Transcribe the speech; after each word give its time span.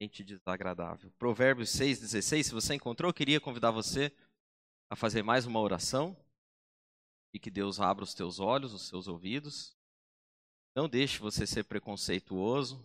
gente 0.00 0.24
desagradável. 0.24 1.10
Provérbios 1.18 1.70
6,16, 1.70 2.42
se 2.42 2.52
você 2.52 2.74
encontrou, 2.74 3.08
eu 3.08 3.14
queria 3.14 3.40
convidar 3.40 3.70
você 3.70 4.12
a 4.90 4.96
fazer 4.96 5.22
mais 5.22 5.46
uma 5.46 5.60
oração 5.60 6.16
e 7.32 7.38
que 7.38 7.50
Deus 7.50 7.80
abra 7.80 8.04
os 8.04 8.14
teus 8.14 8.38
olhos, 8.38 8.72
os 8.72 8.88
seus 8.88 9.08
ouvidos. 9.08 9.76
Não 10.76 10.88
deixe 10.88 11.18
você 11.18 11.46
ser 11.46 11.64
preconceituoso. 11.64 12.82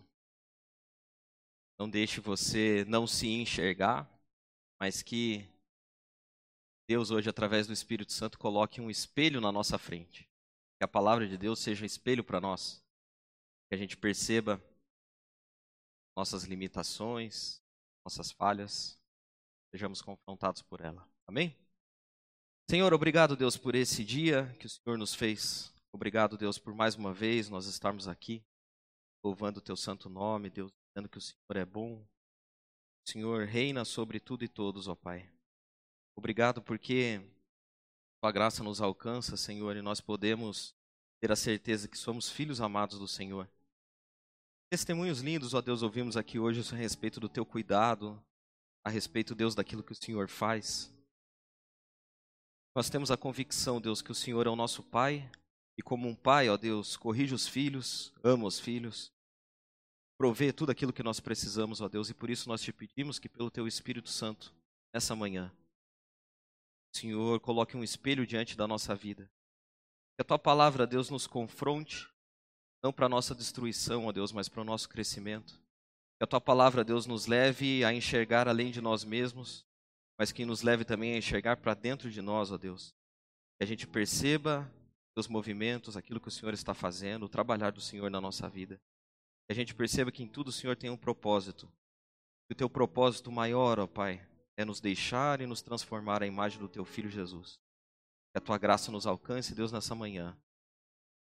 Não 1.78 1.88
deixe 1.88 2.20
você 2.20 2.84
não 2.86 3.06
se 3.06 3.26
enxergar, 3.26 4.06
mas 4.78 5.02
que 5.02 5.48
Deus 6.86 7.10
hoje, 7.10 7.30
através 7.30 7.66
do 7.66 7.72
Espírito 7.72 8.12
Santo, 8.12 8.38
coloque 8.38 8.80
um 8.80 8.90
espelho 8.90 9.40
na 9.40 9.50
nossa 9.50 9.78
frente. 9.78 10.28
Que 10.78 10.84
a 10.84 10.88
palavra 10.88 11.26
de 11.26 11.38
Deus 11.38 11.58
seja 11.58 11.86
espelho 11.86 12.22
para 12.22 12.40
nós. 12.40 12.84
Que 13.68 13.76
a 13.76 13.78
gente 13.78 13.96
perceba 13.96 14.62
nossas 16.20 16.44
limitações, 16.44 17.62
nossas 18.04 18.30
falhas, 18.30 19.00
sejamos 19.72 20.02
confrontados 20.02 20.60
por 20.60 20.82
ela. 20.82 21.08
Amém? 21.26 21.56
Senhor, 22.68 22.92
obrigado, 22.92 23.34
Deus, 23.34 23.56
por 23.56 23.74
esse 23.74 24.04
dia 24.04 24.54
que 24.60 24.66
o 24.66 24.68
Senhor 24.68 24.98
nos 24.98 25.14
fez. 25.14 25.72
Obrigado, 25.90 26.36
Deus, 26.36 26.58
por 26.58 26.74
mais 26.74 26.94
uma 26.94 27.14
vez 27.14 27.48
nós 27.48 27.64
estarmos 27.64 28.06
aqui, 28.06 28.44
louvando 29.24 29.60
o 29.60 29.62
teu 29.62 29.74
santo 29.74 30.10
nome, 30.10 30.50
Deus, 30.50 30.70
dizendo 30.90 31.08
que 31.08 31.16
o 31.16 31.22
Senhor 31.22 31.56
é 31.56 31.64
bom. 31.64 31.94
O 31.94 33.10
Senhor 33.10 33.46
reina 33.46 33.82
sobre 33.86 34.20
tudo 34.20 34.44
e 34.44 34.48
todos, 34.48 34.88
ó 34.88 34.94
Pai. 34.94 35.26
Obrigado 36.14 36.60
porque 36.60 37.18
tua 38.22 38.30
graça 38.30 38.62
nos 38.62 38.82
alcança, 38.82 39.38
Senhor, 39.38 39.74
e 39.74 39.80
nós 39.80 40.02
podemos 40.02 40.74
ter 41.18 41.32
a 41.32 41.36
certeza 41.36 41.88
que 41.88 41.96
somos 41.96 42.28
filhos 42.28 42.60
amados 42.60 42.98
do 42.98 43.08
Senhor. 43.08 43.48
Testemunhos 44.70 45.18
lindos, 45.18 45.52
ó 45.52 45.60
Deus, 45.60 45.82
ouvimos 45.82 46.16
aqui 46.16 46.38
hoje 46.38 46.60
a 46.72 46.76
respeito 46.76 47.18
do 47.18 47.28
teu 47.28 47.44
cuidado, 47.44 48.22
a 48.84 48.88
respeito, 48.88 49.34
Deus, 49.34 49.52
daquilo 49.52 49.82
que 49.82 49.90
o 49.90 49.96
Senhor 49.96 50.28
faz. 50.28 50.94
Nós 52.72 52.88
temos 52.88 53.10
a 53.10 53.16
convicção, 53.16 53.80
Deus, 53.80 54.00
que 54.00 54.12
o 54.12 54.14
Senhor 54.14 54.46
é 54.46 54.48
o 54.48 54.54
nosso 54.54 54.84
Pai, 54.84 55.28
e 55.76 55.82
como 55.82 56.08
um 56.08 56.14
Pai, 56.14 56.48
ó 56.48 56.56
Deus, 56.56 56.96
corrige 56.96 57.34
os 57.34 57.48
filhos, 57.48 58.12
ama 58.22 58.46
os 58.46 58.60
filhos, 58.60 59.12
provê 60.16 60.52
tudo 60.52 60.70
aquilo 60.70 60.92
que 60.92 61.02
nós 61.02 61.18
precisamos, 61.18 61.80
ó 61.80 61.88
Deus, 61.88 62.08
e 62.08 62.14
por 62.14 62.30
isso 62.30 62.48
nós 62.48 62.62
te 62.62 62.72
pedimos 62.72 63.18
que 63.18 63.28
pelo 63.28 63.50
Teu 63.50 63.66
Espírito 63.66 64.08
Santo, 64.08 64.54
nessa 64.94 65.16
manhã, 65.16 65.52
o 66.94 66.96
Senhor 66.96 67.40
coloque 67.40 67.76
um 67.76 67.82
espelho 67.82 68.24
diante 68.24 68.56
da 68.56 68.68
nossa 68.68 68.94
vida. 68.94 69.28
Que 70.14 70.22
a 70.22 70.24
Tua 70.24 70.38
palavra, 70.38 70.86
Deus, 70.86 71.10
nos 71.10 71.26
confronte, 71.26 72.08
não 72.82 72.92
para 72.92 73.08
nossa 73.08 73.34
destruição, 73.34 74.06
ó 74.06 74.12
Deus, 74.12 74.32
mas 74.32 74.48
para 74.48 74.62
o 74.62 74.64
nosso 74.64 74.88
crescimento. 74.88 75.60
Que 76.18 76.24
a 76.24 76.26
Tua 76.26 76.40
palavra, 76.40 76.84
Deus, 76.84 77.06
nos 77.06 77.26
leve 77.26 77.84
a 77.84 77.92
enxergar 77.92 78.48
além 78.48 78.70
de 78.70 78.80
nós 78.80 79.04
mesmos, 79.04 79.66
mas 80.18 80.32
que 80.32 80.44
nos 80.44 80.62
leve 80.62 80.84
também 80.84 81.14
a 81.14 81.18
enxergar 81.18 81.56
para 81.56 81.74
dentro 81.74 82.10
de 82.10 82.20
nós, 82.20 82.50
ó 82.50 82.58
Deus. 82.58 82.94
Que 83.58 83.64
a 83.64 83.66
gente 83.66 83.86
perceba 83.86 84.70
os 85.16 85.28
movimentos, 85.28 85.96
aquilo 85.96 86.20
que 86.20 86.28
o 86.28 86.30
Senhor 86.30 86.54
está 86.54 86.74
fazendo, 86.74 87.24
o 87.24 87.28
trabalhar 87.28 87.70
do 87.70 87.80
Senhor 87.80 88.10
na 88.10 88.20
nossa 88.20 88.48
vida. 88.48 88.80
Que 89.46 89.52
a 89.52 89.54
gente 89.54 89.74
perceba 89.74 90.10
que 90.10 90.22
em 90.22 90.28
tudo 90.28 90.48
o 90.48 90.52
Senhor 90.52 90.76
tem 90.76 90.90
um 90.90 90.96
propósito. 90.96 91.66
Que 92.48 92.52
o 92.52 92.56
teu 92.56 92.68
propósito 92.68 93.30
maior, 93.30 93.78
ó 93.78 93.86
Pai, 93.86 94.26
é 94.56 94.64
nos 94.64 94.80
deixar 94.80 95.40
e 95.40 95.46
nos 95.46 95.62
transformar 95.62 96.22
à 96.22 96.26
imagem 96.26 96.58
do 96.58 96.68
teu 96.68 96.84
Filho 96.84 97.10
Jesus. 97.10 97.58
Que 98.32 98.38
a 98.38 98.40
tua 98.40 98.58
graça 98.58 98.92
nos 98.92 99.06
alcance, 99.06 99.54
Deus, 99.54 99.72
nessa 99.72 99.94
manhã. 99.94 100.36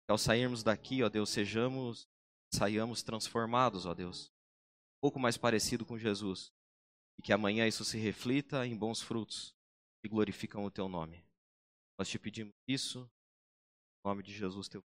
Ao 0.07 0.19
sairmos 0.19 0.63
daqui, 0.63 1.03
ó 1.03 1.09
Deus, 1.09 1.31
sejamos, 1.31 2.07
saiamos 2.53 3.03
transformados, 3.03 3.87
ó 3.87 3.95
Deus. 3.95 4.29
Um 4.99 5.01
pouco 5.01 5.19
mais 5.19 5.37
parecido 5.39 5.85
com 5.85 5.99
Jesus 5.99 6.53
e 7.19 7.23
que 7.23 7.33
amanhã 7.33 7.67
isso 7.67 7.85
se 7.85 7.99
reflita 7.99 8.67
em 8.67 8.77
bons 8.77 9.01
frutos 9.01 9.55
que 10.03 10.09
glorificam 10.09 10.65
o 10.65 10.71
teu 10.71 10.89
nome. 10.89 11.25
Nós 11.99 12.09
te 12.09 12.19
pedimos 12.19 12.53
isso, 12.69 13.11
em 14.05 14.09
nome 14.09 14.23
de 14.23 14.33
Jesus, 14.33 14.69
teu 14.69 14.83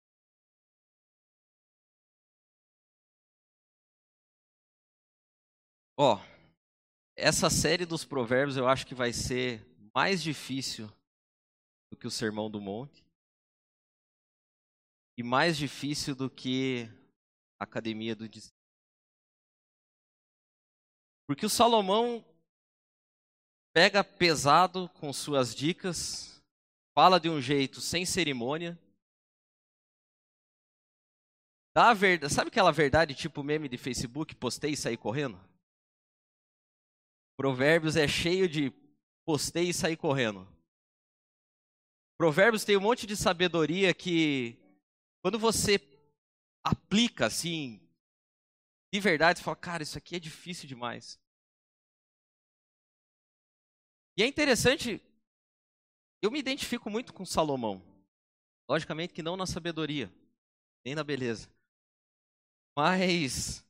Ó, 5.98 6.16
oh, 6.16 6.20
essa 7.18 7.50
série 7.50 7.86
dos 7.86 8.06
provérbios 8.06 8.56
eu 8.56 8.70
acho 8.70 8.88
que 8.88 8.96
vai 8.96 9.12
ser 9.12 9.68
mais 9.94 10.24
difícil 10.24 10.88
do 11.92 11.98
que 11.98 12.08
o 12.08 12.12
Sermão 12.12 12.50
do 12.50 12.62
Monte 12.62 13.09
e 15.20 15.24
mais 15.24 15.58
difícil 15.58 16.16
do 16.16 16.30
que 16.30 16.90
a 17.60 17.66
Academia 17.66 18.16
do. 18.16 18.26
Porque 21.28 21.46
o 21.46 21.50
Salomão 21.50 22.26
pega 23.74 24.02
pesado 24.02 24.88
com 24.88 25.12
suas 25.12 25.54
dicas, 25.54 26.42
fala 26.96 27.20
de 27.20 27.30
um 27.30 27.42
jeito 27.42 27.82
sem 27.82 28.06
cerimônia. 28.06 28.80
Dá 31.76 31.90
a 31.90 31.94
verdade, 31.94 32.34
sabe 32.34 32.48
aquela 32.48 32.72
verdade 32.72 33.14
tipo 33.14 33.44
meme 33.44 33.68
de 33.68 33.78
Facebook, 33.78 34.34
postei 34.36 34.72
e 34.72 34.78
saí 34.78 34.96
correndo? 34.96 35.38
Provérbios 37.36 37.98
é 37.98 38.08
cheio 38.08 38.48
de 38.48 38.72
postei 39.26 39.72
e 39.72 39.74
saí 39.74 39.98
correndo. 39.98 40.48
Provérbios 42.18 42.64
tem 42.64 42.78
um 42.78 42.82
monte 42.82 43.06
de 43.06 43.18
sabedoria 43.18 43.94
que 43.94 44.58
quando 45.22 45.38
você 45.38 45.80
aplica 46.64 47.26
assim, 47.26 47.82
de 48.94 49.00
verdade, 49.00 49.40
você 49.40 49.46
fala, 49.46 49.56
cara, 49.56 49.84
isso 49.84 49.98
aqui 49.98 50.16
é 50.16 50.20
difícil 50.20 50.68
demais. 50.68 51.20
E 54.18 54.24
é 54.24 54.28
interessante, 54.28 55.02
eu 56.22 56.32
me 56.32 56.40
identifico 56.40 56.90
muito 56.90 57.14
com 57.14 57.26
Salomão. 57.26 57.82
Logicamente 58.68 59.14
que 59.14 59.24
não 59.24 59.38
na 59.38 59.46
sabedoria, 59.46 60.14
nem 60.86 60.94
na 60.94 61.04
beleza. 61.04 61.50
Mas 62.78 63.66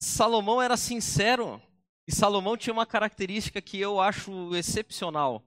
Salomão 0.00 0.60
era 0.60 0.76
sincero 0.76 1.62
e 2.06 2.12
Salomão 2.12 2.56
tinha 2.56 2.72
uma 2.72 2.86
característica 2.86 3.62
que 3.62 3.78
eu 3.78 4.00
acho 4.00 4.54
excepcional. 4.56 5.44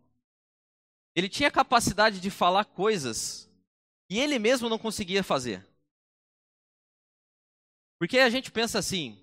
Ele 1.15 1.27
tinha 1.27 1.51
capacidade 1.51 2.19
de 2.19 2.29
falar 2.29 2.65
coisas 2.65 3.49
que 4.13 4.19
ele 4.19 4.37
mesmo 4.37 4.69
não 4.69 4.77
conseguia 4.77 5.23
fazer. 5.23 5.67
Porque 7.97 8.19
a 8.19 8.29
gente 8.29 8.51
pensa 8.51 8.77
assim, 8.77 9.19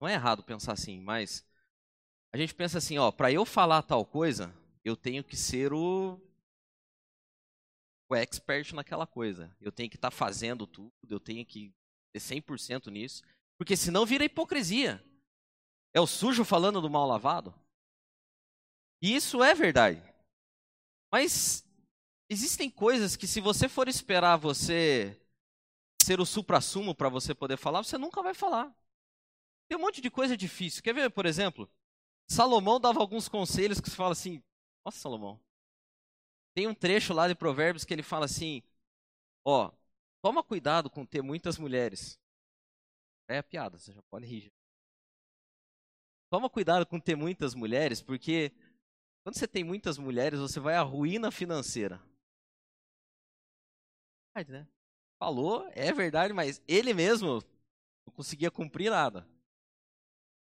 não 0.00 0.08
é 0.08 0.14
errado 0.14 0.42
pensar 0.42 0.72
assim, 0.72 1.00
mas 1.00 1.46
a 2.34 2.36
gente 2.36 2.52
pensa 2.52 2.78
assim, 2.78 2.98
ó, 2.98 3.12
para 3.12 3.30
eu 3.30 3.46
falar 3.46 3.82
tal 3.82 4.04
coisa, 4.04 4.52
eu 4.84 4.96
tenho 4.96 5.22
que 5.22 5.36
ser 5.36 5.72
o 5.72 6.20
o 8.08 8.14
expert 8.16 8.72
naquela 8.72 9.06
coisa. 9.06 9.56
Eu 9.60 9.70
tenho 9.70 9.88
que 9.88 9.94
estar 9.94 10.10
tá 10.10 10.16
fazendo 10.16 10.66
tudo, 10.66 10.92
eu 11.08 11.20
tenho 11.20 11.46
que 11.46 11.72
ter 12.12 12.18
100% 12.18 12.90
nisso, 12.90 13.22
porque 13.56 13.76
senão 13.76 14.04
vira 14.04 14.24
hipocrisia. 14.24 15.00
É 15.94 16.00
o 16.00 16.08
sujo 16.08 16.44
falando 16.44 16.80
do 16.80 16.90
mal 16.90 17.06
lavado. 17.06 17.54
E 19.00 19.14
isso 19.14 19.44
é 19.44 19.54
verdade. 19.54 20.02
Mas 21.08 21.65
existem 22.28 22.70
coisas 22.70 23.16
que 23.16 23.26
se 23.26 23.40
você 23.40 23.68
for 23.68 23.88
esperar 23.88 24.36
você 24.36 25.20
ser 26.02 26.20
o 26.20 26.26
supra-sumo 26.26 26.94
para 26.94 27.08
você 27.08 27.34
poder 27.34 27.56
falar, 27.56 27.82
você 27.82 27.98
nunca 27.98 28.22
vai 28.22 28.34
falar. 28.34 28.74
Tem 29.68 29.76
um 29.76 29.80
monte 29.80 30.00
de 30.00 30.10
coisa 30.10 30.36
difícil. 30.36 30.82
Quer 30.82 30.94
ver, 30.94 31.10
por 31.10 31.26
exemplo? 31.26 31.68
Salomão 32.28 32.80
dava 32.80 33.00
alguns 33.00 33.28
conselhos 33.28 33.80
que 33.80 33.90
você 33.90 33.96
fala 33.96 34.12
assim: 34.12 34.42
Nossa, 34.84 34.98
Salomão. 34.98 35.40
Tem 36.54 36.66
um 36.66 36.74
trecho 36.74 37.12
lá 37.12 37.28
de 37.28 37.34
Provérbios 37.34 37.84
que 37.84 37.92
ele 37.92 38.02
fala 38.02 38.26
assim: 38.26 38.62
Ó, 39.44 39.72
toma 40.22 40.42
cuidado 40.42 40.88
com 40.88 41.04
ter 41.04 41.22
muitas 41.22 41.58
mulheres. 41.58 42.18
É 43.28 43.38
a 43.38 43.42
piada, 43.42 43.78
você 43.78 43.92
já 43.92 44.02
pode 44.02 44.26
rir. 44.26 44.52
Toma 46.30 46.48
cuidado 46.48 46.86
com 46.86 46.98
ter 47.00 47.16
muitas 47.16 47.54
mulheres, 47.54 48.00
porque 48.00 48.52
quando 49.22 49.36
você 49.36 49.46
tem 49.48 49.64
muitas 49.64 49.98
mulheres, 49.98 50.38
você 50.38 50.60
vai 50.60 50.76
à 50.76 50.82
ruína 50.82 51.30
financeira. 51.30 52.00
Né? 54.44 54.66
falou, 55.18 55.68
é 55.72 55.92
verdade, 55.92 56.32
mas 56.32 56.62
ele 56.68 56.92
mesmo 56.92 57.42
não 58.06 58.12
conseguia 58.14 58.50
cumprir 58.50 58.90
nada. 58.90 59.26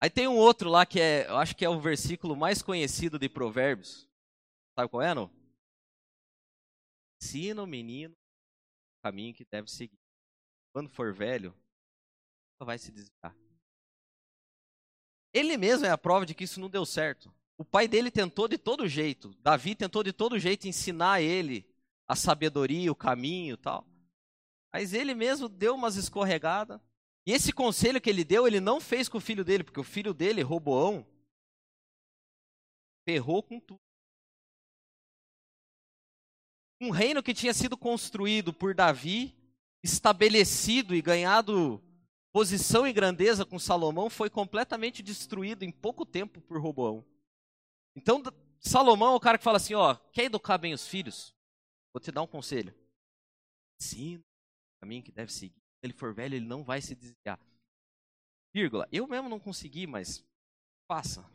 Aí 0.02 0.10
tem 0.10 0.28
um 0.28 0.38
outro 0.38 0.70
lá 0.70 0.86
que 0.86 1.00
é, 1.00 1.28
eu 1.28 1.38
acho 1.38 1.56
que 1.56 1.66
é 1.66 1.70
o 1.70 1.80
versículo 1.82 2.36
mais 2.36 2.62
conhecido 2.62 3.20
de 3.20 3.28
Provérbios. 3.28 4.08
Sabe 4.78 4.90
qual 4.90 5.02
é, 5.02 5.14
não? 5.14 5.30
Ensina 7.22 7.62
o 7.62 7.68
menino 7.68 8.14
o 8.14 9.02
caminho 9.02 9.34
que 9.34 9.46
deve 9.46 9.70
seguir. 9.70 10.00
Quando 10.74 10.90
for 10.90 11.14
velho, 11.14 11.54
vai 12.62 12.78
se 12.78 12.92
desviar. 12.92 13.36
Ele 15.34 15.58
mesmo 15.58 15.86
é 15.86 15.90
a 15.90 15.98
prova 15.98 16.26
de 16.26 16.34
que 16.34 16.44
isso 16.44 16.60
não 16.60 16.70
deu 16.70 16.86
certo. 16.86 17.34
O 17.58 17.66
pai 17.66 17.88
dele 17.88 18.12
tentou 18.12 18.48
de 18.48 18.58
todo 18.58 18.88
jeito. 18.88 19.34
Davi 19.40 19.76
tentou 19.76 20.04
de 20.04 20.14
todo 20.14 20.40
jeito 20.40 20.68
ensinar 20.68 21.22
ele 21.22 21.69
a 22.10 22.16
sabedoria, 22.16 22.92
o 22.92 22.96
caminho, 22.96 23.56
tal. 23.56 23.88
Mas 24.74 24.94
ele 24.94 25.14
mesmo 25.14 25.48
deu 25.48 25.76
umas 25.76 25.96
escorregadas 25.96 26.82
E 27.26 27.32
esse 27.32 27.54
conselho 27.54 28.02
que 28.02 28.10
ele 28.10 28.24
deu, 28.24 28.48
ele 28.48 28.60
não 28.60 28.82
fez 28.82 29.08
com 29.08 29.20
o 29.20 29.22
filho 29.22 29.46
dele, 29.46 29.64
porque 29.64 29.80
o 29.80 29.84
filho 29.84 30.12
dele, 30.12 30.42
Roboão, 30.42 31.06
ferrou 33.08 33.44
com 33.44 33.60
tudo. 33.60 33.80
Um 36.82 36.90
reino 36.90 37.22
que 37.22 37.34
tinha 37.34 37.54
sido 37.54 37.78
construído 37.78 38.52
por 38.52 38.74
Davi, 38.74 39.36
estabelecido 39.84 40.96
e 40.96 41.02
ganhado 41.02 41.84
posição 42.32 42.88
e 42.88 42.94
grandeza 42.94 43.46
com 43.46 43.60
Salomão, 43.60 44.10
foi 44.10 44.30
completamente 44.30 45.04
destruído 45.04 45.64
em 45.64 45.72
pouco 45.72 46.06
tempo 46.06 46.42
por 46.42 46.60
Roboão. 46.60 47.06
Então, 47.96 48.24
Salomão 48.60 49.14
é 49.14 49.16
o 49.16 49.20
cara 49.20 49.38
que 49.38 49.44
fala 49.44 49.58
assim: 49.58 49.76
ó, 49.76 49.96
quer 50.12 50.26
educar 50.26 50.58
bem 50.58 50.74
os 50.74 50.88
filhos? 50.88 51.36
Vou 52.00 52.04
te 52.06 52.14
dar 52.14 52.22
um 52.22 52.28
conselho. 52.28 52.74
Ensina 53.78 54.22
o 54.22 54.80
caminho 54.80 55.04
que 55.04 55.12
deve 55.12 55.34
seguir. 55.34 55.54
Se 55.54 55.84
ele 55.84 55.92
for 55.92 56.14
velho, 56.14 56.34
ele 56.34 56.48
não 56.48 56.64
vai 56.64 56.82
se 56.82 56.96
desviar. 56.96 57.38
Vírgula. 58.54 58.88
Eu 58.90 59.06
mesmo 59.06 59.28
não 59.28 59.38
consegui, 59.38 59.86
mas 59.86 60.26
faça. 60.88 61.30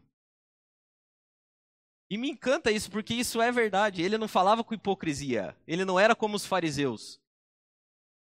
E 2.10 2.16
me 2.16 2.30
encanta 2.30 2.70
isso, 2.70 2.90
porque 2.90 3.12
isso 3.12 3.42
é 3.42 3.52
verdade. 3.52 4.00
Ele 4.00 4.16
não 4.16 4.26
falava 4.26 4.64
com 4.64 4.72
hipocrisia. 4.72 5.54
Ele 5.66 5.84
não 5.84 6.00
era 6.00 6.16
como 6.16 6.34
os 6.34 6.46
fariseus. 6.46 7.20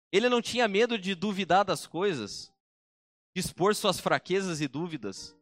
Ele 0.09 0.29
não 0.29 0.41
tinha 0.41 0.65
medo 0.65 0.97
de 0.97 1.15
duvidar 1.15 1.65
das 1.65 1.85
coisas, 1.85 2.53
de 3.35 3.41
expor 3.41 3.75
suas 3.75 3.99
fraquezas 3.99 4.61
e 4.61 4.67
dúvidas. 4.69 5.35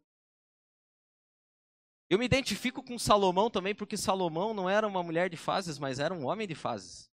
Eu 2.10 2.18
me 2.18 2.26
identifico 2.26 2.82
com 2.82 2.98
Salomão 2.98 3.50
também, 3.50 3.76
porque 3.76 3.98
Salomão 3.98 4.54
não 4.54 4.70
era 4.70 4.88
uma 4.88 5.04
mulher 5.04 5.30
de 5.30 5.36
fases, 5.36 5.78
mas 5.78 6.00
era 6.00 6.14
um 6.14 6.26
homem 6.26 6.48
de 6.48 6.56
fases. 6.56 7.12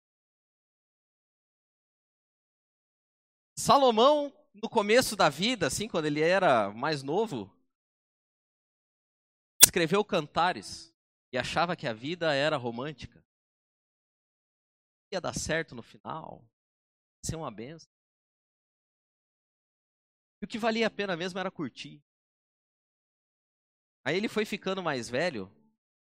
Salomão, 3.58 4.32
no 4.54 4.70
começo 4.70 5.16
da 5.16 5.30
vida, 5.30 5.68
assim, 5.68 5.90
quando 5.90 6.06
ele 6.06 6.22
era 6.22 6.72
mais 6.72 7.04
novo, 7.04 7.54
escreveu 9.62 10.06
cantares 10.06 10.94
e 11.34 11.38
achava 11.38 11.76
que 11.76 11.88
a 11.88 11.94
vida 11.94 12.34
era 12.34 12.56
romântica. 12.56 13.22
Ia 15.12 15.20
dar 15.20 15.34
certo 15.34 15.76
no 15.76 15.84
final, 15.84 16.42
ia 17.24 17.30
ser 17.30 17.36
uma 17.36 17.52
benção. 17.52 17.90
E 20.42 20.46
o 20.46 20.48
que 20.48 20.60
valia 20.60 20.88
a 20.88 20.92
pena 20.92 21.18
mesmo 21.18 21.40
era 21.40 21.52
curtir. 21.52 22.02
Aí 24.08 24.16
ele 24.16 24.30
foi 24.30 24.46
ficando 24.46 24.82
mais 24.82 25.10
velho, 25.10 25.52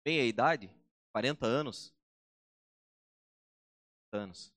bem 0.04 0.20
a 0.20 0.24
idade, 0.26 0.70
40 1.10 1.46
anos. 1.46 1.90
anos. 4.12 4.52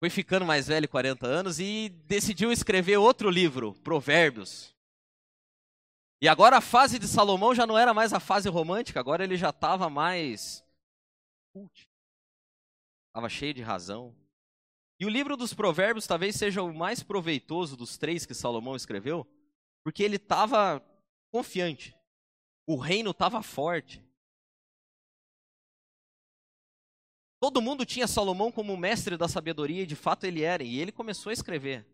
Foi 0.00 0.10
ficando 0.10 0.44
mais 0.44 0.66
velho, 0.66 0.88
40 0.88 1.24
anos, 1.24 1.60
e 1.60 1.88
decidiu 1.88 2.50
escrever 2.50 2.96
outro 2.96 3.30
livro, 3.30 3.74
Provérbios. 3.74 4.74
E 6.20 6.26
agora 6.26 6.56
a 6.56 6.60
fase 6.60 6.98
de 6.98 7.06
Salomão 7.06 7.54
já 7.54 7.64
não 7.64 7.78
era 7.78 7.94
mais 7.94 8.12
a 8.12 8.18
fase 8.18 8.48
romântica, 8.48 8.98
agora 8.98 9.22
ele 9.22 9.36
já 9.36 9.50
estava 9.50 9.88
mais. 9.88 10.64
Estava 13.06 13.28
cheio 13.28 13.54
de 13.54 13.62
razão. 13.62 14.12
E 15.00 15.06
o 15.06 15.08
livro 15.08 15.36
dos 15.36 15.54
Provérbios 15.54 16.06
talvez 16.06 16.34
seja 16.34 16.60
o 16.62 16.74
mais 16.74 17.02
proveitoso 17.02 17.76
dos 17.76 17.96
três 17.96 18.26
que 18.26 18.34
Salomão 18.34 18.74
escreveu, 18.74 19.24
porque 19.84 20.02
ele 20.02 20.16
estava 20.16 20.84
confiante. 21.30 21.96
O 22.66 22.76
reino 22.76 23.12
estava 23.12 23.40
forte. 23.40 24.02
Todo 27.40 27.62
mundo 27.62 27.86
tinha 27.86 28.08
Salomão 28.08 28.50
como 28.50 28.76
mestre 28.76 29.16
da 29.16 29.28
sabedoria, 29.28 29.84
e 29.84 29.86
de 29.86 29.94
fato 29.94 30.24
ele 30.24 30.42
era, 30.42 30.64
e 30.64 30.80
ele 30.80 30.90
começou 30.90 31.30
a 31.30 31.32
escrever. 31.32 31.86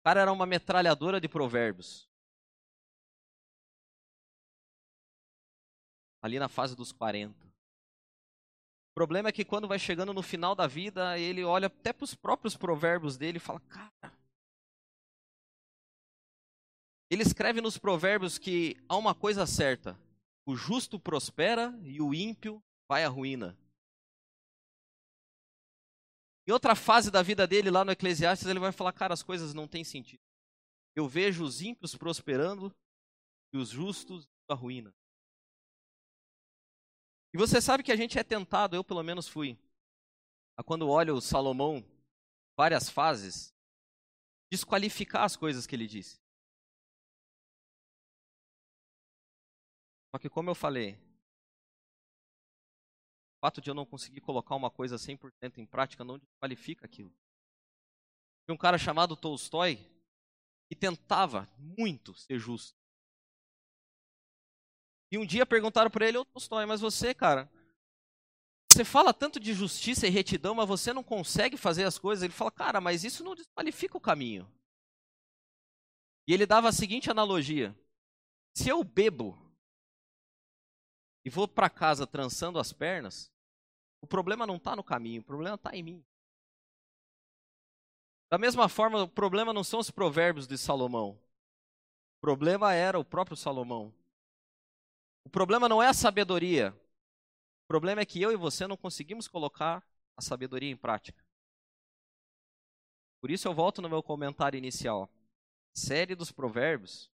O 0.00 0.04
cara 0.04 0.20
era 0.20 0.32
uma 0.32 0.46
metralhadora 0.46 1.20
de 1.20 1.28
provérbios. 1.28 2.08
Ali 6.22 6.38
na 6.38 6.48
fase 6.48 6.76
dos 6.76 6.92
40 6.92 7.47
problema 8.98 9.28
é 9.28 9.32
que 9.32 9.44
quando 9.44 9.68
vai 9.68 9.78
chegando 9.78 10.12
no 10.12 10.24
final 10.24 10.56
da 10.56 10.66
vida, 10.66 11.16
ele 11.16 11.44
olha 11.44 11.68
até 11.68 11.92
para 11.92 12.02
os 12.02 12.16
próprios 12.16 12.56
provérbios 12.56 13.16
dele 13.16 13.36
e 13.36 13.40
fala: 13.40 13.60
Cara. 13.60 14.12
Ele 17.08 17.22
escreve 17.22 17.60
nos 17.60 17.78
provérbios 17.78 18.38
que 18.38 18.76
há 18.88 18.96
uma 18.96 19.14
coisa 19.14 19.46
certa: 19.46 19.96
o 20.44 20.56
justo 20.56 20.98
prospera 20.98 21.78
e 21.84 22.02
o 22.02 22.12
ímpio 22.12 22.60
vai 22.88 23.04
à 23.04 23.08
ruína. 23.08 23.56
Em 26.44 26.50
outra 26.50 26.74
fase 26.74 27.08
da 27.08 27.22
vida 27.22 27.46
dele, 27.46 27.70
lá 27.70 27.84
no 27.84 27.92
Eclesiastes, 27.92 28.48
ele 28.48 28.58
vai 28.58 28.72
falar: 28.72 28.92
Cara, 28.92 29.14
as 29.14 29.22
coisas 29.22 29.54
não 29.54 29.68
têm 29.68 29.84
sentido. 29.84 30.22
Eu 30.96 31.06
vejo 31.06 31.44
os 31.44 31.62
ímpios 31.62 31.94
prosperando 31.94 32.74
e 33.52 33.58
os 33.58 33.68
justos 33.68 34.28
à 34.48 34.54
ruína. 34.54 34.92
E 37.32 37.38
você 37.38 37.60
sabe 37.60 37.82
que 37.82 37.92
a 37.92 37.96
gente 37.96 38.18
é 38.18 38.24
tentado, 38.24 38.74
eu 38.74 38.82
pelo 38.82 39.02
menos 39.02 39.28
fui, 39.28 39.58
a 40.56 40.62
quando 40.62 40.88
olho 40.88 41.14
o 41.14 41.20
Salomão, 41.20 41.84
várias 42.56 42.88
fases, 42.88 43.54
desqualificar 44.50 45.24
as 45.24 45.36
coisas 45.36 45.66
que 45.66 45.76
ele 45.76 45.86
disse. 45.86 46.18
Só 50.10 50.18
que 50.18 50.30
como 50.30 50.48
eu 50.48 50.54
falei, 50.54 50.94
o 53.36 53.40
fato 53.40 53.60
de 53.60 53.68
eu 53.70 53.74
não 53.74 53.84
conseguir 53.84 54.20
colocar 54.20 54.56
uma 54.56 54.70
coisa 54.70 54.96
100% 54.96 55.58
em 55.58 55.66
prática 55.66 56.02
não 56.02 56.18
desqualifica 56.18 56.86
aquilo. 56.86 57.14
Tem 58.46 58.54
um 58.54 58.58
cara 58.58 58.78
chamado 58.78 59.14
Tolstói 59.14 59.76
que 60.68 60.74
tentava 60.74 61.46
muito 61.58 62.14
ser 62.14 62.38
justo. 62.38 62.77
E 65.10 65.18
um 65.18 65.24
dia 65.24 65.46
perguntaram 65.46 65.90
para 65.90 66.06
ele, 66.06 66.18
ô 66.18 66.24
Tolstói, 66.24 66.66
mas 66.66 66.80
você, 66.80 67.14
cara, 67.14 67.50
você 68.70 68.84
fala 68.84 69.14
tanto 69.14 69.40
de 69.40 69.54
justiça 69.54 70.06
e 70.06 70.10
retidão, 70.10 70.54
mas 70.54 70.68
você 70.68 70.92
não 70.92 71.02
consegue 71.02 71.56
fazer 71.56 71.84
as 71.84 71.98
coisas. 71.98 72.22
Ele 72.22 72.32
fala, 72.32 72.50
cara, 72.50 72.80
mas 72.80 73.04
isso 73.04 73.24
não 73.24 73.34
desqualifica 73.34 73.96
o 73.96 74.00
caminho. 74.00 74.50
E 76.26 76.34
ele 76.34 76.44
dava 76.44 76.68
a 76.68 76.72
seguinte 76.72 77.10
analogia: 77.10 77.74
se 78.54 78.68
eu 78.68 78.84
bebo 78.84 79.36
e 81.24 81.30
vou 81.30 81.48
para 81.48 81.70
casa 81.70 82.06
trançando 82.06 82.58
as 82.58 82.72
pernas, 82.72 83.32
o 84.02 84.06
problema 84.06 84.46
não 84.46 84.56
está 84.56 84.76
no 84.76 84.84
caminho, 84.84 85.22
o 85.22 85.24
problema 85.24 85.54
está 85.54 85.74
em 85.74 85.82
mim. 85.82 86.04
Da 88.30 88.36
mesma 88.36 88.68
forma, 88.68 89.04
o 89.04 89.08
problema 89.08 89.54
não 89.54 89.64
são 89.64 89.80
os 89.80 89.90
provérbios 89.90 90.46
de 90.46 90.58
Salomão. 90.58 91.18
O 92.18 92.20
problema 92.20 92.74
era 92.74 92.98
o 92.98 93.04
próprio 93.04 93.36
Salomão. 93.36 93.94
O 95.28 95.30
problema 95.30 95.68
não 95.68 95.82
é 95.82 95.88
a 95.88 95.92
sabedoria. 95.92 96.70
O 97.64 97.66
problema 97.68 98.00
é 98.00 98.06
que 98.06 98.18
eu 98.18 98.32
e 98.32 98.36
você 98.36 98.66
não 98.66 98.78
conseguimos 98.78 99.28
colocar 99.28 99.86
a 100.16 100.22
sabedoria 100.22 100.70
em 100.70 100.76
prática. 100.76 101.22
Por 103.20 103.30
isso 103.30 103.46
eu 103.46 103.52
volto 103.52 103.82
no 103.82 103.90
meu 103.90 104.02
comentário 104.02 104.56
inicial. 104.56 105.12
Série 105.74 106.14
dos 106.14 106.32
provérbios 106.32 107.12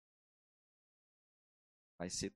vai 1.98 2.08
ser 2.08 2.32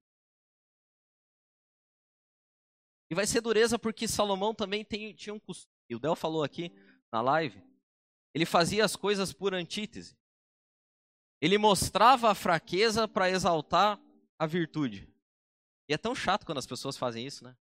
e 3.10 3.14
vai 3.14 3.26
ser 3.26 3.40
dureza 3.40 3.78
porque 3.78 4.06
Salomão 4.06 4.54
também 4.54 4.84
tem, 4.84 5.14
tinha 5.14 5.32
um 5.32 5.40
costume. 5.40 5.72
O 5.94 5.98
Del 5.98 6.14
falou 6.14 6.44
aqui 6.44 6.70
na 7.10 7.22
live. 7.22 7.64
Ele 8.34 8.44
fazia 8.44 8.84
as 8.84 8.94
coisas 8.94 9.32
por 9.32 9.54
antítese. 9.54 10.14
Ele 11.40 11.56
mostrava 11.56 12.30
a 12.30 12.34
fraqueza 12.34 13.08
para 13.08 13.30
exaltar 13.30 13.98
a 14.38 14.46
virtude. 14.46 15.11
E 15.88 15.94
é 15.94 15.98
tão 15.98 16.14
chato 16.14 16.46
quando 16.46 16.58
as 16.58 16.66
pessoas 16.66 16.96
fazem 16.96 17.26
isso, 17.26 17.44
né? 17.44 17.56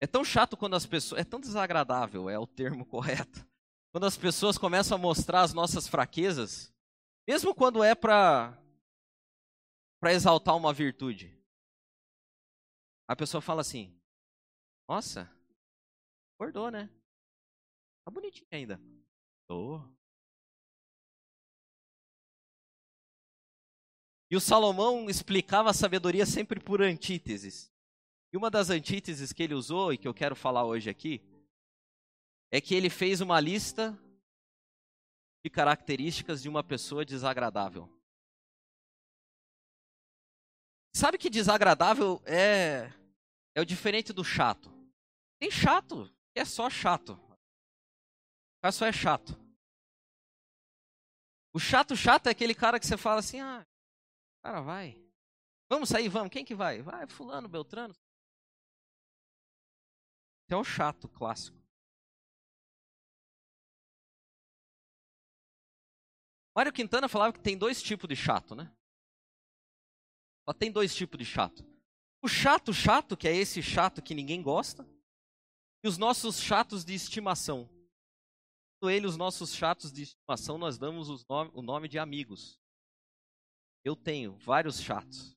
É 0.00 0.06
tão 0.06 0.24
chato 0.24 0.56
quando 0.56 0.74
as 0.74 0.84
pessoas. 0.84 1.20
É 1.20 1.24
tão 1.24 1.40
desagradável, 1.40 2.28
é 2.28 2.38
o 2.38 2.46
termo 2.46 2.84
correto. 2.86 3.46
Quando 3.92 4.04
as 4.04 4.16
pessoas 4.16 4.58
começam 4.58 4.96
a 4.96 5.00
mostrar 5.00 5.42
as 5.42 5.52
nossas 5.54 5.86
fraquezas, 5.86 6.72
mesmo 7.26 7.54
quando 7.54 7.84
é 7.84 7.94
para 7.94 8.58
para 10.00 10.12
exaltar 10.12 10.56
uma 10.56 10.72
virtude. 10.72 11.32
A 13.06 13.14
pessoa 13.14 13.40
fala 13.40 13.60
assim: 13.60 13.96
Nossa, 14.88 15.30
acordou, 16.34 16.72
né? 16.72 16.90
Tá 18.04 18.10
bonitinho 18.10 18.48
ainda. 18.50 18.80
Tô. 19.46 19.80
E 24.32 24.36
o 24.36 24.40
Salomão 24.40 25.10
explicava 25.10 25.68
a 25.68 25.74
sabedoria 25.74 26.24
sempre 26.24 26.58
por 26.58 26.80
antíteses. 26.80 27.70
E 28.32 28.36
uma 28.38 28.50
das 28.50 28.70
antíteses 28.70 29.30
que 29.30 29.42
ele 29.42 29.52
usou, 29.52 29.92
e 29.92 29.98
que 29.98 30.08
eu 30.08 30.14
quero 30.14 30.34
falar 30.34 30.64
hoje 30.64 30.88
aqui, 30.88 31.20
é 32.50 32.58
que 32.58 32.74
ele 32.74 32.88
fez 32.88 33.20
uma 33.20 33.38
lista 33.38 33.92
de 35.44 35.50
características 35.50 36.40
de 36.40 36.48
uma 36.48 36.64
pessoa 36.64 37.04
desagradável. 37.04 37.90
Sabe 40.96 41.18
que 41.18 41.28
desagradável 41.28 42.22
é, 42.24 42.90
é 43.54 43.60
o 43.60 43.66
diferente 43.66 44.14
do 44.14 44.24
chato. 44.24 44.72
Tem 45.38 45.50
chato. 45.50 46.10
é 46.34 46.46
só 46.46 46.70
chato. 46.70 47.20
O 48.64 48.72
só 48.72 48.86
é 48.86 48.92
chato. 48.92 49.38
O 51.52 51.60
chato 51.60 51.94
chato 51.94 52.28
é 52.28 52.30
aquele 52.30 52.54
cara 52.54 52.80
que 52.80 52.86
você 52.86 52.96
fala 52.96 53.20
assim, 53.20 53.38
ah, 53.38 53.62
cara 54.42 54.60
vai. 54.60 55.00
Vamos 55.68 55.88
sair, 55.88 56.08
vamos. 56.08 56.30
Quem 56.30 56.44
que 56.44 56.54
vai? 56.54 56.82
Vai, 56.82 57.06
fulano, 57.06 57.48
Beltrano. 57.48 57.94
Esse 60.44 60.54
é 60.54 60.56
o 60.56 60.64
chato 60.64 61.08
clássico. 61.08 61.56
Mário 66.54 66.72
Quintana 66.72 67.08
falava 67.08 67.32
que 67.32 67.40
tem 67.40 67.56
dois 67.56 67.82
tipos 67.82 68.06
de 68.08 68.16
chato, 68.16 68.54
né? 68.54 68.70
Só 70.44 70.52
tem 70.52 70.70
dois 70.70 70.94
tipos 70.94 71.18
de 71.18 71.24
chato. 71.24 71.64
O 72.20 72.28
chato 72.28 72.74
chato, 72.74 73.16
que 73.16 73.26
é 73.26 73.34
esse 73.34 73.62
chato 73.62 74.02
que 74.02 74.14
ninguém 74.14 74.42
gosta, 74.42 74.86
e 75.82 75.88
os 75.88 75.96
nossos 75.96 76.38
chatos 76.38 76.84
de 76.84 76.94
estimação. 76.94 77.68
Ele, 78.82 79.06
os 79.06 79.16
nossos 79.16 79.54
chatos 79.54 79.92
de 79.92 80.02
estimação, 80.02 80.58
nós 80.58 80.76
damos 80.76 81.24
nome, 81.28 81.50
o 81.54 81.62
nome 81.62 81.88
de 81.88 81.98
amigos. 81.98 82.60
Eu 83.84 83.96
tenho 83.96 84.36
vários 84.38 84.80
chatos. 84.80 85.36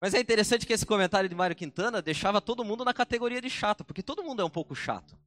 Mas 0.00 0.14
é 0.14 0.20
interessante 0.20 0.66
que 0.66 0.72
esse 0.72 0.86
comentário 0.86 1.28
de 1.28 1.34
Mário 1.34 1.54
Quintana 1.54 2.00
deixava 2.00 2.40
todo 2.40 2.64
mundo 2.64 2.84
na 2.84 2.94
categoria 2.94 3.40
de 3.40 3.50
chato, 3.50 3.84
porque 3.84 4.02
todo 4.02 4.24
mundo 4.24 4.40
é 4.40 4.44
um 4.44 4.50
pouco 4.50 4.74
chato. 4.74 5.18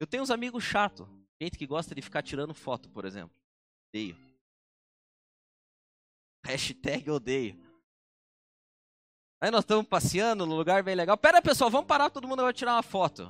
Eu 0.00 0.06
tenho 0.06 0.22
uns 0.22 0.30
amigos 0.30 0.64
chatos, 0.64 1.06
gente 1.40 1.56
que 1.56 1.66
gosta 1.66 1.94
de 1.94 2.02
ficar 2.02 2.22
tirando 2.22 2.52
foto, 2.54 2.90
por 2.90 3.04
exemplo. 3.04 3.36
Odeio. 3.88 4.16
Hashtag 6.44 7.08
odeio. 7.08 7.72
Aí 9.40 9.50
nós 9.50 9.62
estamos 9.62 9.86
passeando 9.86 10.44
num 10.44 10.56
lugar 10.56 10.82
bem 10.82 10.96
legal. 10.96 11.16
Pera, 11.16 11.40
pessoal, 11.40 11.70
vamos 11.70 11.86
parar, 11.86 12.10
todo 12.10 12.26
mundo 12.26 12.42
vai 12.42 12.52
tirar 12.52 12.74
uma 12.74 12.82
foto. 12.82 13.22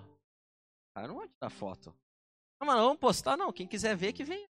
Eu 0.96 1.08
não 1.08 1.14
vou 1.14 1.28
tirar 1.28 1.50
foto. 1.50 1.90
Não, 2.60 2.66
mas 2.66 2.76
não 2.76 2.84
vamos 2.84 3.00
postar, 3.00 3.36
não. 3.36 3.52
Quem 3.52 3.66
quiser 3.66 3.96
ver, 3.96 4.12
que 4.12 4.24
venha. 4.24 4.46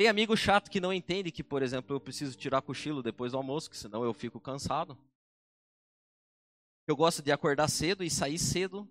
Tem 0.00 0.08
amigo 0.08 0.34
chato 0.34 0.70
que 0.70 0.80
não 0.80 0.94
entende 0.94 1.30
que, 1.30 1.44
por 1.44 1.62
exemplo, 1.62 1.94
eu 1.94 2.00
preciso 2.00 2.34
tirar 2.34 2.62
cochilo 2.62 3.02
depois 3.02 3.32
do 3.32 3.36
almoço, 3.36 3.68
que 3.68 3.76
senão 3.76 4.02
eu 4.02 4.14
fico 4.14 4.40
cansado. 4.40 4.96
Eu 6.86 6.96
gosto 6.96 7.20
de 7.20 7.30
acordar 7.30 7.68
cedo 7.68 8.02
e 8.02 8.08
sair 8.08 8.38
cedo 8.38 8.88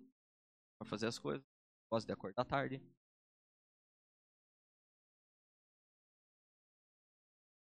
para 0.78 0.88
fazer 0.88 1.08
as 1.08 1.18
coisas. 1.18 1.44
Gosto 1.90 2.06
de 2.06 2.12
acordar 2.12 2.44
tarde. 2.44 2.80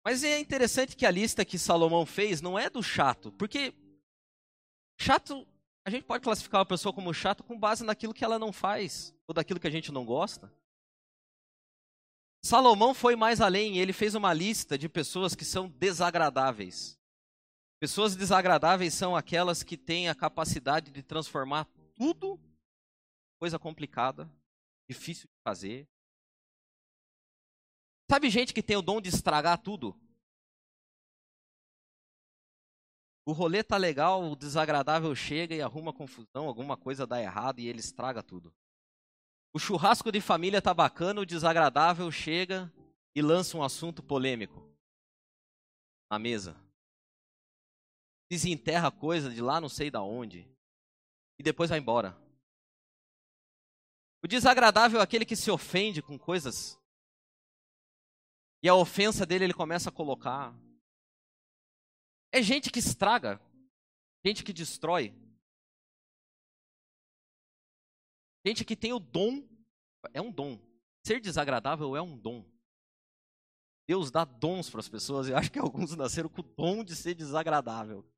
Mas 0.03 0.25
é 0.25 0.41
interessante 0.41 0.97
que 0.97 1.05
a 1.05 1.11
lista 1.11 1.45
que 1.45 1.59
Salomão 1.59 2.07
fez 2.07 2.41
não 2.41 2.59
é 2.59 2.71
do 2.71 2.83
chato, 2.83 3.31
porque 3.33 3.75
chato, 4.99 5.47
a 5.85 5.91
gente 5.91 6.07
pode 6.07 6.25
classificar 6.25 6.61
uma 6.61 6.67
pessoa 6.67 6.91
como 6.91 7.13
chato 7.13 7.45
com 7.45 7.59
base 7.59 7.85
naquilo 7.85 8.15
que 8.15 8.25
ela 8.25 8.39
não 8.39 8.51
faz, 8.51 9.15
ou 9.29 9.35
daquilo 9.35 9.61
que 9.61 9.67
a 9.67 9.71
gente 9.71 9.93
não 9.93 10.07
gosta. 10.07 10.51
Salomão 12.47 12.95
foi 12.95 13.17
mais 13.17 13.41
além, 13.41 13.79
ele 13.79 13.93
fez 13.93 14.15
uma 14.15 14.33
lista 14.33 14.79
de 14.79 14.89
pessoas 14.89 15.35
que 15.35 15.45
são 15.45 15.69
desagradáveis. 15.69 16.97
Pessoas 17.81 18.15
desagradáveis 18.15 18.95
são 18.95 19.17
aquelas 19.17 19.65
que 19.65 19.77
têm 19.77 20.09
a 20.09 20.15
capacidade 20.15 20.93
de 20.93 21.03
transformar 21.03 21.67
tudo 21.97 22.41
coisa 23.41 23.59
complicada, 23.59 24.31
difícil 24.89 25.27
de 25.27 25.43
fazer. 25.43 25.89
Sabe 28.09 28.31
gente 28.31 28.55
que 28.55 28.63
tem 28.63 28.77
o 28.77 28.83
dom 28.83 29.01
de 29.01 29.09
estragar 29.09 29.61
tudo? 29.61 29.99
O 33.25 33.33
rolê 33.33 33.65
tá 33.65 33.77
legal, 33.77 34.23
o 34.23 34.37
desagradável 34.37 35.13
chega 35.17 35.53
e 35.53 35.61
arruma 35.61 35.93
confusão, 35.93 36.47
alguma 36.47 36.77
coisa 36.77 37.05
dá 37.09 37.21
errado 37.21 37.59
e 37.59 37.67
ele 37.67 37.81
estraga 37.81 38.23
tudo. 38.23 38.55
O 39.57 39.59
churrasco 39.59 40.13
de 40.13 40.21
família 40.21 40.61
tá 40.61 40.75
bacana, 40.75 41.23
o 41.23 41.25
desagradável 41.25 42.13
chega 42.13 42.71
e 43.15 43.23
lança 43.23 43.57
um 43.57 43.63
assunto 43.63 44.03
polêmico 44.03 44.71
na 46.11 46.19
mesa. 46.19 46.55
Desenterra 48.31 48.91
coisa 48.91 49.31
de 49.31 49.41
lá 49.41 49.59
não 49.59 49.71
sei 49.71 49.91
da 49.91 50.03
onde 50.03 50.47
e 51.39 51.43
depois 51.43 51.71
vai 51.71 51.79
embora. 51.79 52.15
O 54.23 54.29
desagradável 54.29 55.01
é 55.01 55.03
aquele 55.03 55.25
que 55.25 55.35
se 55.35 55.51
ofende 55.51 56.03
com 56.03 56.19
coisas 56.19 56.79
e 58.63 58.69
a 58.69 58.75
ofensa 58.75 59.25
dele 59.25 59.45
ele 59.45 59.55
começa 59.55 59.89
a 59.89 59.93
colocar. 59.93 60.55
É 62.31 62.43
gente 62.43 62.71
que 62.71 62.79
estraga, 62.79 63.41
gente 64.23 64.45
que 64.45 64.53
destrói. 64.53 65.15
Gente 68.47 68.65
que 68.65 68.77
tem 68.77 68.93
o 68.93 69.01
dom, 69.01 69.45
é 70.15 70.23
um 70.23 70.31
dom. 70.31 70.57
Ser 71.05 71.21
desagradável 71.21 71.97
é 71.97 72.01
um 72.01 72.17
dom. 72.17 72.49
Deus 73.89 74.09
dá 74.09 74.25
dons 74.25 74.71
para 74.71 74.79
as 74.79 74.89
pessoas, 74.89 75.27
e 75.27 75.35
acho 75.35 75.51
que 75.51 75.59
alguns 75.59 75.97
nasceram 75.97 76.29
com 76.29 76.43
o 76.43 76.45
dom 76.45 76.85
de 76.85 76.95
ser 76.95 77.15
desagradável. 77.15 78.09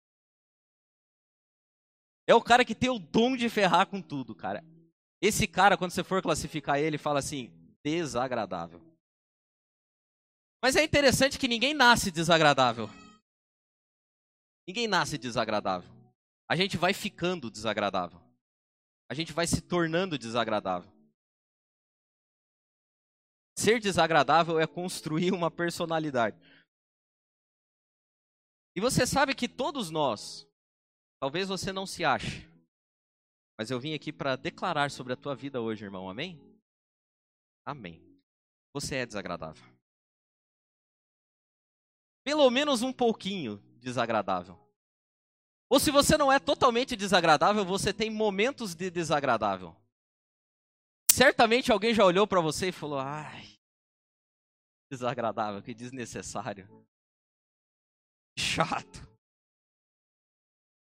É 2.26 2.34
o 2.34 2.42
cara 2.42 2.62
que 2.62 2.74
tem 2.74 2.90
o 2.90 2.98
dom 2.98 3.38
de 3.38 3.48
ferrar 3.48 3.86
com 3.86 4.02
tudo, 4.02 4.34
cara. 4.34 4.62
Esse 5.18 5.46
cara, 5.46 5.78
quando 5.78 5.92
você 5.92 6.04
for 6.04 6.20
classificar 6.20 6.78
ele, 6.78 6.98
fala 6.98 7.20
assim: 7.20 7.50
desagradável. 7.82 8.82
Mas 10.62 10.76
é 10.76 10.84
interessante 10.84 11.38
que 11.38 11.48
ninguém 11.48 11.72
nasce 11.72 12.10
desagradável. 12.10 12.90
Ninguém 14.66 14.86
nasce 14.86 15.16
desagradável. 15.16 15.90
A 16.46 16.54
gente 16.54 16.76
vai 16.76 16.92
ficando 16.92 17.50
desagradável 17.50 18.27
a 19.08 19.14
gente 19.14 19.32
vai 19.32 19.46
se 19.46 19.60
tornando 19.62 20.18
desagradável. 20.18 20.92
Ser 23.56 23.80
desagradável 23.80 24.60
é 24.60 24.66
construir 24.66 25.32
uma 25.32 25.50
personalidade. 25.50 26.38
E 28.76 28.80
você 28.80 29.06
sabe 29.06 29.34
que 29.34 29.48
todos 29.48 29.90
nós, 29.90 30.46
talvez 31.18 31.48
você 31.48 31.72
não 31.72 31.86
se 31.86 32.04
ache, 32.04 32.48
mas 33.58 33.70
eu 33.70 33.80
vim 33.80 33.94
aqui 33.94 34.12
para 34.12 34.36
declarar 34.36 34.90
sobre 34.90 35.14
a 35.14 35.16
tua 35.16 35.34
vida 35.34 35.60
hoje, 35.60 35.84
irmão. 35.84 36.08
Amém? 36.08 36.40
Amém. 37.66 38.00
Você 38.72 38.96
é 38.96 39.06
desagradável. 39.06 39.64
Pelo 42.22 42.48
menos 42.50 42.82
um 42.82 42.92
pouquinho 42.92 43.56
desagradável. 43.80 44.67
Ou 45.70 45.78
se 45.78 45.90
você 45.90 46.16
não 46.16 46.32
é 46.32 46.38
totalmente 46.38 46.96
desagradável, 46.96 47.64
você 47.64 47.92
tem 47.92 48.10
momentos 48.10 48.74
de 48.74 48.90
desagradável. 48.90 49.76
Certamente 51.10 51.70
alguém 51.70 51.92
já 51.92 52.04
olhou 52.04 52.26
para 52.26 52.40
você 52.40 52.68
e 52.68 52.72
falou: 52.72 52.98
"Ai, 52.98 53.58
desagradável, 54.90 55.62
que 55.62 55.74
desnecessário. 55.74 56.66
Chato". 58.38 59.06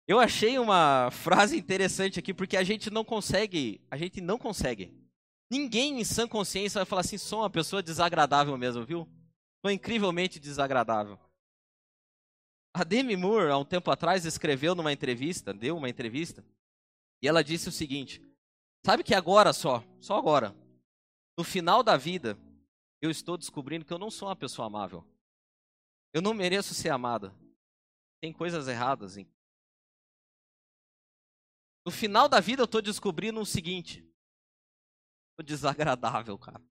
Eu 0.09 0.19
achei 0.19 0.59
uma 0.59 1.11
frase 1.11 1.59
interessante 1.59 2.19
aqui 2.19 2.33
porque 2.33 2.57
a 2.57 2.65
gente 2.65 2.91
não 2.91 3.05
consegue, 3.05 3.85
a 3.91 3.97
gente 3.97 4.21
não 4.21 4.39
consegue. 4.39 4.99
Ninguém 5.51 6.01
em 6.01 6.05
sã 6.05 6.27
consciência 6.27 6.79
vai 6.79 6.87
falar 6.87 7.03
assim: 7.03 7.19
"Sou 7.19 7.41
uma 7.41 7.51
pessoa 7.51 7.83
desagradável 7.83 8.57
mesmo, 8.57 8.85
viu? 8.87 9.07
Sou 9.61 9.71
incrivelmente 9.71 10.41
desagradável". 10.41 11.19
A 12.73 12.85
Demi 12.85 13.17
Moore, 13.17 13.51
há 13.51 13.59
um 13.59 13.65
tempo 13.65 13.91
atrás, 13.91 14.25
escreveu 14.25 14.75
numa 14.75 14.93
entrevista, 14.93 15.53
deu 15.53 15.77
uma 15.77 15.89
entrevista, 15.89 16.45
e 17.21 17.27
ela 17.27 17.43
disse 17.43 17.69
o 17.69 17.73
seguinte: 17.73 18.23
Sabe 18.85 19.03
que 19.03 19.15
agora 19.15 19.53
só, 19.53 19.85
só 20.01 20.17
agora, 20.17 20.55
no 21.37 21.45
final 21.45 21.83
da 21.83 21.97
vida, 21.97 22.39
eu 23.01 23.11
estou 23.11 23.37
descobrindo 23.37 23.85
que 23.85 23.93
eu 23.93 23.99
não 23.99 24.11
sou 24.11 24.29
uma 24.29 24.37
pessoa 24.37 24.67
amável. 24.67 25.05
Eu 26.13 26.21
não 26.21 26.35
mereço 26.35 26.75
ser 26.75 26.91
amada. 26.91 27.35
Tem 28.21 28.33
coisas 28.33 28.69
erradas. 28.69 29.17
Hein? 29.17 29.31
No 31.85 31.91
final 31.91 32.29
da 32.29 32.41
vida, 32.41 32.63
eu 32.63 32.67
estou 32.67 32.83
descobrindo 32.83 33.41
o 33.41 33.47
seguinte: 33.47 34.07
o 35.39 35.43
desagradável, 35.43 36.39
cara. 36.39 36.63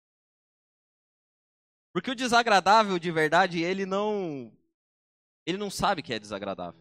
Porque 1.92 2.10
o 2.10 2.14
desagradável 2.14 2.98
de 2.98 3.10
verdade, 3.10 3.60
ele 3.60 3.86
não 3.86 4.52
ele 5.48 5.56
não 5.56 5.70
sabe 5.70 6.02
que 6.02 6.12
é 6.12 6.18
desagradável. 6.18 6.78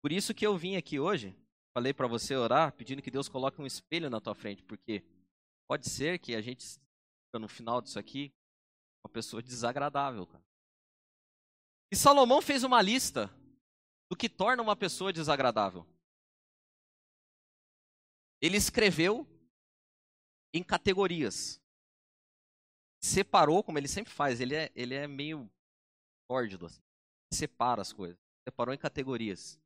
Por 0.00 0.10
isso 0.10 0.32
que 0.32 0.46
eu 0.46 0.56
vim 0.56 0.76
aqui 0.76 0.98
hoje, 0.98 1.36
falei 1.74 1.92
para 1.92 2.06
você 2.06 2.34
orar, 2.34 2.72
pedindo 2.72 3.02
que 3.02 3.10
Deus 3.10 3.28
coloque 3.28 3.60
um 3.60 3.66
espelho 3.66 4.08
na 4.08 4.18
tua 4.18 4.34
frente, 4.34 4.62
porque 4.62 5.04
pode 5.68 5.90
ser 5.90 6.18
que 6.18 6.34
a 6.34 6.40
gente 6.40 6.64
no 7.34 7.46
final 7.46 7.82
disso 7.82 7.98
aqui 7.98 8.32
uma 9.04 9.12
pessoa 9.12 9.42
desagradável, 9.42 10.26
cara. 10.26 10.42
E 11.92 11.96
Salomão 11.96 12.40
fez 12.40 12.64
uma 12.64 12.80
lista 12.80 13.30
do 14.10 14.16
que 14.16 14.28
torna 14.28 14.62
uma 14.62 14.74
pessoa 14.74 15.12
desagradável. 15.12 15.86
Ele 18.40 18.56
escreveu 18.56 19.26
em 20.52 20.64
categorias. 20.64 21.60
Separou, 23.04 23.62
como 23.62 23.78
ele 23.78 23.86
sempre 23.86 24.12
faz, 24.12 24.40
ele 24.40 24.54
é, 24.54 24.72
ele 24.74 24.94
é 24.94 25.06
meio 25.06 25.48
sórdido. 26.26 26.66
Assim 26.66 26.87
separa 27.32 27.82
as 27.82 27.92
coisas. 27.92 28.18
Separou 28.44 28.74
em 28.74 28.78
categorias. 28.78 29.58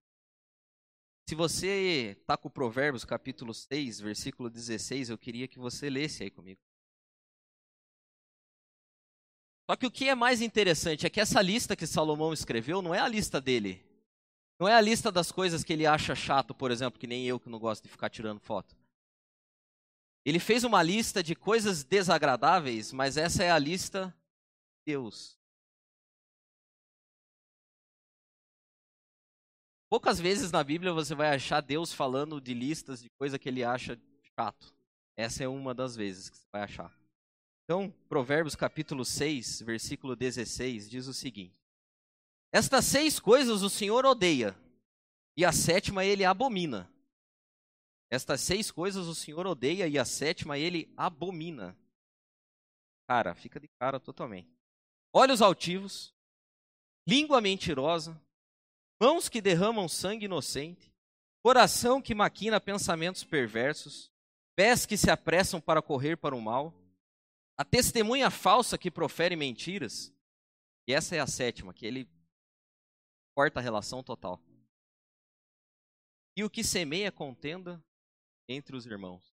Se 1.29 1.35
você 1.35 2.17
está 2.21 2.37
com 2.37 2.51
Provérbios 2.51 3.05
capítulo 3.05 3.55
6, 3.55 4.01
versículo 4.01 4.51
16, 4.51 5.11
eu 5.11 5.19
queria 5.19 5.49
que 5.49 5.59
você 5.59 5.89
lesse 5.89 6.25
aí 6.25 6.31
comigo. 6.31 6.61
Só 9.71 9.77
que 9.77 9.87
o 9.87 9.91
que 9.91 10.09
é 10.09 10.15
mais 10.15 10.43
interessante 10.43 11.07
é 11.07 11.11
que 11.11 11.21
essa 11.21 11.41
lista 11.41 11.77
que 11.77 11.87
Salomão 11.87 12.33
escreveu 12.33 12.83
não 12.83 12.95
é 12.95 12.99
a 12.99 13.09
lista 13.09 13.41
dele. 13.41 13.83
Não 14.59 14.69
é 14.69 14.75
a 14.75 14.81
lista 14.81 15.11
das 15.11 15.33
coisas 15.33 15.65
que 15.65 15.73
ele 15.73 15.87
acha 15.87 16.15
chato, 16.15 16.55
por 16.55 16.71
exemplo, 16.71 16.99
que 17.01 17.07
nem 17.07 17.27
eu 17.27 17.41
que 17.41 17.49
não 17.49 17.59
gosto 17.59 17.85
de 17.85 17.89
ficar 17.89 18.11
tirando 18.11 18.41
foto. 18.41 18.77
Ele 20.25 20.39
fez 20.39 20.63
uma 20.65 20.83
lista 20.83 21.23
de 21.23 21.35
coisas 21.35 21.83
desagradáveis, 21.83 22.93
mas 22.93 23.17
essa 23.17 23.43
é 23.43 23.51
a 23.51 23.59
lista 23.59 24.15
de 24.87 24.93
Deus. 24.93 25.39
Poucas 29.93 30.19
vezes 30.19 30.51
na 30.51 30.65
Bíblia 30.65 30.91
você 30.91 31.15
vai 31.15 31.35
achar 31.35 31.61
Deus 31.61 31.93
falando 31.93 32.41
de 32.41 32.55
listas 32.55 33.03
de 33.03 33.11
coisa 33.11 33.39
que 33.39 33.47
ele 33.47 33.63
acha 33.63 34.01
chato. 34.35 34.75
Essa 35.15 35.45
é 35.45 35.49
uma 35.49 35.75
das 35.75 35.95
vezes 35.95 36.31
que 36.31 36.37
você 36.39 36.47
vai 36.51 36.63
achar. 36.63 36.99
Então, 37.63 37.95
Provérbios 38.09 38.57
capítulo 38.57 39.05
6, 39.05 39.61
versículo 39.61 40.17
16 40.17 40.89
diz 40.89 41.07
o 41.09 41.13
seguinte: 41.13 41.55
Estas 42.51 42.87
seis 42.87 43.21
coisas 43.21 43.61
o 43.61 43.69
Senhor 43.69 44.07
odeia, 44.07 44.57
e 45.37 45.45
a 45.45 45.53
sétima 45.53 46.03
ele 46.07 46.25
abomina. 46.25 46.91
Estas 48.11 48.41
seis 48.41 48.71
coisas 48.71 49.07
o 49.07 49.15
Senhor 49.15 49.47
odeia 49.47 49.87
e 49.87 49.99
a 49.99 50.07
sétima 50.07 50.57
ele 50.57 50.91
abomina. 50.97 51.77
Cara, 53.07 53.35
fica 53.35 53.61
de 53.61 53.69
cara 53.79 54.01
totalmente. 54.01 54.49
Olhos 55.13 55.43
altivos, 55.43 56.15
língua 57.07 57.43
mentirosa, 57.43 58.19
mãos 59.03 59.29
que 59.29 59.41
derramam 59.41 59.89
sangue 59.89 60.27
inocente, 60.27 60.95
coração 61.43 62.01
que 62.01 62.15
maquina 62.15 62.61
pensamentos 62.61 63.25
perversos, 63.25 64.13
pés 64.55 64.87
que 64.87 64.97
se 64.97 65.11
apressam 65.11 65.61
para 65.61 65.83
correr 65.83 66.17
para 66.17 66.37
o 66.37 66.41
mal, 66.41 66.73
a 67.59 67.65
testemunha 67.65 68.31
falsa 68.31 68.79
que 68.79 68.93
profere 68.93 69.35
mentiras. 69.35 70.15
E 70.87 70.95
essa 70.95 71.17
é 71.17 71.19
a 71.19 71.27
sétima, 71.27 71.75
que 71.75 71.85
ele 71.85 72.09
corta 73.35 73.59
a 73.59 73.63
relação 73.63 74.05
total. 74.05 74.41
E 76.37 76.45
o 76.45 76.51
que 76.51 76.63
semeia 76.63 77.11
contenda 77.11 77.85
entre 78.49 78.77
os 78.77 78.87
irmãos. 78.87 79.32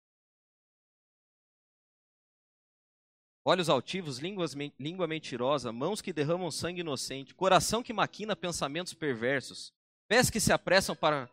Olhos 3.50 3.68
altivos, 3.68 4.20
línguas, 4.20 4.54
língua 4.78 5.08
mentirosa, 5.08 5.72
mãos 5.72 6.04
que 6.04 6.14
derramam 6.14 6.52
sangue 6.52 6.82
inocente, 6.82 7.34
coração 7.34 7.82
que 7.82 7.92
maquina 7.92 8.36
pensamentos 8.36 8.94
perversos, 8.94 9.74
pés 10.08 10.30
que 10.30 10.40
se 10.40 10.54
apressam 10.54 10.96
para 10.96 11.28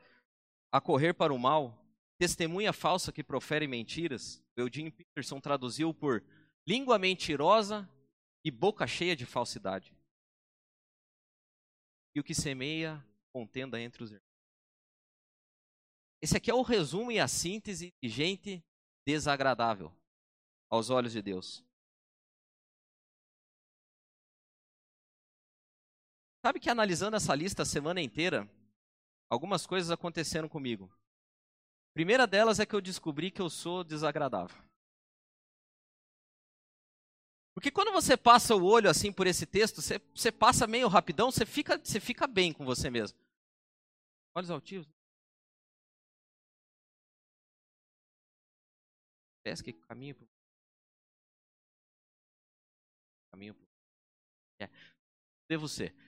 a 0.72 0.80
correr 0.80 1.12
para 1.12 1.34
o 1.34 1.38
mal, 1.38 1.78
testemunha 2.18 2.72
falsa 2.72 3.12
que 3.12 3.22
profere 3.22 3.66
mentiras. 3.66 4.42
Eugene 4.56 4.90
Peterson 4.90 5.38
traduziu 5.38 5.92
por 5.92 6.24
língua 6.66 6.98
mentirosa 6.98 7.86
e 8.42 8.50
boca 8.50 8.86
cheia 8.86 9.14
de 9.14 9.26
falsidade. 9.26 9.94
E 12.14 12.20
o 12.20 12.24
que 12.24 12.34
semeia 12.34 13.06
contenda 13.30 13.78
entre 13.78 14.02
os 14.02 14.10
irmãos. 14.10 14.24
Esse 16.22 16.38
aqui 16.38 16.50
é 16.50 16.54
o 16.54 16.62
resumo 16.62 17.12
e 17.12 17.20
a 17.20 17.28
síntese 17.28 17.92
de 18.02 18.08
gente 18.08 18.64
desagradável 19.06 19.92
aos 20.70 20.88
olhos 20.88 21.12
de 21.12 21.20
Deus. 21.20 21.62
Sabe 26.46 26.60
que 26.60 26.70
analisando 26.70 27.16
essa 27.16 27.34
lista 27.34 27.62
a 27.62 27.66
semana 27.66 28.00
inteira, 28.00 28.48
algumas 29.28 29.66
coisas 29.66 29.90
aconteceram 29.90 30.48
comigo. 30.48 30.88
A 31.90 31.92
primeira 31.92 32.24
delas 32.24 32.60
é 32.60 32.64
que 32.64 32.72
eu 32.72 32.80
descobri 32.80 33.32
que 33.32 33.42
eu 33.42 33.50
sou 33.50 33.82
desagradável. 33.82 34.56
Porque 37.52 37.68
quando 37.68 37.90
você 37.90 38.16
passa 38.16 38.54
o 38.54 38.64
olho 38.64 38.88
assim 38.88 39.12
por 39.12 39.26
esse 39.26 39.44
texto, 39.44 39.82
você, 39.82 39.98
você 40.14 40.30
passa 40.30 40.68
meio 40.68 40.86
rapidão, 40.86 41.32
você 41.32 41.44
fica, 41.44 41.78
você 41.78 41.98
fica 41.98 42.28
bem 42.28 42.52
com 42.52 42.64
você 42.64 42.88
mesmo. 42.90 43.18
Olhos 44.32 44.48
altivos. 44.48 44.86
pés 49.42 49.60
que 49.60 49.72
caminham 49.72 50.14
para 50.14 50.28
caminho 53.32 53.52
pro... 53.52 53.66
é. 54.60 54.70
Devo 55.48 55.66
ser. 55.66 56.05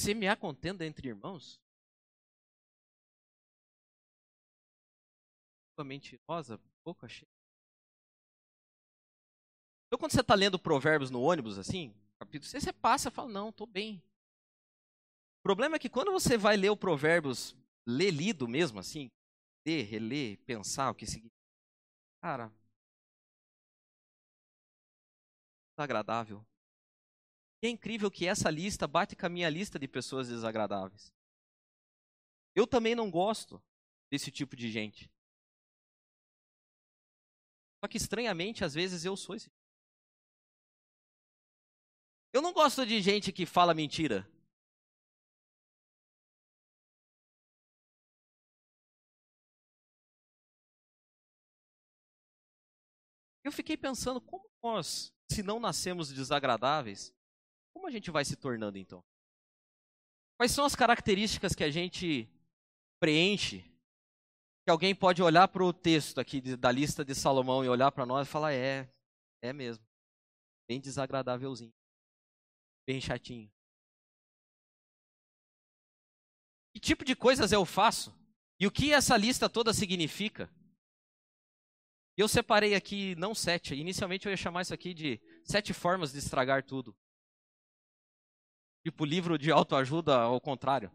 Semear 0.00 0.38
contenda 0.38 0.86
entre 0.86 1.08
irmãos? 1.08 1.60
mentirosa, 5.84 6.60
boca 6.84 7.08
cheia. 7.08 7.26
Então, 9.86 9.98
quando 9.98 10.12
você 10.12 10.20
está 10.20 10.34
lendo 10.34 10.58
Provérbios 10.58 11.10
no 11.10 11.22
ônibus, 11.22 11.58
assim, 11.58 11.94
capítulo 12.18 12.50
6, 12.50 12.64
você 12.64 12.72
passa 12.72 13.08
e 13.08 13.12
fala, 13.12 13.30
não, 13.30 13.48
estou 13.48 13.66
bem. 13.66 14.02
O 15.38 15.42
problema 15.42 15.76
é 15.76 15.78
que 15.78 15.88
quando 15.88 16.12
você 16.12 16.36
vai 16.36 16.56
ler 16.56 16.68
o 16.68 16.76
Provérbios, 16.76 17.56
ler 17.86 18.10
lido 18.10 18.46
mesmo, 18.46 18.78
assim, 18.78 19.10
ler, 19.66 19.84
reler, 19.84 20.38
pensar 20.44 20.90
o 20.90 20.94
que 20.94 21.06
significa, 21.06 21.34
Cara, 22.20 22.52
desagradável. 25.74 26.44
E 27.62 27.66
é 27.66 27.70
incrível 27.70 28.10
que 28.10 28.26
essa 28.26 28.50
lista 28.50 28.86
bate 28.86 29.14
com 29.14 29.26
a 29.26 29.28
minha 29.28 29.50
lista 29.50 29.78
de 29.78 29.86
pessoas 29.86 30.28
desagradáveis. 30.28 31.12
Eu 32.54 32.66
também 32.66 32.94
não 32.94 33.10
gosto 33.10 33.62
desse 34.10 34.30
tipo 34.30 34.56
de 34.56 34.70
gente. 34.70 35.10
Só 37.82 37.88
que 37.88 37.96
estranhamente, 37.96 38.64
às 38.64 38.74
vezes 38.74 39.04
eu 39.04 39.16
sou 39.16 39.34
esse. 39.34 39.46
Tipo. 39.46 39.56
Eu 42.32 42.42
não 42.42 42.52
gosto 42.52 42.86
de 42.86 43.00
gente 43.00 43.32
que 43.32 43.44
fala 43.44 43.74
mentira. 43.74 44.28
Eu 53.42 53.50
fiquei 53.50 53.76
pensando, 53.76 54.20
como 54.20 54.48
nós, 54.62 55.12
se 55.30 55.42
não 55.42 55.58
nascemos 55.58 56.12
desagradáveis, 56.12 57.12
a 57.90 57.92
gente 57.92 58.10
vai 58.10 58.24
se 58.24 58.36
tornando 58.36 58.78
então? 58.78 59.04
Quais 60.38 60.52
são 60.52 60.64
as 60.64 60.74
características 60.74 61.54
que 61.54 61.64
a 61.64 61.70
gente 61.70 62.28
preenche? 62.98 63.62
Que 64.64 64.70
alguém 64.70 64.94
pode 64.94 65.22
olhar 65.22 65.48
para 65.48 65.64
o 65.64 65.72
texto 65.72 66.18
aqui 66.18 66.40
da 66.56 66.70
lista 66.70 67.04
de 67.04 67.14
Salomão 67.14 67.64
e 67.64 67.68
olhar 67.68 67.90
para 67.92 68.06
nós 68.06 68.26
e 68.26 68.30
falar: 68.30 68.52
é, 68.52 68.88
é 69.42 69.52
mesmo. 69.52 69.84
Bem 70.68 70.80
desagradávelzinho. 70.80 71.74
Bem 72.86 73.00
chatinho. 73.00 73.50
Que 76.72 76.80
tipo 76.80 77.04
de 77.04 77.16
coisas 77.16 77.52
eu 77.52 77.66
faço? 77.66 78.14
E 78.58 78.66
o 78.66 78.70
que 78.70 78.92
essa 78.92 79.16
lista 79.16 79.48
toda 79.48 79.74
significa? 79.74 80.48
Eu 82.16 82.28
separei 82.28 82.74
aqui, 82.74 83.14
não 83.16 83.34
sete, 83.34 83.74
inicialmente 83.74 84.26
eu 84.26 84.30
ia 84.30 84.36
chamar 84.36 84.62
isso 84.62 84.74
aqui 84.74 84.92
de 84.92 85.20
sete 85.42 85.72
formas 85.72 86.12
de 86.12 86.18
estragar 86.18 86.62
tudo. 86.62 86.94
Tipo 88.82 89.04
livro 89.04 89.38
de 89.38 89.50
autoajuda 89.50 90.16
ao 90.16 90.40
contrário. 90.40 90.90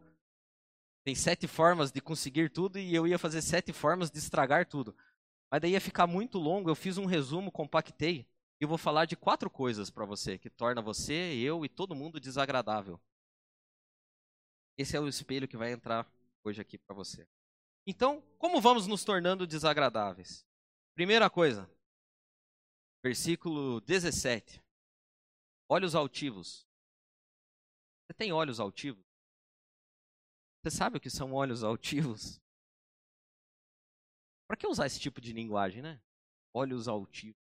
Tem 1.04 1.14
sete 1.14 1.46
formas 1.46 1.92
de 1.92 2.00
conseguir 2.00 2.50
tudo 2.50 2.78
e 2.78 2.94
eu 2.94 3.06
ia 3.06 3.18
fazer 3.18 3.40
sete 3.40 3.72
formas 3.72 4.10
de 4.10 4.18
estragar 4.18 4.66
tudo. 4.66 4.96
Mas 5.50 5.60
daí 5.60 5.72
ia 5.72 5.80
ficar 5.80 6.06
muito 6.06 6.38
longo, 6.38 6.68
eu 6.68 6.74
fiz 6.74 6.98
um 6.98 7.06
resumo, 7.06 7.52
compactei 7.52 8.26
e 8.60 8.66
vou 8.66 8.76
falar 8.76 9.04
de 9.04 9.16
quatro 9.16 9.48
coisas 9.48 9.90
para 9.90 10.04
você 10.04 10.36
que 10.36 10.50
torna 10.50 10.82
você, 10.82 11.12
eu 11.34 11.64
e 11.64 11.68
todo 11.68 11.94
mundo 11.94 12.18
desagradável. 12.18 13.00
Esse 14.76 14.96
é 14.96 15.00
o 15.00 15.08
espelho 15.08 15.46
que 15.46 15.56
vai 15.56 15.72
entrar 15.72 16.10
hoje 16.42 16.60
aqui 16.60 16.76
para 16.76 16.94
você. 16.94 17.26
Então, 17.86 18.22
como 18.38 18.60
vamos 18.60 18.86
nos 18.86 19.04
tornando 19.04 19.46
desagradáveis? 19.46 20.44
Primeira 20.94 21.30
coisa, 21.30 21.70
versículo 23.02 23.80
17. 23.82 24.60
Olhos 25.68 25.94
altivos. 25.94 26.66
Você 28.06 28.14
tem 28.14 28.32
olhos 28.32 28.58
altivos? 28.60 29.04
Você 30.62 30.70
sabe 30.76 30.98
o 30.98 31.00
que 31.00 31.08
são 31.08 31.32
olhos 31.32 31.64
altivos? 31.64 32.38
Para 34.48 34.56
que 34.56 34.66
usar 34.66 34.86
esse 34.86 34.98
tipo 34.98 35.20
de 35.20 35.32
linguagem, 35.32 35.80
né? 35.82 36.00
Olhos 36.54 36.88
altivos. 36.88 37.36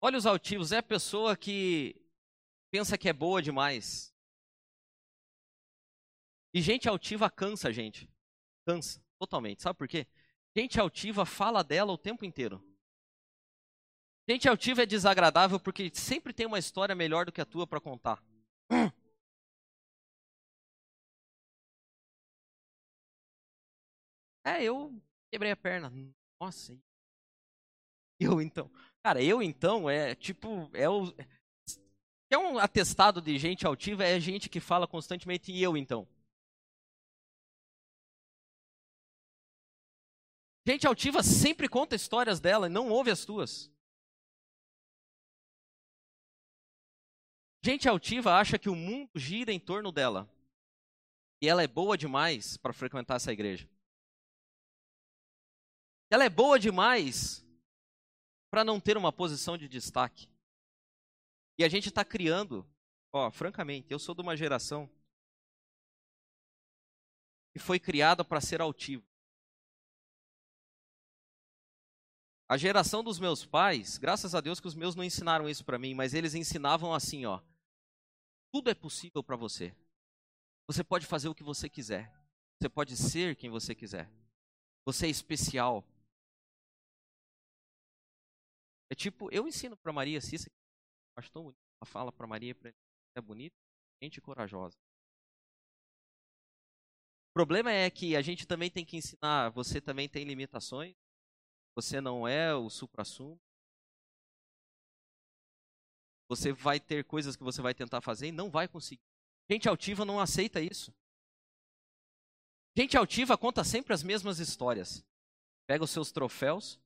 Olhos 0.00 0.26
altivos 0.26 0.72
é 0.72 0.78
a 0.78 0.82
pessoa 0.82 1.36
que 1.36 1.96
pensa 2.70 2.98
que 2.98 3.08
é 3.08 3.12
boa 3.12 3.42
demais. 3.42 4.14
E 6.52 6.60
gente 6.60 6.88
altiva 6.88 7.30
cansa, 7.30 7.72
gente. 7.72 8.10
Cansa, 8.66 9.02
totalmente. 9.18 9.62
Sabe 9.62 9.78
por 9.78 9.88
quê? 9.88 10.06
Gente 10.56 10.80
altiva 10.80 11.24
fala 11.24 11.62
dela 11.62 11.92
o 11.92 11.98
tempo 11.98 12.24
inteiro. 12.24 12.64
Gente 14.28 14.48
altiva 14.48 14.82
é 14.82 14.86
desagradável 14.86 15.58
porque 15.58 15.90
sempre 15.94 16.32
tem 16.32 16.46
uma 16.46 16.58
história 16.58 16.94
melhor 16.94 17.24
do 17.24 17.32
que 17.32 17.40
a 17.40 17.46
tua 17.46 17.66
para 17.66 17.80
contar. 17.80 18.22
É, 24.44 24.62
eu 24.62 24.92
quebrei 25.30 25.52
a 25.52 25.56
perna. 25.56 25.92
Nossa. 26.40 26.78
Eu 28.18 28.40
então. 28.42 28.70
Cara, 29.02 29.22
eu 29.22 29.42
então 29.42 29.88
é 29.88 30.14
tipo. 30.14 30.70
É 30.74 30.88
o. 30.88 31.14
É 32.30 32.36
um 32.36 32.58
atestado 32.58 33.22
de 33.22 33.38
gente 33.38 33.66
altiva, 33.66 34.04
é 34.04 34.20
gente 34.20 34.50
que 34.50 34.60
fala 34.60 34.86
constantemente 34.86 35.50
e 35.50 35.62
eu 35.62 35.76
então. 35.76 36.06
Gente 40.68 40.86
altiva 40.86 41.22
sempre 41.22 41.66
conta 41.66 41.96
histórias 41.96 42.40
dela 42.40 42.66
e 42.66 42.70
não 42.70 42.90
ouve 42.90 43.10
as 43.10 43.24
tuas. 43.24 43.72
Gente 47.64 47.88
altiva 47.88 48.34
acha 48.34 48.58
que 48.58 48.68
o 48.68 48.74
mundo 48.76 49.10
gira 49.14 49.50
em 49.50 49.58
torno 49.58 49.90
dela. 49.90 50.30
E 51.40 51.48
ela 51.48 51.62
é 51.62 51.66
boa 51.66 51.96
demais 51.96 52.58
para 52.58 52.74
frequentar 52.74 53.16
essa 53.16 53.32
igreja. 53.32 53.66
Ela 56.10 56.24
é 56.24 56.28
boa 56.28 56.58
demais 56.58 57.42
para 58.50 58.62
não 58.62 58.78
ter 58.78 58.98
uma 58.98 59.10
posição 59.10 59.56
de 59.56 59.66
destaque. 59.66 60.30
E 61.56 61.64
a 61.64 61.68
gente 61.70 61.88
está 61.88 62.04
criando, 62.04 62.70
ó, 63.10 63.30
francamente, 63.30 63.90
eu 63.90 63.98
sou 63.98 64.14
de 64.14 64.20
uma 64.20 64.36
geração 64.36 64.86
que 67.54 67.58
foi 67.58 67.80
criada 67.80 68.22
para 68.22 68.42
ser 68.42 68.60
altivo. 68.60 69.07
A 72.48 72.56
geração 72.56 73.04
dos 73.04 73.20
meus 73.20 73.44
pais, 73.44 73.98
graças 73.98 74.34
a 74.34 74.40
Deus 74.40 74.58
que 74.58 74.66
os 74.66 74.74
meus 74.74 74.94
não 74.94 75.04
ensinaram 75.04 75.48
isso 75.48 75.64
para 75.64 75.78
mim, 75.78 75.92
mas 75.92 76.14
eles 76.14 76.34
ensinavam 76.34 76.94
assim, 76.94 77.26
ó. 77.26 77.42
Tudo 78.50 78.70
é 78.70 78.74
possível 78.74 79.22
para 79.22 79.36
você. 79.36 79.76
Você 80.66 80.82
pode 80.82 81.04
fazer 81.04 81.28
o 81.28 81.34
que 81.34 81.42
você 81.42 81.68
quiser. 81.68 82.10
Você 82.58 82.68
pode 82.68 82.96
ser 82.96 83.36
quem 83.36 83.50
você 83.50 83.74
quiser. 83.74 84.10
Você 84.86 85.06
é 85.06 85.10
especial. 85.10 85.84
É 88.90 88.94
tipo, 88.94 89.30
eu 89.30 89.46
ensino 89.46 89.76
para 89.76 89.92
Maria 89.92 90.18
Cissa, 90.18 90.50
acho 91.14 91.30
tão 91.30 91.42
bonito, 91.42 91.60
ela 91.78 91.86
fala 91.86 92.10
para 92.10 92.26
Maria, 92.26 92.56
é 93.14 93.20
bonita, 93.20 93.54
gente 94.02 94.18
corajosa. 94.22 94.78
O 97.30 97.34
problema 97.34 97.70
é 97.70 97.90
que 97.90 98.16
a 98.16 98.22
gente 98.22 98.46
também 98.46 98.70
tem 98.70 98.86
que 98.86 98.96
ensinar, 98.96 99.50
você 99.50 99.78
também 99.78 100.08
tem 100.08 100.24
limitações, 100.24 100.96
você 101.78 102.00
não 102.00 102.26
é 102.26 102.52
o 102.52 102.68
supra-sumo. 102.68 103.40
Você 106.28 106.52
vai 106.52 106.80
ter 106.80 107.04
coisas 107.04 107.36
que 107.36 107.44
você 107.44 107.62
vai 107.62 107.72
tentar 107.72 108.00
fazer 108.00 108.26
e 108.26 108.32
não 108.32 108.50
vai 108.50 108.66
conseguir. 108.66 109.00
Gente 109.48 109.68
altiva 109.68 110.04
não 110.04 110.18
aceita 110.18 110.60
isso. 110.60 110.92
Gente 112.76 112.96
altiva 112.96 113.38
conta 113.38 113.62
sempre 113.62 113.94
as 113.94 114.02
mesmas 114.02 114.40
histórias. 114.40 115.04
Pega 115.68 115.84
os 115.84 115.90
seus 115.90 116.10
troféus, 116.10 116.80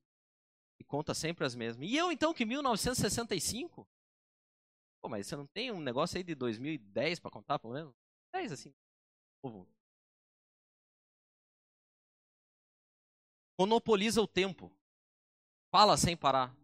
e 0.79 0.83
conta 0.83 1.15
sempre 1.15 1.43
as 1.43 1.55
mesmas. 1.55 1.89
E 1.89 1.95
eu 1.95 2.11
então 2.11 2.33
que 2.33 2.45
1965? 2.45 3.87
Pô, 5.01 5.09
mas 5.09 5.25
você 5.25 5.35
não 5.35 5.47
tem 5.47 5.71
um 5.71 5.79
negócio 5.79 6.17
aí 6.17 6.23
de 6.23 6.35
2010 6.35 7.19
para 7.19 7.31
contar, 7.31 7.57
pelo 7.57 7.73
menos? 7.73 7.95
10 8.31 8.51
assim. 8.51 8.73
Monopoliza 13.57 14.21
o 14.21 14.27
tempo. 14.27 14.71
Fala 15.73 15.97
sem 15.97 16.15
parar. 16.15 16.55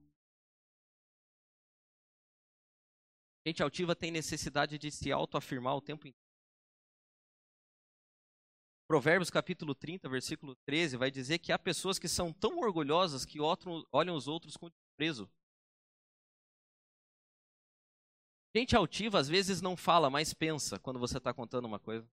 Gente 3.43 3.63
altiva 3.63 3.95
tem 3.95 4.11
necessidade 4.11 4.77
de 4.77 4.91
se 4.91 5.11
autoafirmar 5.11 5.75
o 5.75 5.81
tempo 5.81 6.05
inteiro. 6.07 6.29
Provérbios 8.87 9.31
capítulo 9.31 9.73
30, 9.73 10.07
versículo 10.07 10.55
13, 10.57 10.95
vai 10.95 11.09
dizer 11.09 11.39
que 11.39 11.51
há 11.51 11.57
pessoas 11.57 11.97
que 11.97 12.07
são 12.07 12.31
tão 12.31 12.59
orgulhosas 12.59 13.25
que 13.25 13.39
olham 13.39 14.15
os 14.15 14.27
outros 14.27 14.55
com 14.55 14.69
desprezo. 14.69 15.27
Gente 18.55 18.75
altiva 18.75 19.19
às 19.19 19.27
vezes 19.27 19.59
não 19.59 19.75
fala, 19.75 20.11
mas 20.11 20.35
pensa 20.35 20.77
quando 20.77 20.99
você 20.99 21.17
está 21.17 21.33
contando 21.33 21.65
uma 21.65 21.79
coisa. 21.79 22.07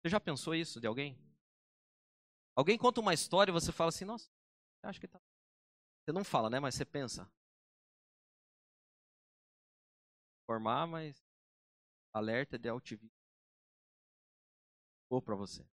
Você 0.00 0.10
já 0.10 0.18
pensou 0.18 0.52
isso 0.52 0.80
de 0.80 0.88
alguém? 0.88 1.16
Alguém 2.54 2.76
conta 2.78 3.00
uma 3.00 3.14
história 3.14 3.50
e 3.50 3.52
você 3.52 3.72
fala 3.72 3.88
assim, 3.88 4.04
nossa, 4.04 4.30
acho 4.82 5.00
que 5.00 5.08
tá. 5.08 5.20
Você 6.04 6.12
não 6.12 6.24
fala, 6.24 6.50
né? 6.50 6.60
Mas 6.60 6.74
você 6.74 6.84
pensa. 6.84 7.30
Formar, 10.46 10.86
mas 10.86 11.22
Alerta 12.12 12.58
de 12.58 12.68
altivismo. 12.68 13.10
Ou 15.08 15.20
para 15.22 15.34
você. 15.34 15.64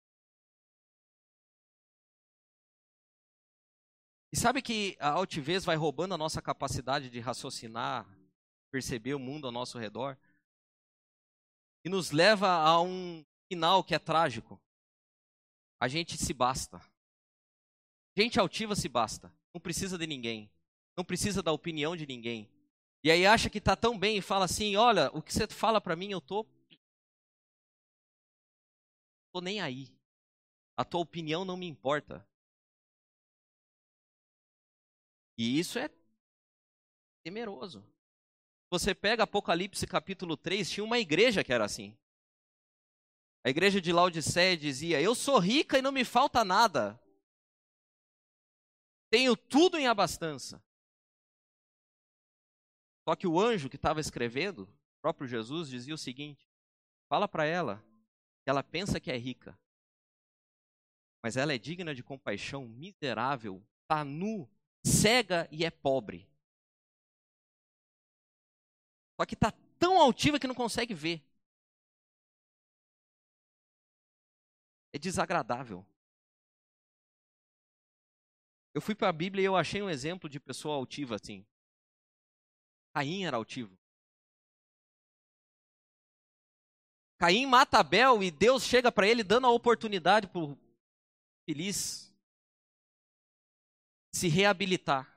E 4.32 4.36
sabe 4.36 4.62
que 4.62 4.96
a 5.00 5.10
altivez 5.10 5.64
vai 5.64 5.74
roubando 5.74 6.14
a 6.14 6.18
nossa 6.18 6.40
capacidade 6.40 7.10
de 7.10 7.18
raciocinar, 7.18 8.06
perceber 8.70 9.14
o 9.14 9.18
mundo 9.18 9.46
ao 9.46 9.52
nosso 9.52 9.78
redor? 9.78 10.16
E 11.84 11.88
nos 11.88 12.12
leva 12.12 12.48
a 12.48 12.80
um 12.80 13.24
final 13.48 13.82
que 13.82 13.94
é 13.94 13.98
trágico. 13.98 14.60
A 15.80 15.86
gente 15.88 16.16
se 16.16 16.32
basta. 16.32 16.80
Gente 18.16 18.40
altiva 18.40 18.74
se 18.74 18.88
basta. 18.88 19.32
Não 19.54 19.60
precisa 19.60 19.96
de 19.96 20.06
ninguém. 20.06 20.50
Não 20.96 21.04
precisa 21.04 21.42
da 21.42 21.52
opinião 21.52 21.96
de 21.96 22.06
ninguém. 22.06 22.50
E 23.02 23.10
aí 23.10 23.24
acha 23.24 23.48
que 23.48 23.58
está 23.58 23.76
tão 23.76 23.98
bem 23.98 24.18
e 24.18 24.22
fala 24.22 24.44
assim: 24.44 24.74
olha, 24.76 25.10
o 25.12 25.22
que 25.22 25.32
você 25.32 25.46
fala 25.46 25.80
para 25.80 25.94
mim, 25.94 26.10
eu 26.10 26.20
tô, 26.20 26.44
tô 29.32 29.40
nem 29.40 29.60
aí. 29.60 29.88
A 30.76 30.84
tua 30.84 31.00
opinião 31.00 31.44
não 31.44 31.56
me 31.56 31.66
importa. 31.66 32.26
E 35.36 35.58
isso 35.58 35.78
é 35.78 35.88
temeroso. 37.22 37.84
Você 38.70 38.94
pega 38.94 39.22
Apocalipse 39.22 39.86
capítulo 39.86 40.36
3, 40.36 40.68
tinha 40.68 40.84
uma 40.84 40.98
igreja 40.98 41.44
que 41.44 41.52
era 41.52 41.64
assim. 41.64 41.96
A 43.48 43.50
igreja 43.50 43.80
de 43.80 43.90
Laodiceia 43.94 44.58
dizia: 44.58 45.00
Eu 45.00 45.14
sou 45.14 45.38
rica 45.38 45.78
e 45.78 45.80
não 45.80 45.90
me 45.90 46.04
falta 46.04 46.44
nada. 46.44 47.00
Tenho 49.08 49.34
tudo 49.34 49.78
em 49.78 49.86
abastança. 49.86 50.62
Só 53.08 53.16
que 53.16 53.26
o 53.26 53.40
anjo 53.40 53.70
que 53.70 53.76
estava 53.76 54.00
escrevendo, 54.00 54.64
o 54.64 55.00
próprio 55.00 55.26
Jesus, 55.26 55.70
dizia 55.70 55.94
o 55.94 55.96
seguinte: 55.96 56.46
fala 57.08 57.26
para 57.26 57.46
ela 57.46 57.82
que 58.44 58.50
ela 58.50 58.62
pensa 58.62 59.00
que 59.00 59.10
é 59.10 59.16
rica, 59.16 59.58
mas 61.22 61.38
ela 61.38 61.54
é 61.54 61.58
digna 61.58 61.94
de 61.94 62.02
compaixão, 62.02 62.68
miserável, 62.68 63.66
está 63.80 64.04
nu, 64.04 64.46
cega 64.84 65.48
e 65.50 65.64
é 65.64 65.70
pobre. 65.70 66.28
Só 69.18 69.24
que 69.24 69.32
está 69.32 69.50
tão 69.78 69.98
altiva 69.98 70.38
que 70.38 70.46
não 70.46 70.54
consegue 70.54 70.92
ver. 70.92 71.26
É 74.92 74.98
desagradável. 74.98 75.84
Eu 78.74 78.80
fui 78.80 78.94
para 78.94 79.08
a 79.08 79.12
Bíblia 79.12 79.42
e 79.42 79.44
eu 79.44 79.56
achei 79.56 79.82
um 79.82 79.90
exemplo 79.90 80.28
de 80.28 80.38
pessoa 80.38 80.76
altiva 80.76 81.16
assim. 81.16 81.44
Caim 82.94 83.24
era 83.24 83.36
altivo. 83.36 83.76
Caim 87.18 87.46
mata 87.46 87.78
Abel 87.78 88.22
e 88.22 88.30
Deus 88.30 88.62
chega 88.62 88.92
para 88.92 89.06
ele 89.06 89.24
dando 89.24 89.46
a 89.46 89.50
oportunidade 89.50 90.28
para 90.28 90.40
o 90.40 90.58
feliz 91.44 92.14
se 94.12 94.28
reabilitar. 94.28 95.12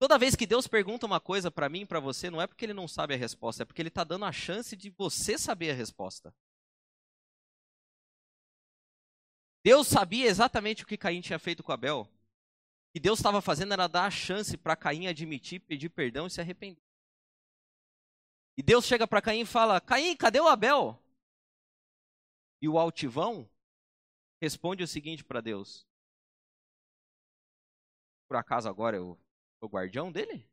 Toda 0.00 0.18
vez 0.18 0.34
que 0.34 0.46
Deus 0.46 0.66
pergunta 0.66 1.06
uma 1.06 1.20
coisa 1.20 1.50
para 1.50 1.68
mim 1.68 1.84
para 1.84 2.00
você, 2.00 2.30
não 2.30 2.40
é 2.40 2.46
porque 2.46 2.64
ele 2.64 2.72
não 2.72 2.88
sabe 2.88 3.14
a 3.14 3.16
resposta, 3.16 3.62
é 3.62 3.66
porque 3.66 3.82
ele 3.82 3.88
está 3.90 4.02
dando 4.02 4.24
a 4.24 4.32
chance 4.32 4.74
de 4.74 4.90
você 4.90 5.36
saber 5.36 5.70
a 5.70 5.74
resposta. 5.74 6.34
Deus 9.62 9.86
sabia 9.86 10.26
exatamente 10.26 10.84
o 10.84 10.86
que 10.86 10.96
Caim 10.96 11.20
tinha 11.20 11.38
feito 11.38 11.62
com 11.62 11.72
Abel 11.72 12.08
que 12.92 12.98
Deus 12.98 13.18
estava 13.18 13.40
fazendo 13.40 13.72
era 13.72 13.86
dar 13.86 14.06
a 14.06 14.10
chance 14.10 14.56
para 14.56 14.76
Caim 14.76 15.06
admitir, 15.06 15.60
pedir 15.60 15.88
perdão 15.88 16.26
e 16.26 16.30
se 16.30 16.40
arrepender. 16.40 16.82
E 18.56 18.62
Deus 18.62 18.84
chega 18.84 19.06
para 19.06 19.22
Caim 19.22 19.40
e 19.40 19.46
fala: 19.46 19.80
Caim, 19.80 20.16
cadê 20.16 20.40
o 20.40 20.48
Abel? 20.48 21.00
E 22.60 22.68
o 22.68 22.78
altivão 22.78 23.48
responde 24.40 24.82
o 24.82 24.88
seguinte 24.88 25.24
para 25.24 25.40
Deus: 25.40 25.86
Por 28.28 28.36
acaso 28.36 28.68
agora 28.68 28.96
eu 28.96 29.16
sou 29.60 29.68
o 29.68 29.72
guardião 29.72 30.10
dele? 30.10 30.48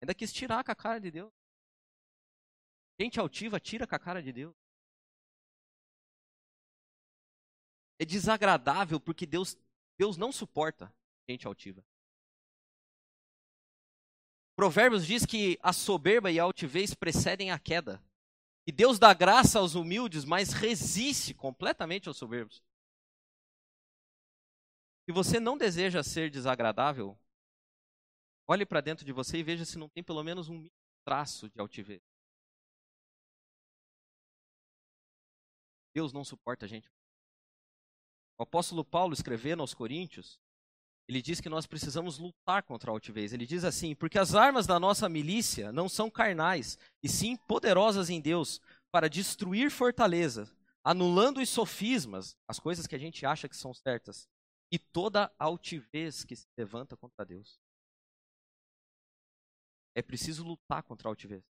Ainda 0.00 0.14
quis 0.14 0.32
tirar 0.32 0.62
com 0.62 0.70
a 0.70 0.76
cara 0.76 1.00
de 1.00 1.10
Deus. 1.10 1.32
Gente 3.00 3.18
altiva 3.18 3.58
tira 3.58 3.86
com 3.86 3.94
a 3.94 3.98
cara 3.98 4.22
de 4.22 4.32
Deus. 4.32 4.54
É 7.98 8.04
desagradável 8.04 9.00
porque 9.00 9.26
Deus, 9.26 9.56
Deus 9.98 10.16
não 10.16 10.30
suporta 10.30 10.94
gente 11.28 11.46
altiva. 11.46 11.84
Provérbios 14.56 15.06
diz 15.06 15.26
que 15.26 15.58
a 15.62 15.72
soberba 15.72 16.30
e 16.30 16.40
a 16.40 16.42
altivez 16.42 16.94
precedem 16.94 17.50
a 17.50 17.58
queda. 17.58 18.02
E 18.66 18.72
Deus 18.72 18.98
dá 18.98 19.12
graça 19.12 19.58
aos 19.58 19.74
humildes, 19.74 20.24
mas 20.24 20.52
resiste 20.52 21.34
completamente 21.34 22.08
aos 22.08 22.16
soberbos. 22.16 22.62
Se 25.04 25.12
você 25.12 25.38
não 25.38 25.56
deseja 25.56 26.02
ser 26.02 26.30
desagradável, 26.30 27.16
olhe 28.48 28.66
para 28.66 28.80
dentro 28.80 29.04
de 29.04 29.12
você 29.12 29.38
e 29.38 29.42
veja 29.42 29.64
se 29.64 29.78
não 29.78 29.88
tem 29.88 30.02
pelo 30.02 30.24
menos 30.24 30.48
um 30.48 30.68
traço 31.04 31.48
de 31.48 31.60
altivez. 31.60 32.02
Deus 35.94 36.12
não 36.12 36.24
suporta 36.24 36.64
a 36.64 36.68
gente. 36.68 36.90
O 38.38 38.42
apóstolo 38.42 38.84
Paulo 38.84 39.14
escrevendo 39.14 39.60
aos 39.60 39.72
Coríntios, 39.72 40.40
ele 41.08 41.22
diz 41.22 41.40
que 41.40 41.48
nós 41.48 41.66
precisamos 41.66 42.18
lutar 42.18 42.62
contra 42.64 42.90
a 42.90 42.92
altivez. 42.92 43.32
Ele 43.32 43.46
diz 43.46 43.64
assim: 43.64 43.94
porque 43.94 44.18
as 44.18 44.34
armas 44.34 44.66
da 44.66 44.78
nossa 44.78 45.08
milícia 45.08 45.72
não 45.72 45.88
são 45.88 46.10
carnais, 46.10 46.78
e 47.02 47.08
sim 47.08 47.36
poderosas 47.36 48.10
em 48.10 48.20
Deus 48.20 48.60
para 48.90 49.08
destruir 49.08 49.70
fortalezas, 49.70 50.54
anulando 50.82 51.40
os 51.40 51.48
sofismas, 51.48 52.36
as 52.48 52.58
coisas 52.58 52.86
que 52.86 52.94
a 52.94 52.98
gente 52.98 53.24
acha 53.24 53.48
que 53.48 53.56
são 53.56 53.72
certas, 53.72 54.28
e 54.70 54.78
toda 54.78 55.32
altivez 55.38 56.24
que 56.24 56.34
se 56.34 56.46
levanta 56.56 56.96
contra 56.96 57.24
Deus. 57.24 57.60
É 59.94 60.02
preciso 60.02 60.44
lutar 60.44 60.82
contra 60.82 61.08
a 61.08 61.10
altivez. 61.10 61.44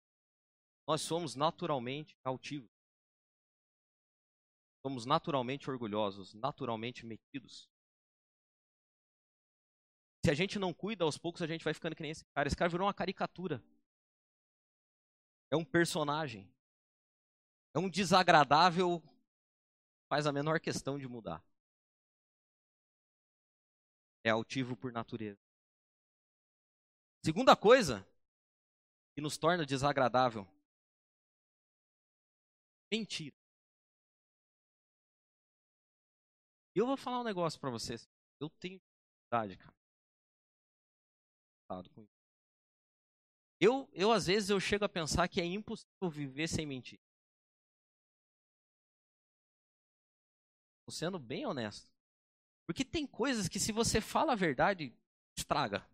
Nós 0.87 1.01
somos 1.01 1.35
naturalmente 1.35 2.17
altivos. 2.23 2.76
Somos 4.87 5.05
naturalmente 5.05 5.69
orgulhosos, 5.69 6.33
naturalmente 6.33 7.05
metidos. 7.05 7.69
Se 10.25 10.31
a 10.31 10.35
gente 10.35 10.61
não 10.61 10.73
cuida, 10.73 11.03
aos 11.03 11.19
poucos 11.19 11.43
a 11.43 11.47
gente 11.49 11.65
vai 11.65 11.75
ficando 11.75 11.97
que 11.97 12.03
nem 12.03 12.13
esse 12.13 12.25
cara. 12.27 12.47
Esse 12.47 12.57
cara 12.57 12.71
virou 12.71 12.87
uma 12.87 12.95
caricatura. 12.95 13.61
É 15.51 15.57
um 15.57 15.65
personagem. 15.65 16.49
É 17.75 17.81
um 17.81 17.91
desagradável, 17.91 19.03
faz 20.09 20.25
a 20.25 20.33
menor 20.33 20.61
questão 20.61 20.97
de 20.97 21.09
mudar. 21.09 21.45
É 24.23 24.31
altivo 24.31 24.77
por 24.77 24.93
natureza. 24.93 25.41
Segunda 27.25 27.57
coisa 27.57 28.07
que 29.17 29.21
nos 29.21 29.37
torna 29.37 29.67
desagradável: 29.67 30.47
mentira. 32.89 33.46
Eu 36.81 36.87
vou 36.87 36.97
falar 36.97 37.21
um 37.21 37.25
negócio 37.25 37.59
para 37.59 37.71
vocês. 37.71 38.09
Eu 38.41 38.51
tenho 38.51 38.79
dificuldade, 38.79 39.57
cara. 39.57 39.75
Eu, 43.61 43.89
eu, 43.93 44.13
às 44.13 44.27
vezes, 44.27 44.51
eu 44.51 44.61
chego 44.61 44.85
a 44.85 44.89
pensar 44.89 45.29
que 45.29 45.41
é 45.41 45.45
impossível 45.45 46.11
viver 46.11 46.49
sem 46.49 46.67
mentir. 46.67 47.01
Tô 50.87 50.93
sendo 50.93 51.19
bem 51.19 51.47
honesto. 51.47 51.91
Porque 52.67 52.85
tem 52.85 53.07
coisas 53.07 53.49
que 53.49 53.59
se 53.59 53.73
você 53.73 54.01
fala 54.01 54.33
a 54.33 54.37
verdade, 54.37 54.93
estraga. 55.37 55.87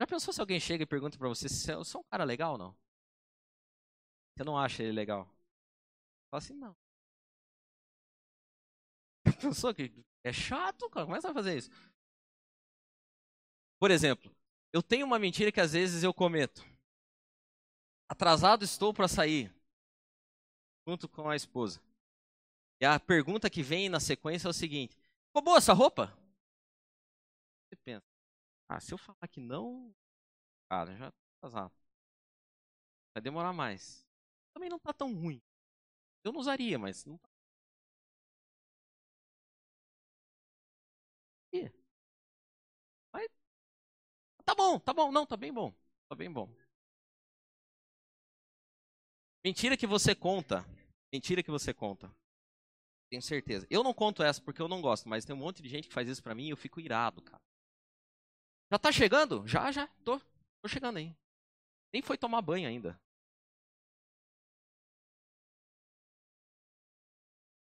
Já 0.00 0.06
pensou 0.06 0.32
se 0.34 0.40
alguém 0.40 0.60
chega 0.60 0.82
e 0.82 0.86
pergunta 0.86 1.16
pra 1.16 1.28
você 1.28 1.48
se 1.48 1.74
você 1.74 1.96
é 1.96 2.00
um 2.00 2.04
cara 2.04 2.24
legal 2.24 2.52
ou 2.52 2.58
não? 2.58 2.76
Você 4.34 4.44
não 4.44 4.58
acha 4.58 4.82
ele 4.82 4.92
legal? 4.92 5.24
Fala 6.30 6.42
assim, 6.42 6.54
não. 6.54 6.81
Pensou 9.42 9.74
que 9.74 9.92
é 10.24 10.32
chato, 10.32 10.88
cara? 10.88 11.04
Como 11.04 11.16
é 11.16 11.18
que 11.18 11.22
você 11.22 11.32
vai 11.32 11.34
fazer 11.34 11.58
isso? 11.58 11.70
Por 13.80 13.90
exemplo, 13.90 14.34
eu 14.72 14.82
tenho 14.82 15.04
uma 15.04 15.18
mentira 15.18 15.50
que 15.50 15.60
às 15.60 15.72
vezes 15.72 16.04
eu 16.04 16.14
cometo. 16.14 16.64
Atrasado 18.08 18.64
estou 18.64 18.94
para 18.94 19.08
sair, 19.08 19.52
junto 20.86 21.08
com 21.08 21.28
a 21.28 21.34
esposa. 21.34 21.82
E 22.80 22.84
a 22.84 23.00
pergunta 23.00 23.50
que 23.50 23.62
vem 23.62 23.88
na 23.88 23.98
sequência 23.98 24.46
é 24.46 24.50
o 24.50 24.54
seguinte: 24.54 24.96
Ficou 25.26 25.42
boa 25.42 25.58
essa 25.58 25.72
roupa? 25.72 26.06
Você 27.66 27.76
pensa, 27.84 28.06
ah, 28.68 28.78
se 28.80 28.92
eu 28.92 28.98
falar 28.98 29.26
que 29.28 29.40
não, 29.40 29.94
cara, 30.68 30.94
já 30.94 31.10
tá 31.10 31.18
atrasado. 31.38 31.72
Vai 33.14 33.22
demorar 33.22 33.52
mais. 33.52 34.06
Também 34.52 34.68
não 34.68 34.78
tá 34.78 34.92
tão 34.92 35.14
ruim. 35.14 35.40
Eu 36.22 36.32
não 36.32 36.40
usaria, 36.40 36.78
mas 36.78 37.04
não 37.06 37.16
tá. 37.16 37.31
Tá 44.52 44.54
bom, 44.54 44.78
tá 44.78 44.92
bom, 44.92 45.10
não, 45.10 45.24
tá 45.24 45.34
bem 45.34 45.50
bom. 45.50 45.72
Tá 46.10 46.14
bem 46.14 46.30
bom. 46.30 46.46
Mentira 49.42 49.78
que 49.78 49.86
você 49.86 50.14
conta. 50.14 50.62
Mentira 51.10 51.42
que 51.42 51.50
você 51.50 51.72
conta. 51.72 52.14
Tenho 53.10 53.22
certeza. 53.22 53.66
Eu 53.70 53.82
não 53.82 53.94
conto 53.94 54.22
essa 54.22 54.42
porque 54.42 54.60
eu 54.60 54.68
não 54.68 54.82
gosto, 54.82 55.08
mas 55.08 55.24
tem 55.24 55.34
um 55.34 55.38
monte 55.38 55.62
de 55.62 55.70
gente 55.70 55.88
que 55.88 55.94
faz 55.94 56.06
isso 56.06 56.22
pra 56.22 56.34
mim 56.34 56.48
e 56.48 56.50
eu 56.50 56.56
fico 56.56 56.80
irado, 56.80 57.22
cara. 57.22 57.42
Já 58.72 58.78
tá 58.78 58.90
chegando? 58.90 59.46
Já, 59.46 59.70
já. 59.70 59.86
Tô. 60.04 60.18
Tô 60.60 60.68
chegando 60.68 60.96
aí. 60.98 61.14
Nem 61.92 62.02
foi 62.02 62.18
tomar 62.18 62.42
banho 62.42 62.68
ainda. 62.68 63.00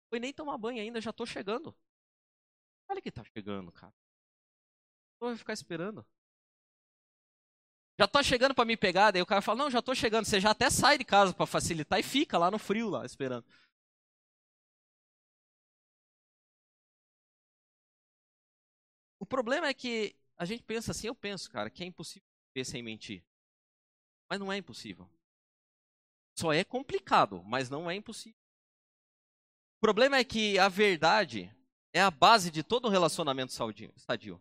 Foi 0.09 0.19
nem 0.19 0.33
tomar 0.33 0.57
banho 0.57 0.81
ainda, 0.81 0.99
já 0.99 1.13
tô 1.13 1.27
chegando. 1.27 1.77
Olha 2.89 3.03
que 3.03 3.11
tá 3.11 3.23
chegando, 3.25 3.71
cara. 3.73 3.93
Vou 5.21 5.37
ficar 5.37 5.53
esperando. 5.55 6.07
Já 7.99 8.09
tô 8.09 8.23
chegando 8.23 8.55
para 8.55 8.65
me 8.65 8.77
pegar, 8.77 9.11
daí 9.13 9.23
o 9.23 9.27
cara 9.27 9.41
fala: 9.41 9.65
"Não, 9.65 9.71
já 9.71 9.81
tô 9.81 9.95
chegando". 9.95 10.25
Você 10.25 10.41
já 10.41 10.51
até 10.51 10.69
sai 10.69 10.99
de 10.99 11.05
casa 11.05 11.33
para 11.33 11.47
facilitar 11.47 11.99
e 11.99 12.03
fica 12.03 12.37
lá 12.39 12.51
no 12.51 12.59
frio 12.59 12.89
lá 12.91 13.05
esperando. 13.07 13.45
O 19.19 19.27
problema 19.27 19.69
é 19.69 19.75
que 19.75 20.15
a 20.37 20.45
gente 20.45 20.63
pensa 20.63 20.91
assim, 20.91 21.07
eu 21.07 21.15
penso, 21.15 21.51
cara, 21.51 21.71
que 21.71 21.83
é 21.83 21.87
impossível 21.87 22.29
viver 22.55 22.65
sem 22.65 22.83
mentir. 22.83 23.25
Mas 24.29 24.39
não 24.39 24.53
é 24.53 24.57
impossível. 24.59 25.09
Só 26.37 26.53
é 26.53 26.65
complicado, 26.65 27.43
mas 27.45 27.71
não 27.71 27.91
é 27.91 27.95
impossível. 27.95 28.39
O 29.79 29.81
problema 29.81 30.17
é 30.17 30.25
que 30.25 30.59
a 30.59 30.69
verdade 30.69 31.55
é 31.93 32.01
a 32.01 32.11
base 32.11 32.51
de 32.51 32.63
todo 32.63 32.89
relacionamento 32.89 33.53
sadio. 33.53 34.41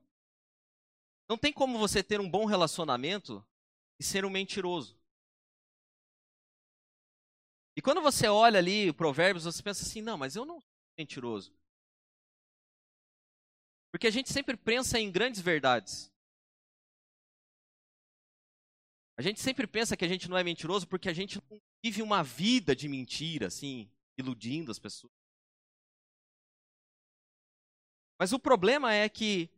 Não 1.27 1.37
tem 1.37 1.53
como 1.53 1.77
você 1.77 2.03
ter 2.03 2.19
um 2.19 2.29
bom 2.29 2.45
relacionamento 2.45 3.45
e 3.99 4.03
ser 4.03 4.25
um 4.25 4.29
mentiroso. 4.29 4.97
E 7.75 7.81
quando 7.81 8.01
você 8.01 8.27
olha 8.27 8.59
ali 8.59 8.89
o 8.89 8.93
Provérbios, 8.93 9.45
você 9.45 9.63
pensa 9.63 9.83
assim: 9.83 10.01
não, 10.01 10.17
mas 10.17 10.35
eu 10.35 10.45
não 10.45 10.59
sou 10.59 10.69
mentiroso. 10.97 11.55
Porque 13.91 14.07
a 14.07 14.11
gente 14.11 14.31
sempre 14.31 14.57
pensa 14.57 14.99
em 14.99 15.11
grandes 15.11 15.41
verdades. 15.41 16.11
A 19.15 19.21
gente 19.21 19.39
sempre 19.39 19.67
pensa 19.67 19.95
que 19.95 20.03
a 20.03 20.07
gente 20.07 20.27
não 20.27 20.37
é 20.37 20.43
mentiroso 20.43 20.87
porque 20.87 21.07
a 21.07 21.13
gente 21.13 21.39
não 21.49 21.61
vive 21.83 22.01
uma 22.01 22.23
vida 22.23 22.75
de 22.75 22.87
mentira, 22.89 23.47
assim, 23.47 23.89
iludindo 24.17 24.71
as 24.71 24.79
pessoas. 24.79 25.13
Mas 28.19 28.33
o 28.33 28.39
problema 28.39 28.93
é 28.93 29.07
que 29.07 29.49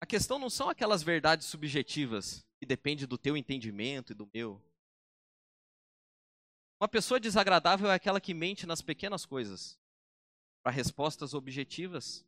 a 0.00 0.06
questão 0.06 0.38
não 0.38 0.48
são 0.48 0.68
aquelas 0.68 1.02
verdades 1.02 1.46
subjetivas 1.46 2.46
que 2.58 2.66
dependem 2.66 3.06
do 3.06 3.18
teu 3.18 3.36
entendimento 3.36 4.12
e 4.12 4.14
do 4.14 4.28
meu. 4.32 4.62
Uma 6.80 6.88
pessoa 6.88 7.18
desagradável 7.18 7.90
é 7.90 7.94
aquela 7.94 8.20
que 8.20 8.32
mente 8.32 8.66
nas 8.66 8.80
pequenas 8.80 9.26
coisas 9.26 9.78
para 10.62 10.70
respostas 10.70 11.34
objetivas 11.34 12.24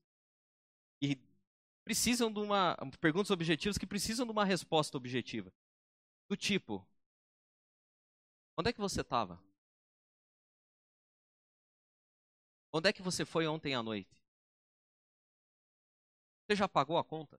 e 1.00 1.16
precisam 1.84 2.32
de 2.32 2.40
uma 2.40 2.76
perguntas 3.00 3.30
objetivas 3.30 3.78
que 3.78 3.86
precisam 3.86 4.26
de 4.26 4.32
uma 4.32 4.44
resposta 4.44 4.96
objetiva. 4.96 5.52
Do 6.28 6.36
tipo: 6.36 6.84
Onde 8.56 8.70
é 8.70 8.72
que 8.72 8.80
você 8.80 9.00
estava? 9.02 9.40
Onde 12.72 12.88
é 12.88 12.92
que 12.92 13.02
você 13.02 13.24
foi 13.24 13.46
ontem 13.46 13.74
à 13.74 13.82
noite? 13.82 14.20
Você 16.46 16.56
já 16.56 16.68
pagou 16.68 16.98
a 16.98 17.04
conta? 17.04 17.38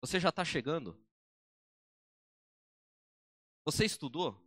Você 0.00 0.20
já 0.20 0.28
está 0.30 0.44
chegando? 0.44 0.96
Você 3.64 3.84
estudou? 3.84 4.40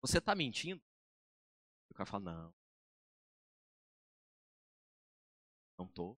Você 0.00 0.18
está 0.18 0.34
mentindo? 0.34 0.82
O 1.90 1.94
cara 1.94 2.06
fala, 2.06 2.24
não. 2.24 2.54
Não 5.78 5.86
estou. 5.86 6.16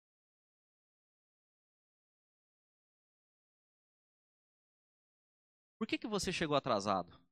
Por 5.78 5.88
que, 5.88 5.98
que 5.98 6.08
você 6.08 6.32
chegou 6.34 6.56
atrasado? 6.58 7.25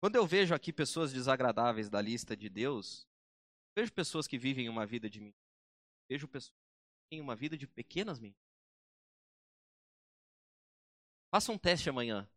Quando 0.00 0.16
eu 0.16 0.26
vejo 0.26 0.54
aqui 0.54 0.72
pessoas 0.72 1.12
desagradáveis 1.12 1.90
da 1.90 2.00
lista 2.00 2.34
de 2.34 2.48
Deus, 2.48 3.06
vejo 3.76 3.92
pessoas 3.92 4.26
que 4.26 4.38
vivem 4.38 4.68
uma 4.68 4.86
vida 4.86 5.10
de 5.10 5.20
mentira. 5.20 5.38
Vejo 6.08 6.26
pessoas 6.26 6.56
que 6.56 7.10
têm 7.10 7.20
uma 7.20 7.36
vida 7.36 7.56
de 7.56 7.66
pequenas 7.66 8.18
mentiras. 8.18 8.50
Faça 11.30 11.52
um 11.52 11.58
teste 11.58 11.88
amanhã. 11.88 12.28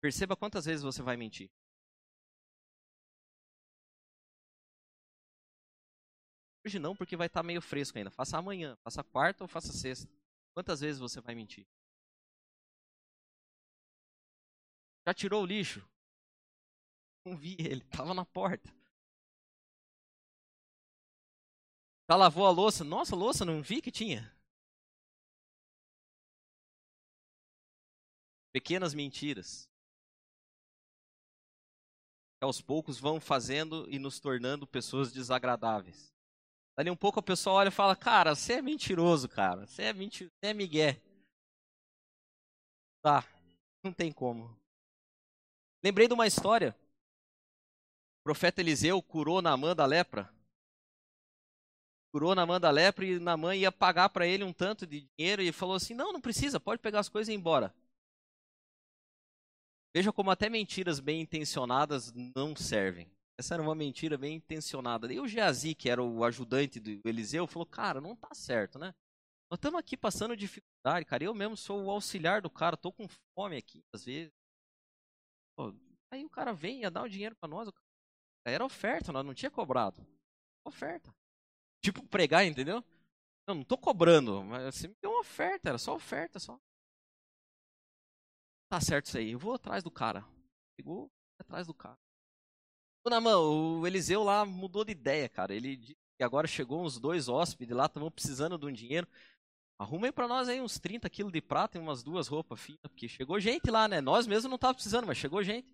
Perceba 0.00 0.36
quantas 0.36 0.64
vezes 0.64 0.82
você 0.82 1.02
vai 1.02 1.16
mentir. 1.16 1.50
Hoje 6.64 6.78
não, 6.78 6.96
porque 6.96 7.16
vai 7.16 7.26
estar 7.26 7.40
tá 7.40 7.46
meio 7.46 7.60
fresco 7.60 7.98
ainda. 7.98 8.10
Faça 8.10 8.38
amanhã, 8.38 8.76
faça 8.82 9.02
quarta 9.02 9.44
ou 9.44 9.48
faça 9.48 9.72
sexta. 9.72 10.08
Quantas 10.54 10.80
vezes 10.80 11.00
você 11.00 11.20
vai 11.20 11.34
mentir? 11.34 11.66
Já 15.06 15.12
tirou 15.12 15.42
o 15.42 15.46
lixo? 15.46 15.86
Não 17.24 17.36
vi 17.36 17.56
ele, 17.58 17.82
estava 17.90 18.14
na 18.14 18.24
porta. 18.24 18.68
Já 22.08 22.16
lavou 22.16 22.46
a 22.46 22.50
louça? 22.50 22.84
Nossa, 22.84 23.16
louça, 23.16 23.44
não 23.44 23.62
vi 23.62 23.80
que 23.80 23.90
tinha. 23.90 24.30
Pequenas 28.52 28.94
mentiras. 28.94 29.68
Que 32.38 32.44
aos 32.44 32.60
poucos 32.60 33.00
vão 33.00 33.20
fazendo 33.20 33.90
e 33.90 33.98
nos 33.98 34.20
tornando 34.20 34.66
pessoas 34.66 35.12
desagradáveis. 35.12 36.12
Dali 36.76 36.90
um 36.90 36.96
pouco 36.96 37.20
a 37.20 37.22
pessoa 37.22 37.56
olha 37.56 37.68
e 37.68 37.72
fala: 37.72 37.96
Cara, 37.96 38.34
você 38.34 38.54
é 38.54 38.62
mentiroso, 38.62 39.28
cara. 39.28 39.66
Você 39.66 39.84
é, 39.84 39.92
menti 39.92 40.26
você 40.26 40.46
é 40.48 40.54
migué. 40.54 41.00
Tá, 43.00 43.24
não 43.82 43.92
tem 43.92 44.12
como. 44.12 44.54
Lembrei 45.84 46.08
de 46.08 46.14
uma 46.14 46.26
história. 46.26 46.74
O 48.20 48.24
profeta 48.24 48.62
Eliseu 48.62 49.02
curou 49.02 49.42
Naamã 49.42 49.76
da 49.76 49.84
lepra. 49.84 50.32
Curou 52.10 52.34
Naamã 52.34 52.58
da 52.58 52.70
lepra 52.70 53.04
e 53.04 53.18
Naamã 53.18 53.54
ia 53.54 53.70
pagar 53.70 54.08
para 54.08 54.26
ele 54.26 54.44
um 54.44 54.52
tanto 54.52 54.86
de 54.86 55.06
dinheiro 55.18 55.42
e 55.42 55.52
falou 55.52 55.74
assim: 55.74 55.92
Não, 55.92 56.10
não 56.10 56.22
precisa, 56.22 56.58
pode 56.58 56.80
pegar 56.80 57.00
as 57.00 57.10
coisas 57.10 57.28
e 57.28 57.32
ir 57.32 57.36
embora. 57.36 57.74
Veja 59.94 60.10
como 60.10 60.30
até 60.30 60.48
mentiras 60.48 61.00
bem 61.00 61.20
intencionadas 61.20 62.10
não 62.34 62.56
servem. 62.56 63.06
Essa 63.38 63.52
era 63.52 63.62
uma 63.62 63.74
mentira 63.74 64.16
bem 64.16 64.36
intencionada. 64.36 65.12
E 65.12 65.20
o 65.20 65.28
Geazi, 65.28 65.74
que 65.74 65.90
era 65.90 66.02
o 66.02 66.24
ajudante 66.24 66.80
do 66.80 67.06
Eliseu, 67.06 67.46
falou: 67.46 67.66
Cara, 67.66 68.00
não 68.00 68.16
tá 68.16 68.32
certo, 68.32 68.78
né? 68.78 68.94
Nós 69.50 69.58
estamos 69.58 69.78
aqui 69.78 69.98
passando 69.98 70.34
dificuldade, 70.34 71.04
cara. 71.04 71.24
Eu 71.24 71.34
mesmo 71.34 71.58
sou 71.58 71.84
o 71.84 71.90
auxiliar 71.90 72.40
do 72.40 72.48
cara, 72.48 72.74
tô 72.74 72.90
com 72.90 73.06
fome 73.36 73.58
aqui, 73.58 73.82
às 73.94 74.02
vezes. 74.02 74.32
Pô, 75.56 75.74
aí 76.10 76.24
o 76.24 76.30
cara 76.30 76.52
vem 76.52 76.78
e 76.78 76.80
ia 76.82 76.90
dar 76.90 77.02
o 77.02 77.08
dinheiro 77.08 77.36
para 77.36 77.48
nós. 77.48 77.68
Era 78.46 78.64
oferta, 78.64 79.12
nós 79.12 79.24
não 79.24 79.34
tinha 79.34 79.50
cobrado. 79.50 80.06
Oferta. 80.66 81.14
Tipo 81.82 82.06
pregar, 82.06 82.44
entendeu? 82.44 82.82
Eu 83.46 83.54
não 83.54 83.64
tô 83.64 83.76
cobrando, 83.76 84.42
mas 84.42 84.74
você 84.74 84.88
me 84.88 84.94
deu 85.02 85.10
uma 85.10 85.20
oferta, 85.20 85.68
era 85.68 85.78
só 85.78 85.94
oferta, 85.94 86.38
só. 86.38 86.58
Tá 88.70 88.80
certo 88.80 89.06
isso 89.06 89.18
aí, 89.18 89.32
eu 89.32 89.38
vou 89.38 89.54
atrás 89.54 89.82
do 89.82 89.90
cara. 89.90 90.24
Pegou 90.76 91.10
atrás 91.38 91.66
do 91.66 91.74
cara. 91.74 91.98
Dona 93.04 93.20
mão, 93.20 93.80
o 93.80 93.86
Eliseu 93.86 94.22
lá 94.22 94.46
mudou 94.46 94.84
de 94.84 94.92
ideia, 94.92 95.28
cara. 95.28 95.54
Ele 95.54 95.76
que 96.16 96.22
agora 96.22 96.46
chegou 96.46 96.82
uns 96.82 96.98
dois 96.98 97.28
hóspedes 97.28 97.76
lá, 97.76 97.86
estavam 97.86 98.10
precisando 98.10 98.56
de 98.56 98.66
um 98.66 98.72
dinheiro. 98.72 99.06
Arruma 99.78 100.06
aí 100.06 100.12
pra 100.12 100.28
nós 100.28 100.48
aí 100.48 100.60
uns 100.60 100.78
30 100.78 101.10
quilos 101.10 101.32
de 101.32 101.40
prata 101.42 101.76
e 101.76 101.80
umas 101.80 102.02
duas 102.02 102.28
roupas 102.28 102.60
finas, 102.60 102.80
porque 102.82 103.08
chegou 103.08 103.40
gente 103.40 103.70
lá, 103.70 103.88
né? 103.88 104.00
Nós 104.00 104.26
mesmos 104.26 104.50
não 104.50 104.58
tava 104.58 104.74
precisando, 104.74 105.06
mas 105.06 105.18
chegou 105.18 105.42
gente. 105.42 105.68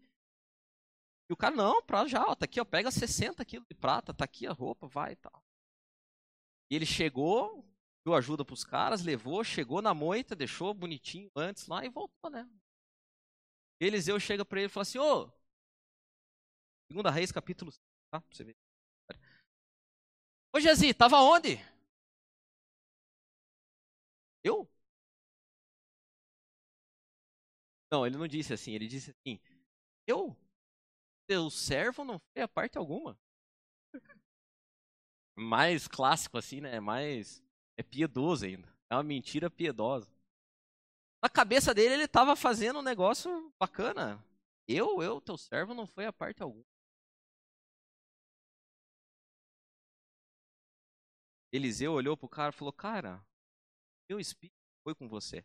E 1.28 1.32
o 1.32 1.36
cara, 1.36 1.54
não, 1.54 1.82
pra 1.82 2.06
já, 2.06 2.24
ó, 2.24 2.34
tá 2.34 2.44
aqui, 2.44 2.60
ó, 2.60 2.64
pega 2.64 2.90
60 2.90 3.44
quilos 3.44 3.66
de 3.68 3.74
prata, 3.74 4.12
tá 4.12 4.24
aqui 4.24 4.46
a 4.46 4.52
roupa, 4.52 4.88
vai 4.88 5.12
e 5.12 5.16
tal. 5.16 5.44
E 6.70 6.74
ele 6.74 6.86
chegou, 6.86 7.64
deu 8.04 8.14
ajuda 8.14 8.44
pros 8.44 8.64
caras, 8.64 9.02
levou, 9.02 9.44
chegou 9.44 9.80
na 9.82 9.94
moita, 9.94 10.34
deixou 10.34 10.74
bonitinho 10.74 11.30
antes 11.36 11.66
lá 11.66 11.84
e 11.84 11.88
voltou, 11.88 12.30
né? 12.30 12.48
Eliseu 13.78 14.18
chega 14.18 14.44
pra 14.44 14.60
ele 14.60 14.66
e 14.66 14.70
fala 14.70 14.82
assim, 14.82 14.98
ô, 14.98 15.30
Segunda 16.90 17.08
Reis, 17.08 17.30
capítulo 17.30 17.70
5, 17.70 17.80
tá? 18.10 18.20
Pra 18.20 18.36
você 18.36 18.42
ver. 18.42 18.56
Ô, 20.52 20.58
Gezi, 20.58 20.92
tava 20.92 21.18
onde? 21.20 21.56
Eu? 24.44 24.68
Não, 27.92 28.06
ele 28.06 28.16
não 28.16 28.26
disse 28.28 28.52
assim. 28.52 28.72
Ele 28.72 28.86
disse 28.86 29.10
assim: 29.10 29.40
Eu? 30.06 30.36
Teu 31.26 31.50
servo 31.50 32.04
não 32.04 32.18
foi 32.32 32.42
a 32.42 32.48
parte 32.48 32.78
alguma. 32.78 33.18
Mais 35.36 35.88
clássico 35.88 36.38
assim, 36.38 36.60
né? 36.60 36.80
Mais. 36.80 37.42
É 37.76 37.82
piedoso 37.82 38.44
ainda. 38.44 38.68
É 38.90 38.94
uma 38.94 39.02
mentira 39.02 39.50
piedosa. 39.50 40.10
Na 41.22 41.28
cabeça 41.28 41.74
dele, 41.74 41.94
ele 41.94 42.04
estava 42.04 42.34
fazendo 42.34 42.78
um 42.78 42.82
negócio 42.82 43.52
bacana. 43.58 44.22
Eu, 44.66 45.02
eu, 45.02 45.20
teu 45.20 45.36
servo, 45.36 45.74
não 45.74 45.86
foi 45.86 46.06
a 46.06 46.12
parte 46.12 46.42
alguma. 46.42 46.64
Eliseu 51.52 51.92
olhou 51.92 52.16
pro 52.16 52.28
cara 52.28 52.50
e 52.50 52.56
falou: 52.56 52.72
Cara, 52.72 53.24
meu 54.10 54.18
espírito 54.18 54.58
foi 54.82 54.92
com 54.92 55.08
você. 55.08 55.44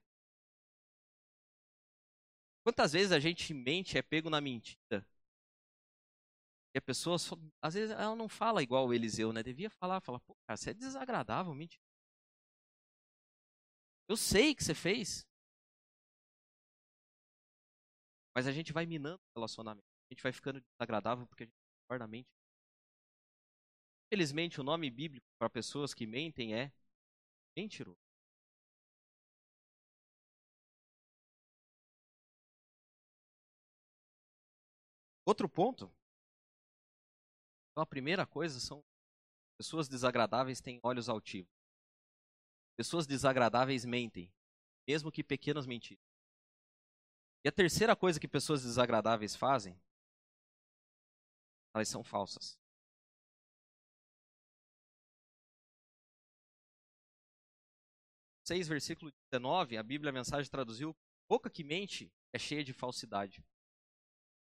Quantas 2.63 2.93
vezes 2.93 3.11
a 3.11 3.19
gente 3.19 3.53
mente, 3.53 3.95
é 3.95 4.01
pego 4.01 4.27
na 4.27 4.41
mentira? 4.41 5.05
E 6.73 6.79
a 6.79 6.81
pessoa, 6.81 7.19
só, 7.19 7.35
às 7.61 7.75
vezes, 7.75 7.91
ela 7.91 8.15
não 8.15 8.27
fala 8.27 8.63
igual 8.63 8.87
o 8.87 8.93
Eliseu, 8.93 9.31
né? 9.31 9.43
Devia 9.43 9.69
falar, 9.69 10.01
falar, 10.01 10.19
pô, 10.19 10.35
cara, 10.47 10.57
você 10.57 10.71
é 10.71 10.73
desagradável, 10.73 11.53
mentira. 11.53 11.79
Eu 14.09 14.17
sei 14.17 14.55
que 14.55 14.63
você 14.63 14.73
fez. 14.73 15.27
Mas 18.35 18.47
a 18.47 18.51
gente 18.51 18.73
vai 18.73 18.85
minando 18.85 19.21
o 19.35 19.39
relacionamento. 19.39 19.85
A 20.09 20.13
gente 20.13 20.23
vai 20.23 20.33
ficando 20.33 20.59
desagradável 20.59 21.27
porque 21.27 21.43
a 21.43 21.45
gente 21.45 21.55
torna 21.87 22.05
a 22.05 22.07
mente 22.07 22.27
Infelizmente, 24.07 24.61
o 24.61 24.63
nome 24.63 24.89
bíblico 24.89 25.25
para 25.37 25.49
pessoas 25.49 25.93
que 25.93 26.05
mentem 26.05 26.53
é 26.55 26.71
mentiroso. 27.57 28.04
Outro 35.25 35.49
ponto. 35.49 35.91
Então, 37.71 37.81
a 37.81 37.85
primeira 37.85 38.25
coisa 38.25 38.59
são 38.59 38.83
pessoas 39.57 39.87
desagradáveis 39.87 40.61
têm 40.61 40.79
olhos 40.83 41.09
altivos. 41.09 41.51
Pessoas 42.77 43.07
desagradáveis 43.07 43.85
mentem, 43.85 44.31
mesmo 44.87 45.11
que 45.11 45.23
pequenas 45.23 45.65
mentiras. 45.65 46.03
E 47.43 47.47
a 47.49 47.51
terceira 47.51 47.95
coisa 47.95 48.19
que 48.19 48.27
pessoas 48.27 48.63
desagradáveis 48.63 49.35
fazem, 49.35 49.79
elas 51.73 51.89
são 51.89 52.03
falsas. 52.03 52.57
6, 58.47 58.67
versículo 58.67 59.11
19, 59.31 59.75
a 59.75 59.83
Bíblia 59.83 60.11
a 60.11 60.13
mensagem 60.13 60.49
traduziu: 60.49 60.95
boca 61.27 61.49
que 61.49 61.63
mente 61.63 62.13
é 62.31 62.37
cheia 62.37 62.63
de 62.63 62.73
falsidade. 62.73 63.43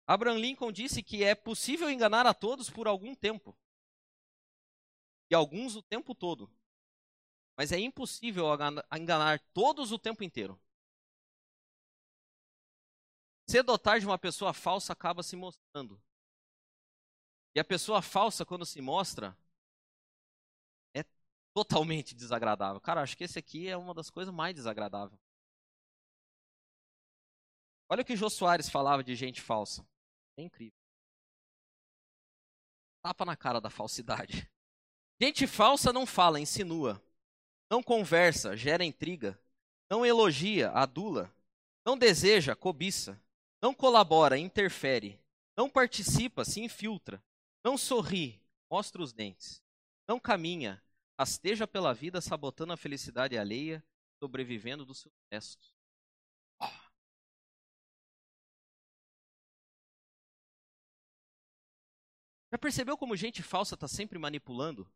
Abraham 0.07 0.39
Lincoln 0.39 0.73
disse 0.73 1.03
que 1.03 1.23
é 1.23 1.35
possível 1.35 1.89
enganar 1.91 2.27
a 2.27 2.35
todos 2.35 2.69
por 2.69 2.87
algum 2.87 3.15
tempo. 3.15 3.57
E 5.31 5.35
alguns 5.35 5.77
o 5.77 5.83
tempo 5.83 6.15
todo. 6.15 6.51
Mas 7.57 7.73
é 7.73 7.79
impossível 7.79 8.47
enganar 8.95 9.41
todos 9.53 9.93
o 9.93 9.99
tempo 9.99 10.25
inteiro. 10.25 10.61
Cedo 13.49 13.71
ou 13.71 13.79
tarde, 13.79 14.07
uma 14.07 14.19
pessoa 14.19 14.53
falsa 14.53 14.93
acaba 14.93 15.23
se 15.23 15.37
mostrando. 15.37 16.03
E 17.55 17.61
a 17.61 17.65
pessoa 17.65 18.01
falsa, 18.01 18.47
quando 18.47 18.65
se 18.65 18.81
mostra, 18.81 19.37
totalmente 21.53 22.15
desagradável. 22.15 22.81
Cara, 22.81 23.03
acho 23.03 23.17
que 23.17 23.25
esse 23.25 23.39
aqui 23.39 23.69
é 23.69 23.77
uma 23.77 23.95
das 23.95 24.11
coisas 24.11 24.35
mais 24.35 24.55
desagradáveis. 24.55 25.21
Olha 27.89 28.03
o 28.03 28.05
que 28.05 28.17
Jô 28.17 28.31
Soares 28.31 28.71
falava 28.71 29.05
de 29.05 29.15
gente 29.15 29.41
falsa. 29.41 29.87
É 30.37 30.43
incrível. 30.43 30.79
Tapa 33.03 33.25
na 33.25 33.37
cara 33.37 33.61
da 33.61 33.69
falsidade. 33.69 34.49
Gente 35.21 35.47
falsa 35.47 35.93
não 35.93 36.07
fala, 36.07 36.41
insinua. 36.41 37.03
Não 37.71 37.83
conversa, 37.83 38.57
gera 38.57 38.85
intriga. 38.85 39.39
Não 39.91 40.07
elogia, 40.07 40.71
adula. 40.71 41.33
Não 41.85 41.99
deseja, 41.99 42.55
cobiça. 42.55 43.21
Não 43.61 43.75
colabora, 43.75 44.39
interfere. 44.39 45.21
Não 45.57 45.69
participa, 45.69 46.45
se 46.45 46.61
infiltra. 46.61 47.23
Não 47.65 47.77
sorri, 47.77 48.41
mostra 48.71 49.03
os 49.03 49.13
dentes. 49.13 49.63
Não 50.09 50.19
caminha, 50.19 50.83
rasteja 51.19 51.67
pela 51.67 51.95
vida 51.95 52.21
sabotando 52.21 52.73
a 52.73 52.77
felicidade 52.77 53.39
alheia, 53.39 53.85
sobrevivendo 54.19 54.85
dos 54.85 55.01
seus 55.01 55.15
restos. 55.31 55.72
Já 62.53 62.59
percebeu 62.59 62.99
como 62.99 63.17
gente 63.17 63.43
falsa 63.43 63.75
está 63.75 63.89
sempre 63.89 64.19
manipulando? 64.19 64.87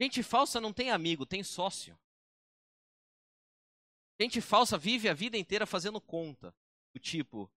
Gente 0.00 0.22
falsa 0.22 0.60
não 0.60 0.72
tem 0.72 0.90
amigo, 0.92 1.26
tem 1.26 1.42
sócio. 1.42 1.98
Gente 4.20 4.40
falsa 4.40 4.78
vive 4.78 5.08
a 5.08 5.14
vida 5.14 5.36
inteira 5.36 5.66
fazendo 5.66 6.00
conta. 6.00 6.54
Do 6.94 7.00
tipo, 7.00 7.50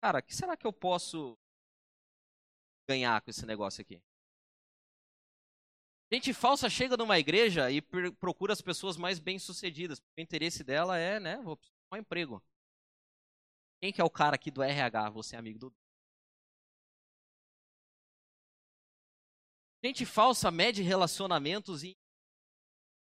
cara, 0.00 0.20
o 0.20 0.22
que 0.22 0.34
será 0.34 0.56
que 0.56 0.64
eu 0.64 0.72
posso 0.72 1.36
ganhar 2.88 3.20
com 3.20 3.30
esse 3.30 3.44
negócio 3.44 3.82
aqui? 3.82 4.00
Gente 6.12 6.32
falsa 6.32 6.70
chega 6.70 6.96
numa 6.96 7.18
igreja 7.18 7.68
e 7.68 7.82
procura 8.20 8.52
as 8.52 8.60
pessoas 8.60 8.96
mais 8.96 9.18
bem-sucedidas. 9.18 9.98
O 9.98 10.20
interesse 10.20 10.62
dela 10.62 10.98
é, 10.98 11.18
né, 11.18 11.38
vou 11.38 11.56
precisar 11.56 11.76
um 11.92 11.96
emprego. 11.96 12.40
Quem 13.80 13.92
que 13.92 14.00
é 14.00 14.04
o 14.04 14.10
cara 14.10 14.36
aqui 14.36 14.52
do 14.52 14.62
RH? 14.62 15.10
Você 15.10 15.34
é 15.34 15.38
amigo 15.38 15.58
do 15.58 15.74
Gente 19.84 20.06
falsa 20.06 20.50
mede 20.50 20.82
relacionamentos 20.82 21.82
em 21.82 21.96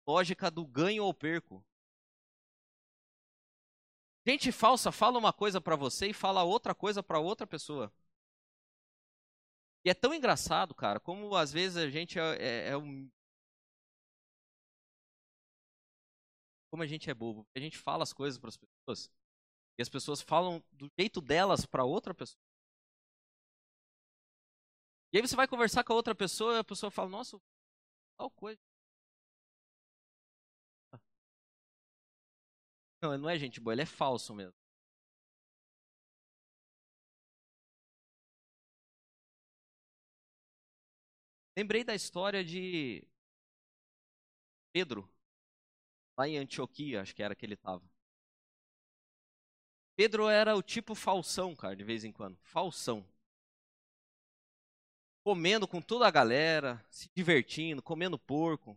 lógica 0.08 0.52
do 0.52 0.66
ganho 0.66 1.04
ou 1.04 1.14
perco. 1.14 1.66
Gente 4.28 4.52
falsa 4.52 4.92
fala 4.92 5.18
uma 5.18 5.34
coisa 5.34 5.60
para 5.60 5.76
você 5.76 6.10
e 6.10 6.14
fala 6.14 6.44
outra 6.44 6.76
coisa 6.76 7.02
para 7.02 7.20
outra 7.20 7.48
pessoa. 7.48 7.92
E 9.84 9.90
é 9.90 9.94
tão 9.94 10.14
engraçado, 10.14 10.76
cara, 10.76 11.00
como 11.00 11.36
às 11.36 11.52
vezes 11.52 11.78
a 11.78 11.90
gente 11.90 12.20
é, 12.20 12.36
é, 12.38 12.70
é 12.70 12.78
um. 12.78 13.10
Como 16.70 16.84
a 16.84 16.88
gente 16.88 17.10
é 17.10 17.14
bobo. 17.14 17.48
A 17.56 17.60
gente 17.60 17.78
fala 17.78 18.04
as 18.04 18.14
coisas 18.14 18.38
para 18.38 18.50
as 18.50 18.58
pessoas 18.58 19.10
e 19.80 19.82
as 19.82 19.90
pessoas 19.90 20.22
falam 20.22 20.64
do 20.72 20.92
jeito 21.00 21.22
delas 21.22 21.66
para 21.66 21.86
outra 21.86 22.14
pessoa. 22.14 22.49
E 25.12 25.18
aí 25.18 25.22
você 25.22 25.36
vai 25.36 25.48
conversar 25.48 25.84
com 25.84 25.94
a 25.94 25.96
outra 25.96 26.14
pessoa 26.16 26.56
e 26.56 26.60
a 26.60 26.64
pessoa 26.64 26.92
fala, 26.92 27.10
nossa, 27.10 27.40
tal 28.18 28.30
coisa. 28.32 28.60
Não, 33.02 33.18
não 33.18 33.30
é 33.30 33.38
gente 33.38 33.60
boa, 33.60 33.74
ele 33.74 33.82
é 33.82 33.86
falso 33.86 34.34
mesmo. 34.36 34.54
Lembrei 41.58 41.84
da 41.84 41.94
história 41.96 42.44
de 42.44 43.06
Pedro, 44.72 45.10
lá 46.18 46.28
em 46.28 46.38
Antioquia, 46.38 47.02
acho 47.02 47.14
que 47.16 47.24
era 47.24 47.36
que 47.36 47.46
ele 47.46 47.56
estava. 47.56 47.84
Pedro 49.96 50.30
era 50.30 50.56
o 50.56 50.64
tipo 50.64 50.96
falsão, 50.96 51.56
cara, 51.56 51.76
de 51.76 51.84
vez 51.84 52.04
em 52.04 52.12
quando. 52.12 52.38
Falsão 52.42 53.06
comendo 55.30 55.68
com 55.68 55.80
toda 55.80 56.08
a 56.08 56.12
galera, 56.12 56.84
se 56.90 57.08
divertindo, 57.16 57.84
comendo 57.84 58.18
porco, 58.18 58.76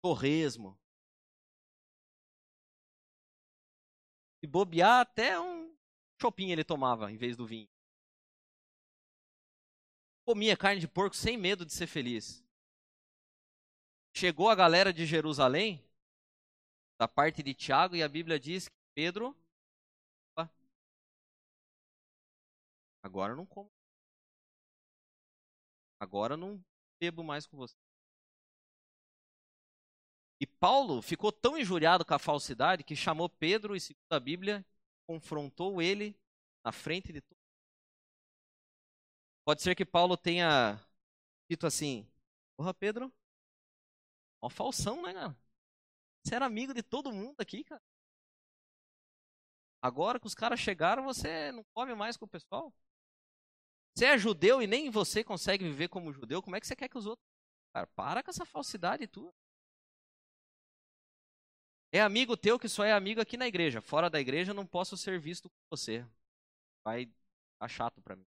torresmo. 0.00 0.74
E 4.42 4.46
bobear 4.46 5.00
até 5.00 5.38
um 5.38 5.76
chopinho 6.18 6.52
ele 6.52 6.64
tomava 6.64 7.12
em 7.12 7.18
vez 7.18 7.36
do 7.36 7.46
vinho. 7.46 7.68
Comia 10.26 10.56
carne 10.56 10.80
de 10.80 10.88
porco 10.88 11.14
sem 11.14 11.36
medo 11.36 11.66
de 11.66 11.74
ser 11.74 11.88
feliz. 11.88 12.42
Chegou 14.16 14.48
a 14.48 14.54
galera 14.54 14.94
de 14.94 15.04
Jerusalém, 15.04 15.86
da 16.98 17.06
parte 17.06 17.42
de 17.42 17.52
Tiago, 17.52 17.94
e 17.94 18.02
a 18.02 18.08
Bíblia 18.08 18.40
diz 18.40 18.66
que 18.66 18.74
Pedro. 18.94 19.36
Agora 23.02 23.36
não 23.36 23.44
como 23.44 23.73
Agora 25.98 26.36
não 26.36 26.62
bebo 27.00 27.22
mais 27.22 27.46
com 27.46 27.56
você. 27.56 27.76
E 30.40 30.46
Paulo 30.46 31.00
ficou 31.00 31.32
tão 31.32 31.56
injuriado 31.56 32.04
com 32.04 32.14
a 32.14 32.18
falsidade 32.18 32.84
que 32.84 32.96
chamou 32.96 33.28
Pedro 33.28 33.74
e, 33.74 33.80
segundo 33.80 34.12
a 34.12 34.20
Bíblia, 34.20 34.64
confrontou 35.06 35.80
ele 35.80 36.14
na 36.64 36.72
frente 36.72 37.12
de 37.12 37.20
todos. 37.20 37.42
Pode 39.44 39.62
ser 39.62 39.74
que 39.74 39.84
Paulo 39.84 40.16
tenha 40.16 40.80
dito 41.50 41.66
assim: 41.66 42.06
Porra, 42.56 42.74
Pedro, 42.74 43.12
uma 44.42 44.50
falsão, 44.50 45.02
né, 45.02 45.12
cara? 45.14 45.36
Você 46.22 46.34
era 46.34 46.46
amigo 46.46 46.74
de 46.74 46.82
todo 46.82 47.12
mundo 47.12 47.36
aqui, 47.40 47.64
cara. 47.64 47.82
Agora 49.82 50.18
que 50.18 50.26
os 50.26 50.34
caras 50.34 50.58
chegaram, 50.60 51.04
você 51.04 51.52
não 51.52 51.62
come 51.74 51.94
mais 51.94 52.16
com 52.16 52.24
o 52.24 52.28
pessoal? 52.28 52.72
Você 53.94 54.06
é 54.06 54.18
judeu 54.18 54.60
e 54.60 54.66
nem 54.66 54.90
você 54.90 55.22
consegue 55.22 55.64
viver 55.64 55.88
como 55.88 56.12
judeu, 56.12 56.42
como 56.42 56.56
é 56.56 56.60
que 56.60 56.66
você 56.66 56.74
quer 56.74 56.88
que 56.88 56.98
os 56.98 57.06
outros. 57.06 57.24
Cara, 57.72 57.86
para 57.88 58.22
com 58.22 58.30
essa 58.30 58.44
falsidade 58.44 59.06
tua. 59.06 59.32
É 61.92 62.00
amigo 62.00 62.36
teu 62.36 62.58
que 62.58 62.68
só 62.68 62.84
é 62.84 62.92
amigo 62.92 63.20
aqui 63.20 63.36
na 63.36 63.46
igreja. 63.46 63.80
Fora 63.80 64.10
da 64.10 64.20
igreja 64.20 64.52
não 64.52 64.66
posso 64.66 64.96
ser 64.96 65.20
visto 65.20 65.48
com 65.48 65.56
você. 65.70 66.04
Vai 66.84 67.06
ficar 67.06 67.68
chato 67.68 68.02
para 68.02 68.16
mim. 68.16 68.26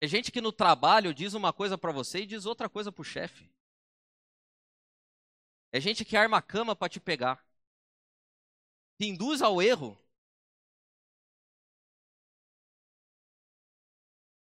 É 0.00 0.06
gente 0.06 0.30
que 0.30 0.40
no 0.40 0.52
trabalho 0.52 1.12
diz 1.12 1.34
uma 1.34 1.52
coisa 1.52 1.76
para 1.76 1.90
você 1.90 2.20
e 2.20 2.26
diz 2.26 2.46
outra 2.46 2.68
coisa 2.68 2.92
pro 2.92 3.02
chefe. 3.02 3.50
É 5.72 5.80
gente 5.80 6.04
que 6.04 6.16
arma 6.16 6.38
a 6.38 6.42
cama 6.42 6.76
para 6.76 6.88
te 6.88 7.00
pegar. 7.00 7.44
Te 8.96 9.08
induz 9.08 9.42
ao 9.42 9.60
erro 9.60 9.98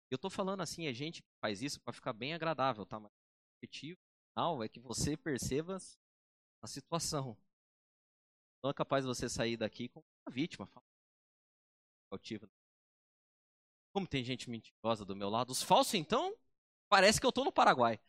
Eu 0.09 0.15
estou 0.15 0.29
falando 0.29 0.61
assim, 0.61 0.87
é 0.87 0.93
gente 0.93 1.21
que 1.21 1.29
faz 1.39 1.61
isso 1.61 1.79
para 1.81 1.93
ficar 1.93 2.13
bem 2.13 2.33
agradável, 2.33 2.85
tá? 2.85 2.99
Mas 2.99 3.11
o 3.11 3.57
objetivo 3.57 3.99
final 4.31 4.63
é 4.63 4.69
que 4.69 4.79
você 4.79 5.15
perceba 5.15 5.77
a 6.61 6.67
situação. 6.67 7.37
Não 8.63 8.71
é 8.71 8.73
capaz 8.73 9.03
de 9.03 9.07
você 9.07 9.29
sair 9.29 9.55
daqui 9.55 9.87
como 9.87 10.05
uma 10.25 10.33
vítima. 10.33 10.69
Como 13.93 14.07
tem 14.07 14.23
gente 14.23 14.49
mentirosa 14.49 15.05
do 15.05 15.15
meu 15.15 15.29
lado. 15.29 15.51
Os 15.51 15.61
falsos, 15.61 15.93
então, 15.93 16.35
parece 16.89 17.19
que 17.19 17.25
eu 17.25 17.29
estou 17.29 17.45
no 17.45 17.51
Paraguai. 17.51 17.99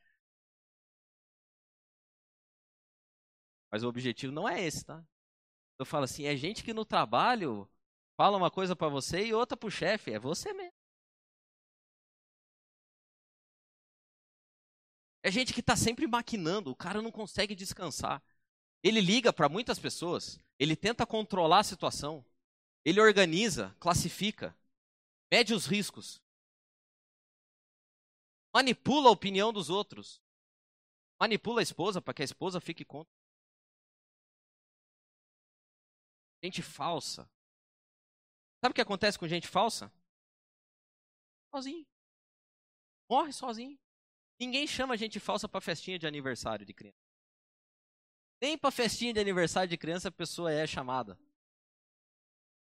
Mas 3.70 3.82
o 3.84 3.88
objetivo 3.88 4.32
não 4.32 4.48
é 4.48 4.60
esse, 4.60 4.84
tá? 4.84 5.04
Eu 5.78 5.86
falo 5.86 6.04
assim, 6.04 6.24
é 6.24 6.34
gente 6.34 6.64
que 6.64 6.72
no 6.74 6.84
trabalho 6.84 7.70
fala 8.16 8.36
uma 8.36 8.50
coisa 8.50 8.74
para 8.74 8.88
você 8.88 9.26
e 9.26 9.34
outra 9.34 9.56
pro 9.56 9.70
chefe. 9.70 10.12
É 10.12 10.18
você 10.18 10.52
mesmo. 10.52 10.79
É 15.22 15.30
gente 15.30 15.52
que 15.52 15.60
está 15.60 15.76
sempre 15.76 16.06
maquinando, 16.06 16.70
o 16.70 16.76
cara 16.76 17.02
não 17.02 17.12
consegue 17.12 17.54
descansar. 17.54 18.22
Ele 18.82 19.00
liga 19.00 19.32
para 19.32 19.48
muitas 19.48 19.78
pessoas, 19.78 20.38
ele 20.58 20.74
tenta 20.74 21.06
controlar 21.06 21.60
a 21.60 21.64
situação, 21.64 22.24
ele 22.84 23.00
organiza, 23.00 23.76
classifica, 23.78 24.56
mede 25.30 25.52
os 25.52 25.66
riscos, 25.66 26.22
manipula 28.54 29.10
a 29.10 29.12
opinião 29.12 29.52
dos 29.52 29.68
outros, 29.68 30.22
manipula 31.20 31.60
a 31.60 31.62
esposa 31.62 32.00
para 32.00 32.14
que 32.14 32.22
a 32.22 32.24
esposa 32.24 32.60
fique 32.60 32.84
contra. 32.84 33.12
Gente 36.42 36.62
falsa. 36.62 37.30
Sabe 38.62 38.72
o 38.72 38.74
que 38.74 38.80
acontece 38.80 39.18
com 39.18 39.28
gente 39.28 39.46
falsa? 39.46 39.92
Sozinho. 41.54 41.86
Morre 43.10 43.32
sozinho. 43.32 43.78
Ninguém 44.40 44.66
chama 44.66 44.96
gente 44.96 45.20
falsa 45.20 45.46
para 45.46 45.60
festinha 45.60 45.98
de 45.98 46.06
aniversário 46.06 46.64
de 46.64 46.72
criança. 46.72 46.96
Nem 48.40 48.56
para 48.56 48.70
festinha 48.70 49.12
de 49.12 49.20
aniversário 49.20 49.68
de 49.68 49.76
criança 49.76 50.08
a 50.08 50.12
pessoa 50.12 50.50
é 50.50 50.66
chamada. 50.66 51.18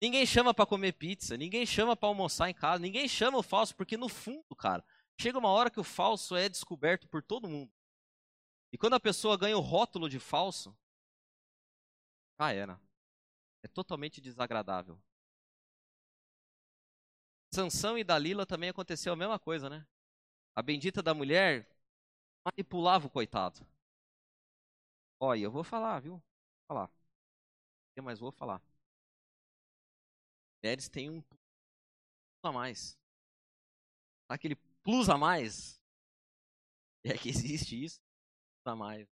Ninguém 0.01 0.26
chama 0.26 0.53
para 0.53 0.65
comer 0.65 0.93
pizza, 0.93 1.36
ninguém 1.36 1.65
chama 1.65 1.95
para 1.95 2.07
almoçar 2.07 2.49
em 2.49 2.53
casa, 2.53 2.82
ninguém 2.82 3.09
chama 3.09 3.39
o 3.39 3.43
falso 3.43 3.76
porque 3.76 3.97
no 3.97 4.07
fundo, 4.07 4.55
cara, 4.55 4.86
chega 5.19 5.38
uma 5.38 5.49
hora 5.49 5.69
que 5.69 5.80
o 5.80 5.84
falso 5.84 6.36
é 6.36 6.47
descoberto 6.47 7.09
por 7.09 7.21
todo 7.21 7.49
mundo. 7.49 7.73
E 8.71 8.78
quando 8.78 8.93
a 8.93 8.99
pessoa 8.99 9.38
ganha 9.38 9.57
o 9.57 9.61
rótulo 9.61 10.09
de 10.09 10.19
falso, 10.19 10.78
já 12.39 12.53
era. 12.53 12.80
É 13.63 13.67
totalmente 13.67 14.21
desagradável. 14.21 15.01
Sansão 17.53 17.97
e 17.97 18.03
Dalila 18.03 18.45
também 18.45 18.69
aconteceu 18.69 19.11
a 19.11 19.15
mesma 19.15 19.39
coisa, 19.39 19.69
né? 19.69 19.86
A 20.56 20.62
bendita 20.62 21.01
da 21.03 21.14
mulher 21.14 21.68
manipulava 22.45 23.08
o 23.08 23.10
coitado. 23.10 23.66
Olha, 25.20 25.41
eu 25.43 25.51
vou 25.51 25.64
falar, 25.64 25.99
viu? 25.99 26.14
Vou 26.14 26.24
falar. 26.68 26.89
Mas 28.01 28.20
vou 28.20 28.32
falar. 28.32 28.62
Mulheres 30.62 30.89
têm 30.89 31.10
um 31.10 31.22
plus 31.22 31.39
a 32.43 32.51
mais. 32.51 32.97
Aquele 34.30 34.56
plus 34.84 35.10
a 35.10 35.18
mais. 35.18 35.82
É 37.03 37.18
que 37.18 37.30
existe 37.30 37.84
isso, 37.84 38.01
não 38.66 38.76
mais. 38.76 39.08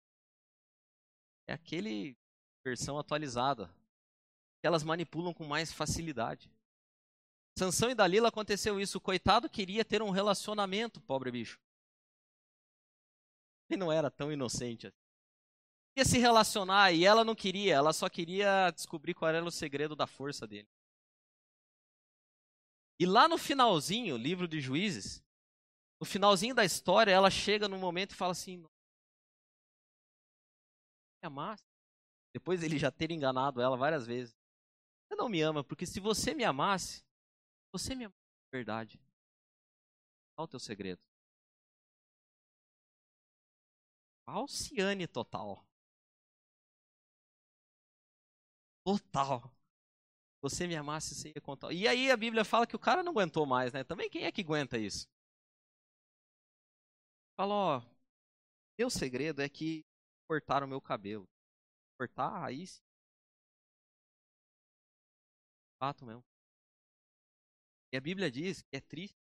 É 1.47 1.53
aquele 1.53 2.17
versão 2.65 2.97
atualizada. 2.97 3.67
Que 4.61 4.67
elas 4.67 4.83
manipulam 4.83 5.33
com 5.33 5.45
mais 5.45 5.73
facilidade. 5.73 6.49
Sansão 7.61 7.91
e 7.91 7.95
Dalila 7.95 8.29
aconteceu 8.29 8.79
isso. 8.79 8.97
O 8.97 9.01
coitado 9.01 9.47
queria 9.47 9.85
ter 9.85 10.01
um 10.01 10.09
relacionamento, 10.09 10.99
pobre 10.99 11.29
bicho. 11.29 11.59
E 13.69 13.77
não 13.77 13.91
era 13.91 14.09
tão 14.09 14.31
inocente 14.31 14.87
assim. 14.87 14.97
Queria 15.93 16.09
se 16.09 16.17
relacionar 16.17 16.91
e 16.91 17.05
ela 17.05 17.23
não 17.23 17.35
queria, 17.35 17.75
ela 17.75 17.93
só 17.93 18.09
queria 18.09 18.71
descobrir 18.71 19.13
qual 19.13 19.29
era 19.29 19.45
o 19.45 19.51
segredo 19.51 19.95
da 19.95 20.07
força 20.07 20.47
dele. 20.47 20.67
E 22.99 23.05
lá 23.05 23.27
no 23.27 23.37
finalzinho, 23.37 24.17
livro 24.17 24.47
de 24.47 24.59
Juízes, 24.59 25.23
no 25.99 26.05
finalzinho 26.07 26.55
da 26.55 26.65
história, 26.65 27.11
ela 27.11 27.29
chega 27.29 27.67
num 27.67 27.77
momento 27.77 28.13
e 28.13 28.15
fala 28.15 28.31
assim: 28.31 28.57
Me 28.57 28.67
amasse. 31.27 31.63
Depois 32.33 32.63
ele 32.63 32.79
já 32.79 32.89
ter 32.89 33.11
enganado 33.11 33.61
ela 33.61 33.77
várias 33.77 34.07
vezes. 34.07 34.35
Você 35.07 35.15
não 35.15 35.29
me 35.29 35.41
ama, 35.41 35.63
porque 35.63 35.85
se 35.85 35.99
você 35.99 36.33
me 36.33 36.43
amasse, 36.43 37.03
você 37.71 37.95
me 37.95 38.05
ama 38.05 38.13
de 38.13 38.57
verdade. 38.57 38.99
Qual 40.35 40.45
o 40.45 40.47
teu 40.47 40.59
segredo? 40.59 41.01
Falciane 44.25 45.07
total. 45.07 45.63
Total 48.83 49.51
você 50.41 50.67
me 50.67 50.75
amasse, 50.75 51.13
você 51.15 51.29
ia 51.29 51.41
contar. 51.41 51.71
E 51.71 51.87
aí 51.87 52.09
a 52.11 52.17
Bíblia 52.17 52.43
fala 52.43 52.65
que 52.67 52.75
o 52.75 52.79
cara 52.79 53.03
não 53.03 53.11
aguentou 53.11 53.45
mais, 53.45 53.71
né? 53.73 53.83
Também 53.83 54.09
quem 54.09 54.23
é 54.25 54.31
que 54.31 54.41
aguenta 54.41 54.77
isso? 54.77 55.07
Fala, 57.37 57.53
ó, 57.53 57.81
meu 58.77 58.89
segredo 58.89 59.41
é 59.41 59.49
que 59.49 59.85
cortaram 60.27 60.67
meu 60.67 60.81
cabelo. 60.81 61.27
Cortar 61.99 62.27
a 62.27 62.39
raiz? 62.39 62.81
Fato 65.79 66.05
mesmo. 66.05 66.30
E 67.91 67.97
a 67.97 68.01
Bíblia 68.01 68.31
diz 68.31 68.61
que 68.61 68.77
é 68.77 68.79
triste. 68.81 69.19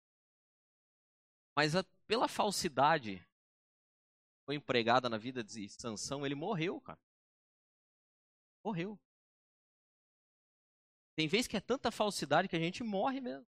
Mas 1.57 1.77
a, 1.77 1.85
pela 2.07 2.29
falsidade 2.29 3.19
que 3.19 4.45
foi 4.47 4.55
empregada 4.55 5.09
na 5.09 5.19
vida 5.19 5.45
de 5.45 5.69
Sansão, 5.69 6.25
ele 6.25 6.35
morreu, 6.35 6.81
cara. 6.81 7.01
Morreu. 8.65 8.99
Tem 11.15 11.29
vezes 11.29 11.47
que 11.47 11.57
é 11.57 11.61
tanta 11.61 11.93
falsidade 11.93 12.49
que 12.49 12.57
a 12.57 12.61
gente 12.61 12.83
morre 12.83 13.21
mesmo. 13.21 13.47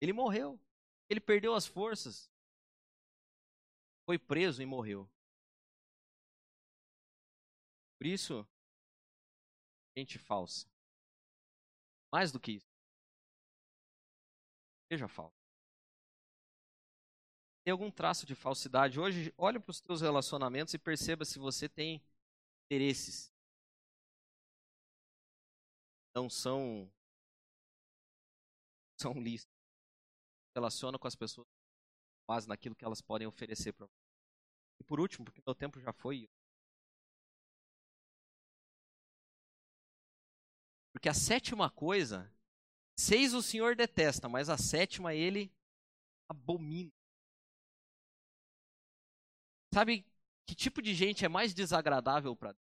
Ele 0.00 0.12
morreu. 0.12 0.58
Ele 1.08 1.20
perdeu 1.20 1.54
as 1.54 1.66
forças. 1.66 2.30
Foi 4.06 4.18
preso 4.18 4.62
e 4.62 4.66
morreu. 4.66 5.08
Por 7.98 8.06
isso, 8.06 8.46
gente 9.96 10.18
falsa. 10.18 10.73
Mais 12.14 12.30
do 12.30 12.38
que 12.38 12.52
isso. 12.52 12.72
Seja 14.88 15.08
falso. 15.08 15.34
Tem 17.64 17.72
algum 17.72 17.90
traço 17.90 18.24
de 18.24 18.36
falsidade? 18.36 19.00
Hoje, 19.00 19.34
olhe 19.36 19.58
para 19.58 19.72
os 19.72 19.78
seus 19.78 20.00
relacionamentos 20.00 20.72
e 20.74 20.78
perceba 20.78 21.24
se 21.24 21.40
você 21.40 21.68
tem 21.68 22.00
interesses 22.66 23.34
não 26.14 26.30
são 26.30 26.88
são 28.96 29.14
listas. 29.14 29.52
Relaciona 30.54 30.96
com 30.96 31.08
as 31.08 31.16
pessoas 31.16 31.48
base 32.28 32.48
naquilo 32.48 32.76
que 32.76 32.84
elas 32.84 33.02
podem 33.02 33.26
oferecer 33.26 33.72
para 33.72 33.86
você. 33.86 34.06
E 34.78 34.84
por 34.84 35.00
último, 35.00 35.24
porque 35.24 35.42
meu 35.44 35.54
tempo 35.56 35.80
já 35.80 35.92
foi. 35.92 36.30
Porque 41.04 41.10
a 41.10 41.12
sétima 41.12 41.68
coisa, 41.68 42.32
seis 42.98 43.34
o 43.34 43.42
Senhor 43.42 43.76
detesta, 43.76 44.26
mas 44.26 44.48
a 44.48 44.56
sétima 44.56 45.12
ele 45.12 45.52
abomina. 46.26 46.90
Sabe 49.74 50.06
que 50.48 50.54
tipo 50.54 50.80
de 50.80 50.94
gente 50.94 51.22
é 51.22 51.28
mais 51.28 51.52
desagradável 51.52 52.34
para 52.34 52.52
Deus? 52.52 52.64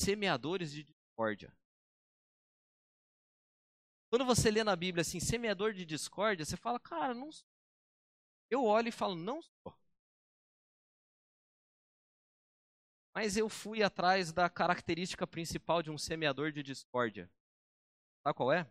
Semeadores 0.00 0.72
de 0.72 0.82
discórdia. 0.82 1.56
Quando 4.10 4.24
você 4.24 4.50
lê 4.50 4.64
na 4.64 4.74
Bíblia 4.74 5.02
assim, 5.02 5.20
semeador 5.20 5.72
de 5.72 5.84
discórdia, 5.84 6.44
você 6.44 6.56
fala, 6.56 6.80
cara, 6.80 7.14
não 7.14 7.30
sou. 7.30 7.46
Eu 8.50 8.64
olho 8.64 8.88
e 8.88 8.90
falo, 8.90 9.14
não 9.14 9.40
sou. 9.40 9.78
Mas 13.20 13.36
eu 13.36 13.48
fui 13.48 13.82
atrás 13.82 14.32
da 14.32 14.48
característica 14.48 15.26
principal 15.26 15.82
de 15.82 15.90
um 15.90 15.98
semeador 15.98 16.52
de 16.52 16.62
discórdia. 16.62 17.28
Sabe 18.22 18.36
qual 18.36 18.52
é? 18.52 18.64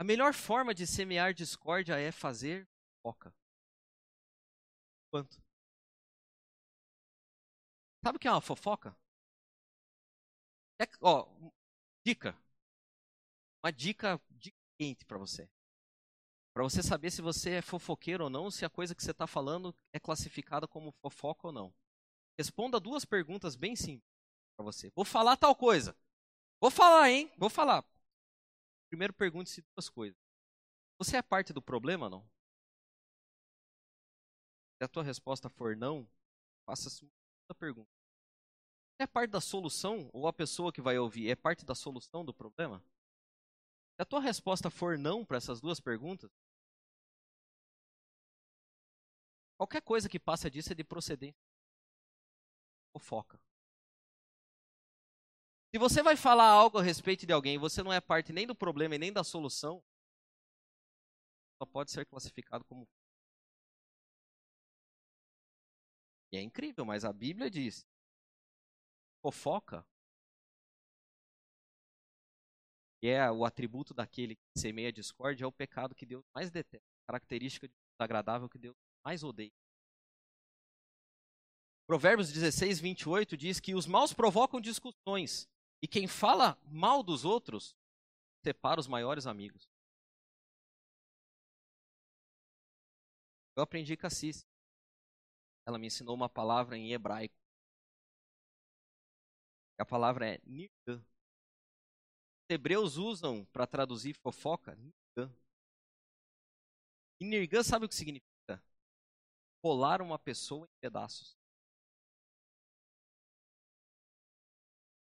A 0.00 0.02
melhor 0.02 0.34
forma 0.34 0.74
de 0.74 0.84
semear 0.84 1.32
discórdia 1.32 1.96
é 1.96 2.10
fazer 2.10 2.66
foca. 3.04 3.32
Quanto? 5.10 5.36
Sabe 8.02 8.16
o 8.16 8.18
que 8.18 8.26
é 8.26 8.30
uma 8.30 8.40
fofoca? 8.40 8.96
É, 10.80 10.86
ó, 11.00 11.26
dica. 12.04 12.36
Uma 13.62 13.70
dica, 13.70 14.18
dica 14.30 14.56
quente 14.78 15.04
para 15.04 15.18
você. 15.18 15.46
Para 16.56 16.62
você 16.62 16.82
saber 16.82 17.10
se 17.10 17.20
você 17.20 17.56
é 17.56 17.60
fofoqueiro 17.60 18.24
ou 18.24 18.30
não, 18.30 18.50
se 18.50 18.64
a 18.64 18.70
coisa 18.70 18.94
que 18.94 19.02
você 19.02 19.10
está 19.10 19.26
falando 19.26 19.76
é 19.92 20.00
classificada 20.00 20.66
como 20.66 20.90
fofoca 21.02 21.48
ou 21.48 21.52
não. 21.52 21.74
Responda 22.38 22.80
duas 22.80 23.04
perguntas 23.04 23.54
bem 23.54 23.76
simples 23.76 24.10
para 24.56 24.64
você. 24.64 24.90
Vou 24.96 25.04
falar 25.04 25.36
tal 25.36 25.54
coisa. 25.54 25.94
Vou 26.58 26.70
falar, 26.70 27.10
hein? 27.10 27.30
Vou 27.36 27.50
falar. 27.50 27.84
Primeiro 28.88 29.12
pergunte-se 29.12 29.62
duas 29.76 29.90
coisas. 29.90 30.18
Você 30.98 31.18
é 31.18 31.22
parte 31.22 31.52
do 31.52 31.60
problema 31.60 32.06
ou 32.06 32.10
não? 32.10 32.30
Se 34.78 34.84
a 34.84 34.88
tua 34.88 35.02
resposta 35.02 35.50
for 35.50 35.76
não, 35.76 36.08
faça-se 36.64 37.04
uma 37.04 37.10
segunda 37.10 37.54
pergunta 37.58 37.90
é 38.98 39.06
parte 39.06 39.30
da 39.30 39.42
solução, 39.42 40.08
ou 40.10 40.26
a 40.26 40.32
pessoa 40.32 40.72
que 40.72 40.80
vai 40.80 40.98
ouvir 40.98 41.28
é 41.28 41.36
parte 41.36 41.66
da 41.66 41.74
solução 41.74 42.24
do 42.24 42.32
problema? 42.32 42.82
Se 43.94 44.00
a 44.00 44.06
tua 44.06 44.20
resposta 44.20 44.70
for 44.70 44.96
não 44.96 45.22
para 45.22 45.36
essas 45.36 45.60
duas 45.60 45.80
perguntas, 45.80 46.30
qualquer 49.56 49.82
coisa 49.82 50.08
que 50.08 50.18
passa 50.18 50.50
disso 50.50 50.72
é 50.72 50.74
de 50.74 50.84
procedência. 50.84 51.40
Fofoca. 52.92 53.40
Se 55.74 55.78
você 55.78 56.02
vai 56.02 56.16
falar 56.16 56.48
algo 56.48 56.78
a 56.78 56.82
respeito 56.82 57.26
de 57.26 57.32
alguém 57.32 57.56
e 57.56 57.58
você 57.58 57.82
não 57.82 57.92
é 57.92 58.00
parte 58.00 58.32
nem 58.32 58.46
do 58.46 58.54
problema 58.54 58.94
e 58.94 58.98
nem 58.98 59.12
da 59.12 59.22
solução, 59.22 59.82
só 61.58 61.66
pode 61.66 61.90
ser 61.90 62.06
classificado 62.06 62.64
como. 62.64 62.88
E 66.32 66.36
é 66.36 66.40
incrível, 66.42 66.84
mas 66.84 67.04
a 67.04 67.12
Bíblia 67.12 67.50
diz 67.50 67.86
fofoca, 69.22 69.84
que 73.00 73.08
é 73.08 73.30
o 73.30 73.44
atributo 73.44 73.92
daquele 73.92 74.36
que 74.36 74.58
semeia 74.58 74.92
discórdia, 74.92 75.44
é 75.44 75.46
o 75.46 75.52
pecado 75.52 75.94
que 75.94 76.06
Deus 76.06 76.24
mais 76.34 76.50
detesta, 76.50 76.86
característica 77.06 77.68
desagradável 77.98 78.48
que 78.48 78.58
Deus 78.58 78.76
mais 79.06 79.22
odeia. 79.22 79.52
Provérbios 81.86 82.32
16, 82.32 82.80
28 82.80 83.36
diz 83.36 83.60
que 83.60 83.72
os 83.72 83.86
maus 83.86 84.12
provocam 84.12 84.60
discussões, 84.60 85.48
e 85.80 85.86
quem 85.86 86.08
fala 86.08 86.58
mal 86.64 87.04
dos 87.04 87.24
outros 87.24 87.76
separa 88.44 88.80
os 88.80 88.88
maiores 88.88 89.28
amigos. 89.28 89.70
Eu 93.56 93.62
aprendi 93.62 93.96
com 93.96 94.08
a 94.08 94.10
Cis. 94.10 94.44
Ela 95.64 95.78
me 95.78 95.86
ensinou 95.86 96.14
uma 96.14 96.28
palavra 96.28 96.76
em 96.76 96.92
hebraico. 96.92 97.36
A 99.78 99.86
palavra 99.86 100.34
é 100.34 100.40
nirgan. 100.44 100.98
Os 100.98 102.50
hebreus 102.50 102.96
usam 102.96 103.44
para 103.52 103.68
traduzir 103.68 104.14
fofoca 104.14 104.74
nirgan. 104.74 105.32
E 107.20 107.24
nirgan 107.24 107.62
sabe 107.62 107.86
o 107.86 107.88
que 107.88 107.94
significa? 107.94 108.35
Rolar 109.66 110.00
uma 110.00 110.16
pessoa 110.16 110.64
em 110.64 110.78
pedaços. 110.80 111.36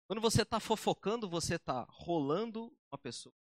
Quando 0.06 0.22
você 0.22 0.42
está 0.42 0.58
fofocando, 0.58 1.28
você 1.28 1.56
está 1.56 1.82
rolando 1.90 2.74
uma 2.90 2.96
pessoa. 2.96 3.34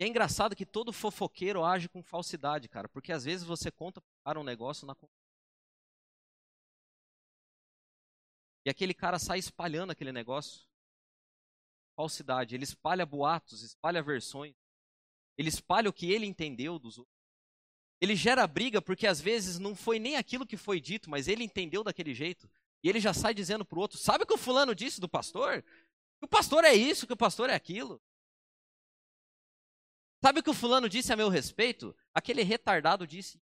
E 0.00 0.04
é 0.04 0.08
engraçado 0.08 0.56
que 0.56 0.66
todo 0.66 0.92
fofoqueiro 0.92 1.62
age 1.62 1.88
com 1.88 2.02
falsidade, 2.02 2.68
cara, 2.68 2.88
porque 2.88 3.12
às 3.12 3.24
vezes 3.24 3.46
você 3.46 3.70
conta 3.70 4.02
para 4.24 4.40
um 4.40 4.42
negócio 4.42 4.84
na 4.88 4.96
E 8.64 8.70
aquele 8.70 8.92
cara 8.92 9.20
sai 9.20 9.38
espalhando 9.38 9.92
aquele 9.92 10.10
negócio. 10.10 10.66
Falsidade. 11.94 12.56
Ele 12.56 12.64
espalha 12.64 13.06
boatos, 13.06 13.62
espalha 13.62 14.02
versões. 14.02 14.59
Ele 15.36 15.48
espalha 15.48 15.88
o 15.88 15.92
que 15.92 16.10
ele 16.10 16.26
entendeu 16.26 16.78
dos 16.78 16.98
outros. 16.98 17.16
Ele 18.00 18.16
gera 18.16 18.46
briga 18.46 18.80
porque 18.80 19.06
às 19.06 19.20
vezes 19.20 19.58
não 19.58 19.74
foi 19.74 19.98
nem 19.98 20.16
aquilo 20.16 20.46
que 20.46 20.56
foi 20.56 20.80
dito, 20.80 21.10
mas 21.10 21.28
ele 21.28 21.44
entendeu 21.44 21.84
daquele 21.84 22.14
jeito. 22.14 22.50
E 22.82 22.88
ele 22.88 22.98
já 22.98 23.12
sai 23.12 23.34
dizendo 23.34 23.64
para 23.64 23.78
o 23.78 23.82
outro: 23.82 23.98
Sabe 23.98 24.24
o 24.24 24.26
que 24.26 24.34
o 24.34 24.38
fulano 24.38 24.74
disse 24.74 25.00
do 25.00 25.08
pastor? 25.08 25.62
Que 26.18 26.24
o 26.24 26.28
pastor 26.28 26.64
é 26.64 26.74
isso, 26.74 27.06
que 27.06 27.12
o 27.12 27.16
pastor 27.16 27.50
é 27.50 27.54
aquilo. 27.54 28.00
Sabe 30.22 30.40
o 30.40 30.42
que 30.42 30.50
o 30.50 30.54
fulano 30.54 30.88
disse 30.88 31.12
a 31.12 31.16
meu 31.16 31.28
respeito? 31.28 31.96
Aquele 32.14 32.42
retardado 32.42 33.06
disse. 33.06 33.40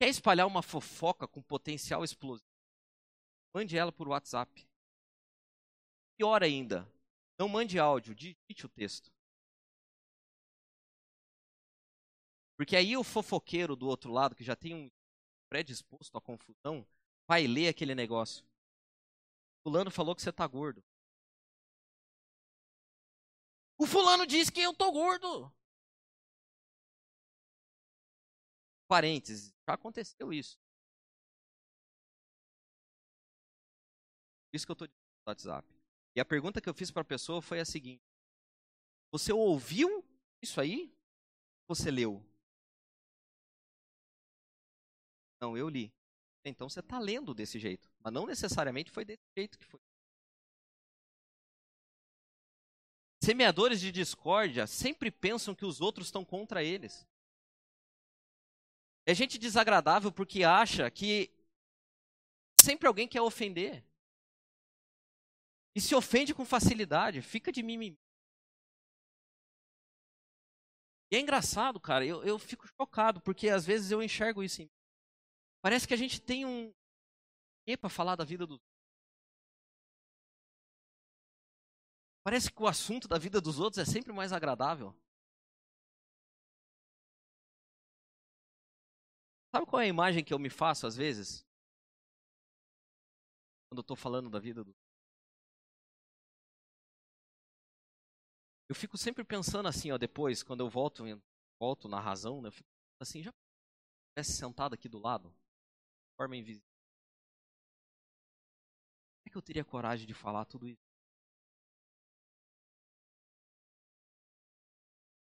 Quer 0.00 0.08
espalhar 0.08 0.46
uma 0.46 0.62
fofoca 0.62 1.26
com 1.26 1.42
potencial 1.42 2.04
explosivo? 2.04 2.48
Mande 3.52 3.76
ela 3.76 3.90
por 3.90 4.06
WhatsApp. 4.06 4.68
Pior 6.16 6.42
ainda, 6.42 6.88
não 7.38 7.48
mande 7.48 7.78
áudio, 7.78 8.14
digite 8.14 8.66
o 8.66 8.68
texto. 8.68 9.12
Porque 12.56 12.74
aí 12.74 12.96
o 12.96 13.04
fofoqueiro 13.04 13.76
do 13.76 13.86
outro 13.86 14.10
lado, 14.10 14.34
que 14.34 14.42
já 14.42 14.56
tem 14.56 14.74
um 14.74 14.90
predisposto 15.48 16.18
à 16.18 16.20
confusão, 16.20 16.84
vai 17.28 17.46
ler 17.46 17.68
aquele 17.68 17.94
negócio. 17.94 18.44
Fulano 19.62 19.90
falou 19.90 20.14
que 20.16 20.22
você 20.22 20.32
tá 20.32 20.46
gordo. 20.46 20.82
O 23.78 23.86
fulano 23.86 24.26
disse 24.26 24.50
que 24.50 24.60
eu 24.60 24.74
tô 24.74 24.90
gordo. 24.90 25.52
Parênteses, 28.88 29.54
já 29.68 29.74
aconteceu 29.74 30.32
isso. 30.32 30.58
Isso 34.52 34.66
que 34.66 34.72
eu 34.72 34.76
tô 34.76 34.86
dizendo 34.86 34.98
no 35.26 35.30
WhatsApp. 35.30 35.77
E 36.14 36.20
a 36.20 36.24
pergunta 36.24 36.60
que 36.60 36.68
eu 36.68 36.74
fiz 36.74 36.90
para 36.90 37.02
a 37.02 37.04
pessoa 37.04 37.40
foi 37.40 37.60
a 37.60 37.64
seguinte: 37.64 38.02
Você 39.12 39.32
ouviu 39.32 40.04
isso 40.42 40.60
aí? 40.60 40.92
Você 41.68 41.90
leu? 41.90 42.24
Não, 45.40 45.56
eu 45.56 45.68
li. 45.68 45.92
Então 46.44 46.68
você 46.68 46.80
está 46.80 46.98
lendo 46.98 47.34
desse 47.34 47.58
jeito. 47.58 47.90
Mas 48.00 48.12
não 48.12 48.26
necessariamente 48.26 48.90
foi 48.90 49.04
desse 49.04 49.22
jeito 49.36 49.58
que 49.58 49.66
foi. 49.66 49.80
Semeadores 53.22 53.80
de 53.80 53.92
discórdia 53.92 54.66
sempre 54.66 55.10
pensam 55.10 55.54
que 55.54 55.64
os 55.64 55.80
outros 55.80 56.06
estão 56.06 56.24
contra 56.24 56.62
eles. 56.62 57.06
É 59.06 59.14
gente 59.14 59.38
desagradável 59.38 60.12
porque 60.12 60.44
acha 60.44 60.90
que 60.90 61.30
sempre 62.60 62.86
alguém 62.86 63.08
quer 63.08 63.22
ofender. 63.22 63.84
E 65.74 65.80
se 65.80 65.94
ofende 65.94 66.34
com 66.34 66.44
facilidade, 66.44 67.22
fica 67.22 67.52
de 67.52 67.62
mimimi. 67.62 67.98
E 71.10 71.16
é 71.16 71.20
engraçado, 71.20 71.80
cara, 71.80 72.04
eu, 72.04 72.22
eu 72.22 72.38
fico 72.38 72.66
chocado, 72.66 73.20
porque 73.20 73.48
às 73.48 73.64
vezes 73.64 73.90
eu 73.90 74.02
enxergo 74.02 74.42
isso 74.42 74.62
em. 74.62 74.70
Parece 75.62 75.88
que 75.88 75.94
a 75.94 75.96
gente 75.96 76.20
tem 76.20 76.44
um 76.44 76.72
quê 77.66 77.76
para 77.76 77.88
falar 77.88 78.16
da 78.16 78.24
vida 78.24 78.46
dos 78.46 78.60
Parece 82.22 82.52
que 82.52 82.62
o 82.62 82.66
assunto 82.66 83.08
da 83.08 83.18
vida 83.18 83.40
dos 83.40 83.58
outros 83.58 83.78
é 83.78 83.90
sempre 83.90 84.12
mais 84.12 84.34
agradável. 84.34 84.94
Sabe 89.50 89.64
qual 89.64 89.80
é 89.80 89.86
a 89.86 89.88
imagem 89.88 90.22
que 90.22 90.34
eu 90.34 90.38
me 90.38 90.50
faço 90.50 90.86
às 90.86 90.94
vezes? 90.94 91.42
Quando 93.70 93.78
eu 93.78 93.80
estou 93.80 93.96
falando 93.96 94.28
da 94.28 94.38
vida 94.38 94.62
do 94.62 94.74
Eu 98.68 98.74
fico 98.74 98.98
sempre 98.98 99.24
pensando 99.24 99.66
assim, 99.66 99.90
ó, 99.90 99.98
depois, 99.98 100.42
quando 100.42 100.60
eu 100.60 100.68
volto, 100.68 101.02
volto 101.58 101.88
na 101.88 102.00
razão, 102.00 102.42
né, 102.42 102.48
eu 102.48 102.52
fico 102.52 102.68
assim, 103.00 103.22
já 103.22 103.32
tivesse 104.12 104.36
sentado 104.36 104.74
aqui 104.74 104.88
do 104.88 104.98
lado, 104.98 105.30
de 105.30 106.16
forma 106.16 106.36
invisível. 106.36 106.68
Como 109.22 109.28
é 109.28 109.30
que 109.30 109.38
eu 109.38 109.42
teria 109.42 109.64
coragem 109.64 110.06
de 110.06 110.14
falar 110.14 110.44
tudo 110.44 110.68
isso? 110.68 110.82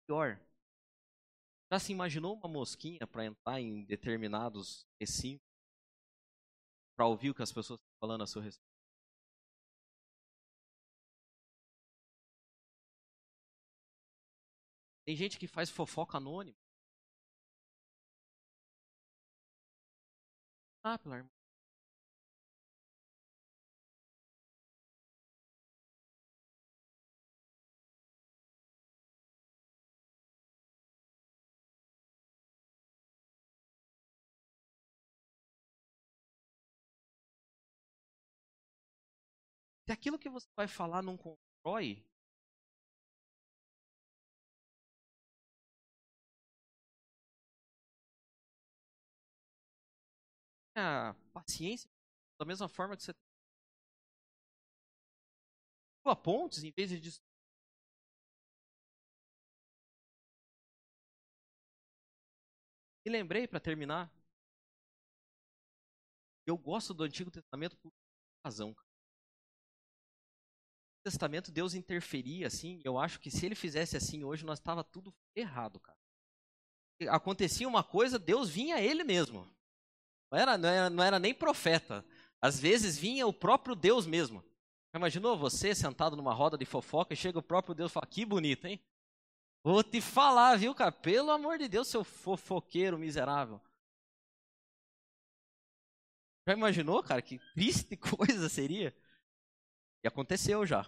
Pior, 0.06 0.38
já 1.72 1.78
se 1.78 1.92
imaginou 1.92 2.36
uma 2.36 2.48
mosquinha 2.48 3.06
para 3.06 3.24
entrar 3.24 3.60
em 3.60 3.84
determinados 3.84 4.86
recintos 5.00 5.44
para 6.96 7.06
ouvir 7.06 7.30
o 7.30 7.34
que 7.34 7.42
as 7.42 7.52
pessoas 7.52 7.80
estão 7.80 7.98
falando 8.00 8.22
a 8.22 8.26
seu 8.26 8.40
respeito? 8.40 8.73
Tem 15.06 15.16
gente 15.16 15.38
que 15.38 15.46
faz 15.46 15.70
fofoca 15.70 16.16
anônima. 16.18 16.56
Ah, 20.82 20.98
pela 20.98 21.16
irmã. 21.16 21.30
Se 39.86 39.92
aquilo 39.92 40.18
que 40.18 40.28
você 40.30 40.48
vai 40.56 40.66
falar 40.66 41.02
não 41.02 41.16
constrói, 41.16 42.02
tenha 50.74 51.14
paciência 51.32 51.88
da 52.38 52.44
mesma 52.44 52.68
forma 52.68 52.96
que 52.96 53.02
você 53.02 53.14
a 56.06 56.14
pontes 56.14 56.62
em 56.62 56.70
vez 56.70 56.90
de 56.90 57.22
E 63.06 63.10
lembrei 63.10 63.46
para 63.46 63.60
terminar. 63.60 64.10
Eu 66.46 66.56
gosto 66.56 66.94
do 66.94 67.04
Antigo 67.04 67.30
Testamento 67.30 67.76
por 67.76 67.92
razão. 68.44 68.68
No 68.68 68.74
Testamento 71.04 71.52
Deus 71.52 71.74
interferia 71.74 72.46
assim, 72.46 72.80
eu 72.82 72.98
acho 72.98 73.20
que 73.20 73.30
se 73.30 73.44
ele 73.44 73.54
fizesse 73.54 73.94
assim 73.96 74.24
hoje 74.24 74.44
nós 74.44 74.58
estava 74.58 74.82
tudo 74.82 75.14
errado, 75.36 75.78
cara. 75.80 75.98
Acontecia 77.10 77.68
uma 77.68 77.84
coisa, 77.84 78.18
Deus 78.18 78.48
vinha 78.48 78.80
ele 78.80 79.04
mesmo. 79.04 79.54
Não 80.34 80.40
era, 80.40 80.58
não 80.58 80.68
era, 80.68 80.90
não 80.90 81.04
era 81.04 81.18
nem 81.20 81.32
profeta. 81.32 82.04
Às 82.42 82.58
vezes 82.58 82.98
vinha 82.98 83.24
o 83.24 83.32
próprio 83.32 83.76
Deus 83.76 84.04
mesmo. 84.04 84.44
Imaginou 84.92 85.38
você 85.38 85.72
sentado 85.74 86.16
numa 86.16 86.34
roda 86.34 86.58
de 86.58 86.64
fofoca 86.64 87.14
e 87.14 87.16
chega 87.16 87.38
o 87.38 87.42
próprio 87.42 87.72
Deus 87.72 87.92
e 87.92 87.94
fala: 87.94 88.06
Que 88.06 88.24
bonito, 88.24 88.66
hein? 88.66 88.80
Vou 89.62 89.84
te 89.84 90.00
falar, 90.00 90.58
viu, 90.58 90.74
cara? 90.74 90.90
Pelo 90.90 91.30
amor 91.30 91.56
de 91.56 91.68
Deus, 91.68 91.86
seu 91.86 92.02
fofoqueiro 92.02 92.98
miserável. 92.98 93.60
Já 96.48 96.54
imaginou, 96.54 97.00
cara? 97.00 97.22
Que 97.22 97.38
triste 97.54 97.94
coisa 97.96 98.48
seria? 98.48 98.92
E 100.02 100.08
aconteceu 100.08 100.66
já. 100.66 100.82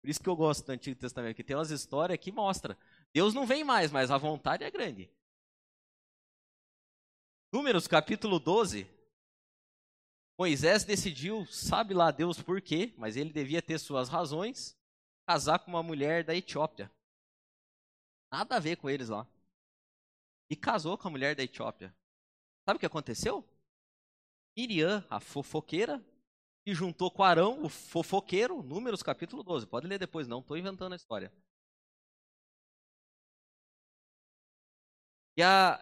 Por 0.00 0.10
isso 0.10 0.20
que 0.20 0.28
eu 0.28 0.34
gosto 0.34 0.66
do 0.66 0.72
Antigo 0.72 0.98
Testamento, 0.98 1.36
que 1.36 1.44
tem 1.44 1.54
umas 1.54 1.70
histórias 1.70 2.18
que 2.18 2.32
mostra. 2.32 2.76
Deus 3.14 3.34
não 3.34 3.46
vem 3.46 3.62
mais, 3.62 3.92
mas 3.92 4.10
a 4.10 4.18
vontade 4.18 4.64
é 4.64 4.70
grande. 4.70 5.08
Números 7.52 7.88
capítulo 7.88 8.38
12. 8.38 8.86
Moisés 10.38 10.84
decidiu, 10.84 11.44
sabe 11.46 11.92
lá 11.92 12.10
Deus 12.10 12.40
por 12.40 12.62
quê, 12.62 12.94
mas 12.96 13.16
ele 13.16 13.32
devia 13.32 13.60
ter 13.60 13.78
suas 13.78 14.08
razões, 14.08 14.78
casar 15.26 15.58
com 15.58 15.70
uma 15.70 15.82
mulher 15.82 16.24
da 16.24 16.34
Etiópia. 16.34 16.90
Nada 18.32 18.56
a 18.56 18.60
ver 18.60 18.76
com 18.76 18.88
eles 18.88 19.08
lá. 19.08 19.26
E 20.48 20.54
casou 20.54 20.96
com 20.96 21.08
a 21.08 21.10
mulher 21.10 21.34
da 21.34 21.42
Etiópia. 21.42 21.94
Sabe 22.64 22.76
o 22.76 22.80
que 22.80 22.86
aconteceu? 22.86 23.44
Miriam, 24.56 25.04
a 25.10 25.18
fofoqueira, 25.18 26.02
se 26.62 26.72
juntou 26.72 27.10
com 27.10 27.24
Arão, 27.24 27.64
o 27.64 27.68
fofoqueiro, 27.68 28.62
Números 28.62 29.02
capítulo 29.02 29.42
12. 29.42 29.66
Pode 29.66 29.88
ler 29.88 29.98
depois, 29.98 30.28
não 30.28 30.38
estou 30.38 30.56
inventando 30.56 30.92
a 30.92 30.96
história. 30.96 31.32
E 35.36 35.42
a, 35.42 35.80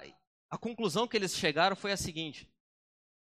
a 0.51 0.57
conclusão 0.57 1.07
que 1.07 1.17
eles 1.17 1.37
chegaram 1.37 1.77
foi 1.77 1.93
a 1.93 1.97
seguinte: 1.97 2.49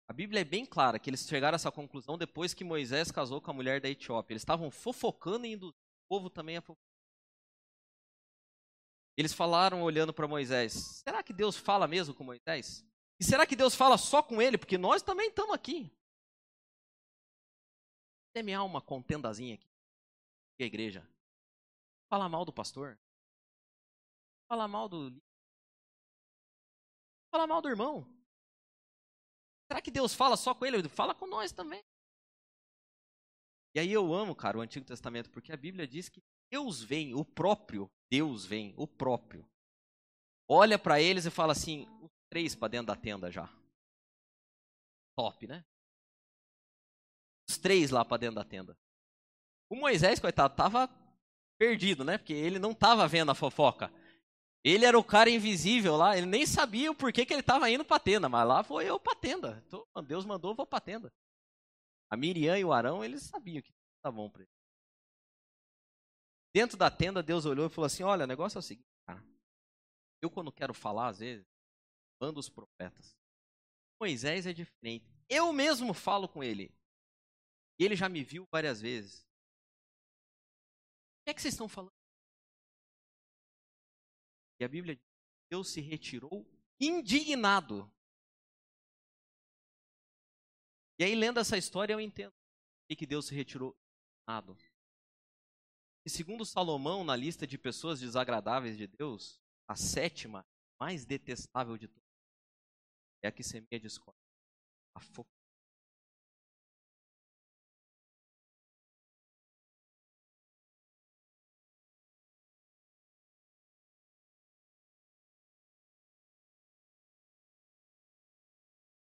a 0.08 0.14
Bíblia 0.14 0.42
é 0.42 0.44
bem 0.44 0.66
clara 0.66 1.00
que 1.00 1.10
eles 1.10 1.28
chegaram 1.28 1.56
a 1.56 1.58
essa 1.58 1.72
conclusão 1.72 2.18
depois 2.18 2.54
que 2.54 2.64
Moisés 2.64 3.12
casou 3.12 3.40
com 3.40 3.52
a 3.52 3.54
mulher 3.54 3.80
da 3.80 3.90
Etiópia. 3.90 4.34
Eles 4.34 4.42
estavam 4.42 4.70
fofocando 4.70 5.46
e 5.46 5.54
indo 5.54 5.70
o 5.70 5.74
povo 6.10 6.30
também 6.30 6.58
a 6.58 6.62
fofocar. 6.62 6.92
Eles 9.18 9.34
falaram 9.34 9.84
olhando 9.84 10.14
para 10.14 10.28
Moisés: 10.28 11.02
será 11.04 11.24
que 11.24 11.32
Deus 11.32 11.56
fala 11.56 11.88
mesmo 11.88 12.14
com 12.14 12.24
Moisés? 12.24 12.86
E 13.20 13.24
será 13.24 13.46
que 13.46 13.56
Deus 13.56 13.76
fala 13.76 13.98
só 13.98 14.24
com 14.24 14.42
ele? 14.42 14.58
Porque 14.58 14.78
nós 14.78 15.04
também 15.04 15.30
estamos 15.30 15.54
aqui. 15.54 15.92
Semear 18.36 18.66
uma 18.66 18.82
contendazinha 18.82 19.56
aqui. 19.56 19.70
E 20.60 20.64
a 20.64 20.68
igreja. 20.68 21.08
Falar 22.10 22.28
mal 22.28 22.44
do 22.44 22.52
pastor. 22.52 22.98
Falar 24.50 24.68
mal 24.68 24.90
do. 24.90 25.22
Falar 27.32 27.48
mal 27.48 27.62
do 27.62 27.70
irmão. 27.70 28.06
Será 29.68 29.82
que 29.82 29.90
Deus 29.90 30.14
fala 30.14 30.36
só 30.36 30.54
com 30.54 30.66
ele? 30.66 30.88
Fala 30.90 31.16
com 31.16 31.26
nós 31.26 31.52
também. 31.52 31.82
E 33.74 33.80
aí 33.80 33.92
eu 33.92 34.14
amo, 34.14 34.36
cara, 34.36 34.58
o 34.58 34.62
Antigo 34.62 34.86
Testamento, 34.86 35.30
porque 35.30 35.54
a 35.54 35.58
Bíblia 35.58 35.88
diz 35.88 36.10
que 36.10 36.22
Deus 36.52 36.84
vem, 36.84 37.16
o 37.16 37.24
próprio 37.24 37.90
Deus 38.12 38.46
vem, 38.46 38.74
o 38.78 38.86
próprio. 38.86 39.50
Olha 40.46 40.78
para 40.78 41.00
eles 41.00 41.26
e 41.26 41.32
fala 41.32 41.54
assim: 41.54 41.88
os 42.02 42.12
três 42.30 42.54
para 42.54 42.68
dentro 42.68 42.88
da 42.88 42.96
tenda 42.96 43.32
já. 43.32 43.50
Top, 45.16 45.48
né? 45.48 45.64
Os 47.50 47.58
três 47.58 47.90
lá 47.90 48.04
para 48.04 48.18
dentro 48.18 48.36
da 48.36 48.44
tenda. 48.44 48.78
O 49.70 49.76
Moisés, 49.76 50.20
coitado, 50.20 50.54
tava 50.54 50.90
perdido, 51.58 52.04
né? 52.04 52.18
Porque 52.18 52.34
ele 52.34 52.60
não 52.60 52.74
tava 52.74 53.08
vendo 53.08 53.32
a 53.32 53.36
fofoca. 53.36 53.90
Ele 54.64 54.86
era 54.86 54.98
o 54.98 55.04
cara 55.04 55.30
invisível 55.30 55.98
lá, 55.98 56.16
ele 56.16 56.28
nem 56.28 56.46
sabia 56.46 56.92
o 56.92 56.96
porquê 56.96 57.26
que 57.26 57.34
ele 57.34 57.42
estava 57.42 57.70
indo 57.70 57.84
para 57.84 57.98
a 57.98 58.00
tenda, 58.00 58.30
mas 58.30 58.48
lá 58.48 58.64
foi 58.64 58.88
eu 58.88 59.00
para 59.00 59.14
a 59.14 59.16
tenda. 59.16 59.64
Então, 59.66 59.84
Deus 60.06 60.24
mandou, 60.24 60.52
eu 60.52 60.56
vou 60.56 60.68
para 60.68 60.78
a 60.78 60.82
tenda. 60.82 61.12
A 62.12 62.16
Miriam 62.16 62.58
e 62.58 62.64
o 62.64 62.72
Arão, 62.72 63.04
eles 63.04 63.24
sabiam 63.24 63.62
que 63.62 63.74
tá 64.04 64.12
bom 64.12 64.30
para 64.30 64.44
eles. 64.44 64.62
Dentro 66.54 66.78
da 66.78 66.92
tenda, 66.92 67.24
Deus 67.24 67.46
olhou 67.46 67.66
e 67.66 67.70
falou 67.70 67.86
assim: 67.86 68.04
Olha, 68.04 68.26
o 68.26 68.28
negócio 68.28 68.58
é 68.58 68.60
o 68.60 68.62
seguinte, 68.62 68.88
cara. 69.08 69.24
Eu, 70.22 70.30
quando 70.30 70.52
quero 70.52 70.74
falar, 70.74 71.08
às 71.08 71.20
vezes, 71.20 71.48
mando 72.22 72.40
os 72.40 72.50
profetas. 72.50 73.16
Moisés 74.00 74.46
é 74.46 74.54
diferente. 74.54 75.06
Eu 75.30 75.54
mesmo 75.54 75.94
falo 75.94 76.28
com 76.28 76.44
ele. 76.44 76.76
E 77.80 77.86
ele 77.86 77.96
já 77.96 78.10
me 78.10 78.24
viu 78.24 78.46
várias 78.52 78.82
vezes. 78.82 79.22
O 79.22 81.24
que 81.24 81.32
é 81.32 81.34
que 81.34 81.42
vocês 81.42 81.54
estão 81.54 81.70
falando? 81.70 81.94
E 84.62 84.64
a 84.64 84.68
Bíblia 84.68 84.96
diz 84.96 85.04
que 85.04 85.50
Deus 85.50 85.70
se 85.70 85.82
retirou 85.82 86.46
indignado. 86.80 87.92
E 91.00 91.04
aí, 91.04 91.16
lendo 91.16 91.40
essa 91.40 91.58
história, 91.58 91.94
eu 91.94 92.00
entendo 92.00 92.32
por 92.32 92.96
que 92.96 93.08
Deus 93.08 93.26
se 93.26 93.34
retirou 93.34 93.76
indignado. 94.30 94.56
E 96.06 96.12
segundo 96.12 96.46
Salomão, 96.46 97.04
na 97.04 97.16
lista 97.16 97.48
de 97.48 97.58
pessoas 97.58 98.00
desagradáveis 98.02 98.78
de 98.78 98.86
Deus, 98.86 99.42
a 99.68 99.76
sétima, 99.76 100.46
mais 100.80 101.06
detestável 101.06 101.76
de 101.76 101.88
todas, 101.88 102.10
é 103.24 103.30
a 103.30 103.32
que 103.32 103.44
semeia 103.44 103.80
discórdia. 103.80 104.22
A 104.94 105.00
fofoca. 105.00 105.41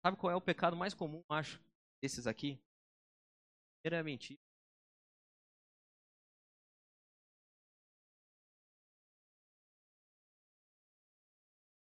Sabe 0.08 0.16
qual 0.16 0.32
é 0.32 0.36
o 0.38 0.40
pecado 0.40 0.78
mais 0.78 0.94
comum, 0.94 1.22
acho, 1.28 1.62
desses 2.02 2.28
aqui? 2.28 2.58
Primeiro 3.82 4.00
é 4.00 4.04
mentira. 4.04 4.40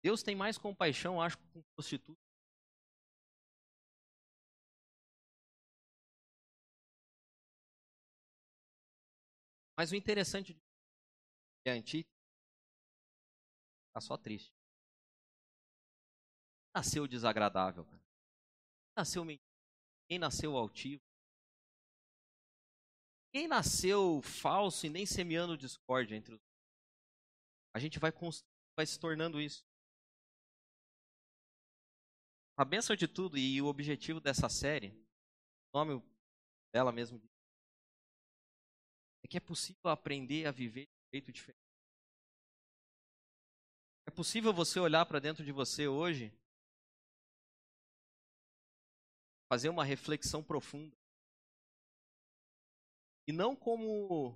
Deus 0.03 0.23
tem 0.23 0.37
mais 0.37 0.59
compaixão, 0.59 1.19
acho, 1.19 1.39
com 1.39 1.63
prostituta. 1.75 2.21
Mas 9.79 9.93
o 9.93 9.97
interessante 9.97 10.55
é 11.65 11.71
a 11.71 11.75
antítese 11.75 12.07
está 13.89 14.01
só 14.03 14.19
triste. 14.19 14.53
Nasceu 16.75 17.09
desagradável, 17.09 17.87
cara. 17.87 18.00
Nasceu 18.97 19.25
mentiroso. 19.25 19.51
Quem 20.09 20.19
nasceu 20.19 20.57
altivo. 20.57 21.03
Quem 23.33 23.47
nasceu 23.47 24.21
falso 24.23 24.87
e 24.87 24.91
nem 24.91 25.07
semeando 25.07 25.57
discórdia 25.57 26.17
entre 26.17 26.35
os. 26.35 26.41
A 27.73 27.79
gente 27.79 27.99
vai, 27.99 28.13
vai 28.77 28.87
se 28.87 28.99
tornando 28.99 29.41
isso. 29.41 29.65
A 32.57 32.65
bênção 32.65 32.97
de 32.97 33.07
tudo 33.07 33.39
e 33.39 33.63
o 33.63 33.67
objetivo 33.67 34.21
dessa 34.21 34.49
série, 34.49 34.91
o 35.73 35.79
nome 35.79 36.03
dela 36.75 36.93
mesmo 36.93 37.19
é 39.23 39.29
que 39.29 39.37
é 39.37 39.41
possível 39.41 39.91
aprender 39.91 40.47
a 40.47 40.51
viver 40.51 40.87
de 40.87 40.93
um 40.93 41.11
jeito 41.15 41.33
diferente. 41.33 41.61
É 44.07 44.11
possível 44.11 44.53
você 44.53 44.81
olhar 44.81 45.07
para 45.07 45.21
dentro 45.21 45.45
de 45.45 45.53
você 45.53 45.87
hoje, 45.87 46.33
fazer 49.51 49.69
uma 49.69 49.83
reflexão 49.83 50.45
profunda. 50.45 50.97
E 53.27 53.33
não 53.33 53.57
como 53.57 54.29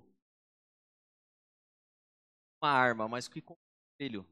uma 2.61 2.69
arma, 2.69 3.07
mas 3.07 3.27
que 3.27 3.41
como 3.41 3.57
um 3.57 3.91
espelho 3.93 4.27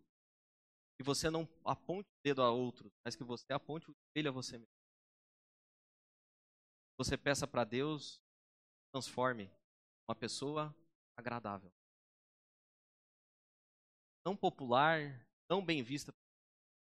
que 0.98 1.04
você 1.04 1.30
não 1.30 1.48
aponte 1.64 2.10
o 2.10 2.24
dedo 2.24 2.42
a 2.42 2.52
outros, 2.52 2.92
mas 3.04 3.16
que 3.16 3.24
você 3.24 3.52
aponte 3.54 3.90
o 3.90 3.94
espelho 3.94 4.30
a 4.30 4.34
você 4.34 4.58
mesmo. 4.58 4.74
Você 6.98 7.18
peça 7.18 7.48
para 7.48 7.64
Deus, 7.64 8.22
transforme 8.92 9.50
uma 10.08 10.16
pessoa 10.16 10.76
agradável. 11.18 11.72
Não 14.26 14.36
popular, 14.36 15.26
não 15.50 15.64
bem 15.64 15.82
vista, 15.82 16.14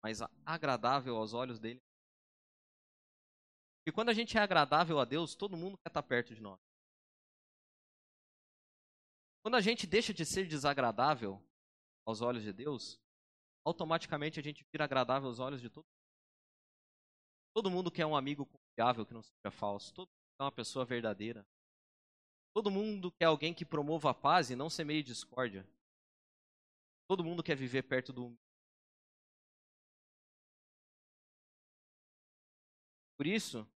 mas 0.03 0.21
agradável 0.45 1.17
aos 1.17 1.33
olhos 1.33 1.59
dele. 1.59 1.86
E 3.87 3.93
quando 3.93 4.09
a 4.09 4.13
gente 4.13 4.37
é 4.37 4.41
agradável 4.41 4.99
a 4.99 5.05
Deus, 5.05 5.37
todo 5.37 5.57
mundo 5.57 5.79
quer 5.79 5.89
estar 5.89 6.03
perto 6.03 6.35
de 6.35 6.41
nós. 6.41 6.59
Quando 9.43 9.55
a 9.55 9.61
gente 9.61 9.87
deixa 9.87 10.13
de 10.13 10.27
ser 10.27 10.49
desagradável 10.49 11.41
aos 12.05 12.21
olhos 12.21 12.43
de 12.43 12.53
Deus, 12.53 13.01
automaticamente 13.65 14.41
a 14.41 14.43
gente 14.43 14.67
vira 14.73 14.85
agradável 14.85 15.29
aos 15.29 15.39
olhos 15.39 15.61
de 15.61 15.71
todo 15.71 15.85
mundo. 15.85 15.97
Todo 17.55 17.71
mundo 17.71 17.91
quer 17.93 18.05
um 18.05 18.17
amigo 18.17 18.45
confiável 18.45 19.07
que 19.07 19.15
não 19.15 19.23
seja 19.23 19.51
falso. 19.53 19.95
Todo 19.95 20.09
mundo 20.09 20.37
quer 20.37 20.45
uma 20.45 20.53
pessoa 20.53 20.85
verdadeira. 20.85 21.47
Todo 22.53 22.73
mundo 22.73 23.13
quer 23.13 23.27
alguém 23.27 23.55
que 23.55 23.65
promova 23.65 24.11
a 24.11 24.15
paz 24.15 24.51
e 24.51 24.57
não 24.57 24.69
semeie 24.69 25.03
discórdia. 25.03 25.65
Todo 27.09 27.23
mundo 27.23 27.41
quer 27.41 27.57
viver 27.57 27.85
perto 27.85 28.13
do. 28.13 28.37
Por 33.17 33.27
isso, 33.27 33.67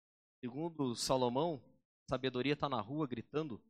segundo 0.41 0.97
Salomão, 0.97 1.63
sabedoria 2.09 2.55
está 2.55 2.69
na 2.69 2.81
rua 2.81 3.07
gritando. 3.07 3.63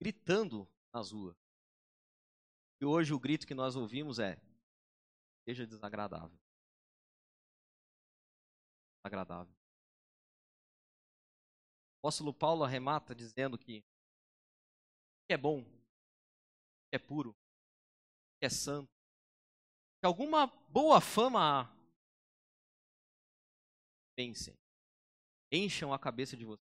Gritando 0.00 0.68
nas 0.92 1.10
ruas. 1.10 1.36
E 2.80 2.84
hoje 2.84 3.12
o 3.12 3.18
grito 3.18 3.46
que 3.46 3.54
nós 3.54 3.76
ouvimos 3.76 4.18
é: 4.18 4.40
seja 5.44 5.66
desagradável. 5.66 6.38
Agradável. 9.04 9.54
O 11.96 12.06
apóstolo 12.06 12.32
Paulo 12.32 12.64
arremata 12.64 13.14
dizendo 13.14 13.58
que 13.58 13.84
que 15.28 15.34
é 15.34 15.36
bom, 15.36 15.62
que 15.62 16.96
é 16.96 16.98
puro, 16.98 17.32
que 18.38 18.46
é 18.46 18.50
santo, 18.50 18.92
que 20.00 20.06
alguma 20.06 20.46
boa 20.68 21.00
fama 21.00 21.72
pensem, 24.16 24.56
encham 25.50 25.92
a 25.92 25.98
cabeça 25.98 26.36
de 26.36 26.44
vocês. 26.44 26.72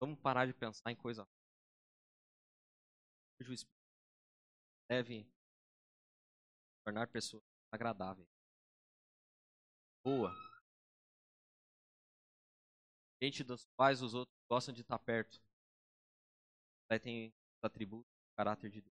Vamos 0.00 0.20
parar 0.20 0.46
de 0.46 0.52
pensar 0.52 0.90
em 0.90 0.96
coisa 0.96 1.26
o 3.44 3.52
Espírito 3.52 3.76
deve 4.88 5.26
tornar 6.84 7.08
pessoas 7.08 7.42
agradáveis, 7.72 8.28
boa, 10.04 10.32
gente 13.22 13.42
dos 13.42 13.66
quais 13.76 14.02
os 14.02 14.14
outros 14.14 14.36
gostam 14.48 14.72
de 14.74 14.82
estar 14.82 14.98
perto, 14.98 15.40
aí 16.90 16.98
tem 16.98 17.28
os 17.28 17.64
atributos 17.64 18.10
caráter 18.36 18.70
de 18.70 18.80
Deus. 18.80 18.95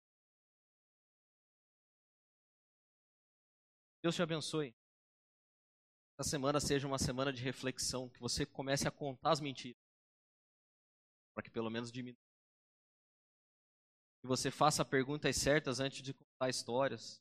Deus 4.02 4.14
te 4.14 4.22
abençoe. 4.22 4.74
Essa 6.18 6.30
semana 6.30 6.60
seja 6.60 6.86
uma 6.86 6.98
semana 6.98 7.32
de 7.32 7.42
reflexão, 7.42 8.08
que 8.08 8.20
você 8.20 8.44
comece 8.46 8.88
a 8.88 8.90
contar 8.90 9.32
as 9.32 9.40
mentiras, 9.40 9.80
para 11.34 11.44
que 11.44 11.50
pelo 11.50 11.70
menos 11.70 11.90
diminua. 11.92 12.20
Que 14.20 14.26
você 14.26 14.50
faça 14.50 14.84
perguntas 14.84 15.36
certas 15.36 15.80
antes 15.80 16.02
de 16.02 16.12
contar 16.12 16.48
histórias. 16.48 17.18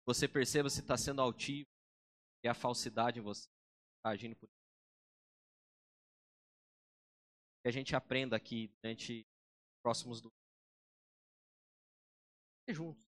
Que 0.00 0.06
você 0.06 0.26
perceba 0.26 0.68
se 0.68 0.80
está 0.80 0.96
sendo 0.96 1.20
altivo, 1.20 1.68
e 2.44 2.48
é 2.48 2.50
a 2.50 2.54
falsidade 2.54 3.20
em 3.20 3.22
você 3.22 3.48
está 3.98 4.10
agindo 4.10 4.34
por 4.36 4.48
isso. 4.48 4.62
Que 7.62 7.68
a 7.68 7.72
gente 7.72 7.94
aprenda 7.94 8.36
aqui 8.36 8.68
durante 8.82 9.20
os 9.20 9.82
próximos 9.82 10.20
domingos. 10.20 10.42
juntos. 12.68 13.11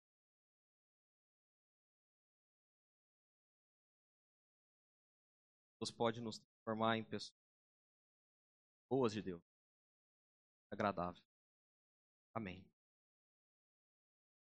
Deus 5.80 5.90
pode 5.90 6.20
nos 6.20 6.38
transformar 6.38 6.98
em 6.98 7.04
pessoas 7.04 7.34
boas 8.90 9.12
de 9.12 9.22
Deus, 9.22 9.42
agradável. 10.70 11.22
Amém. 12.34 12.69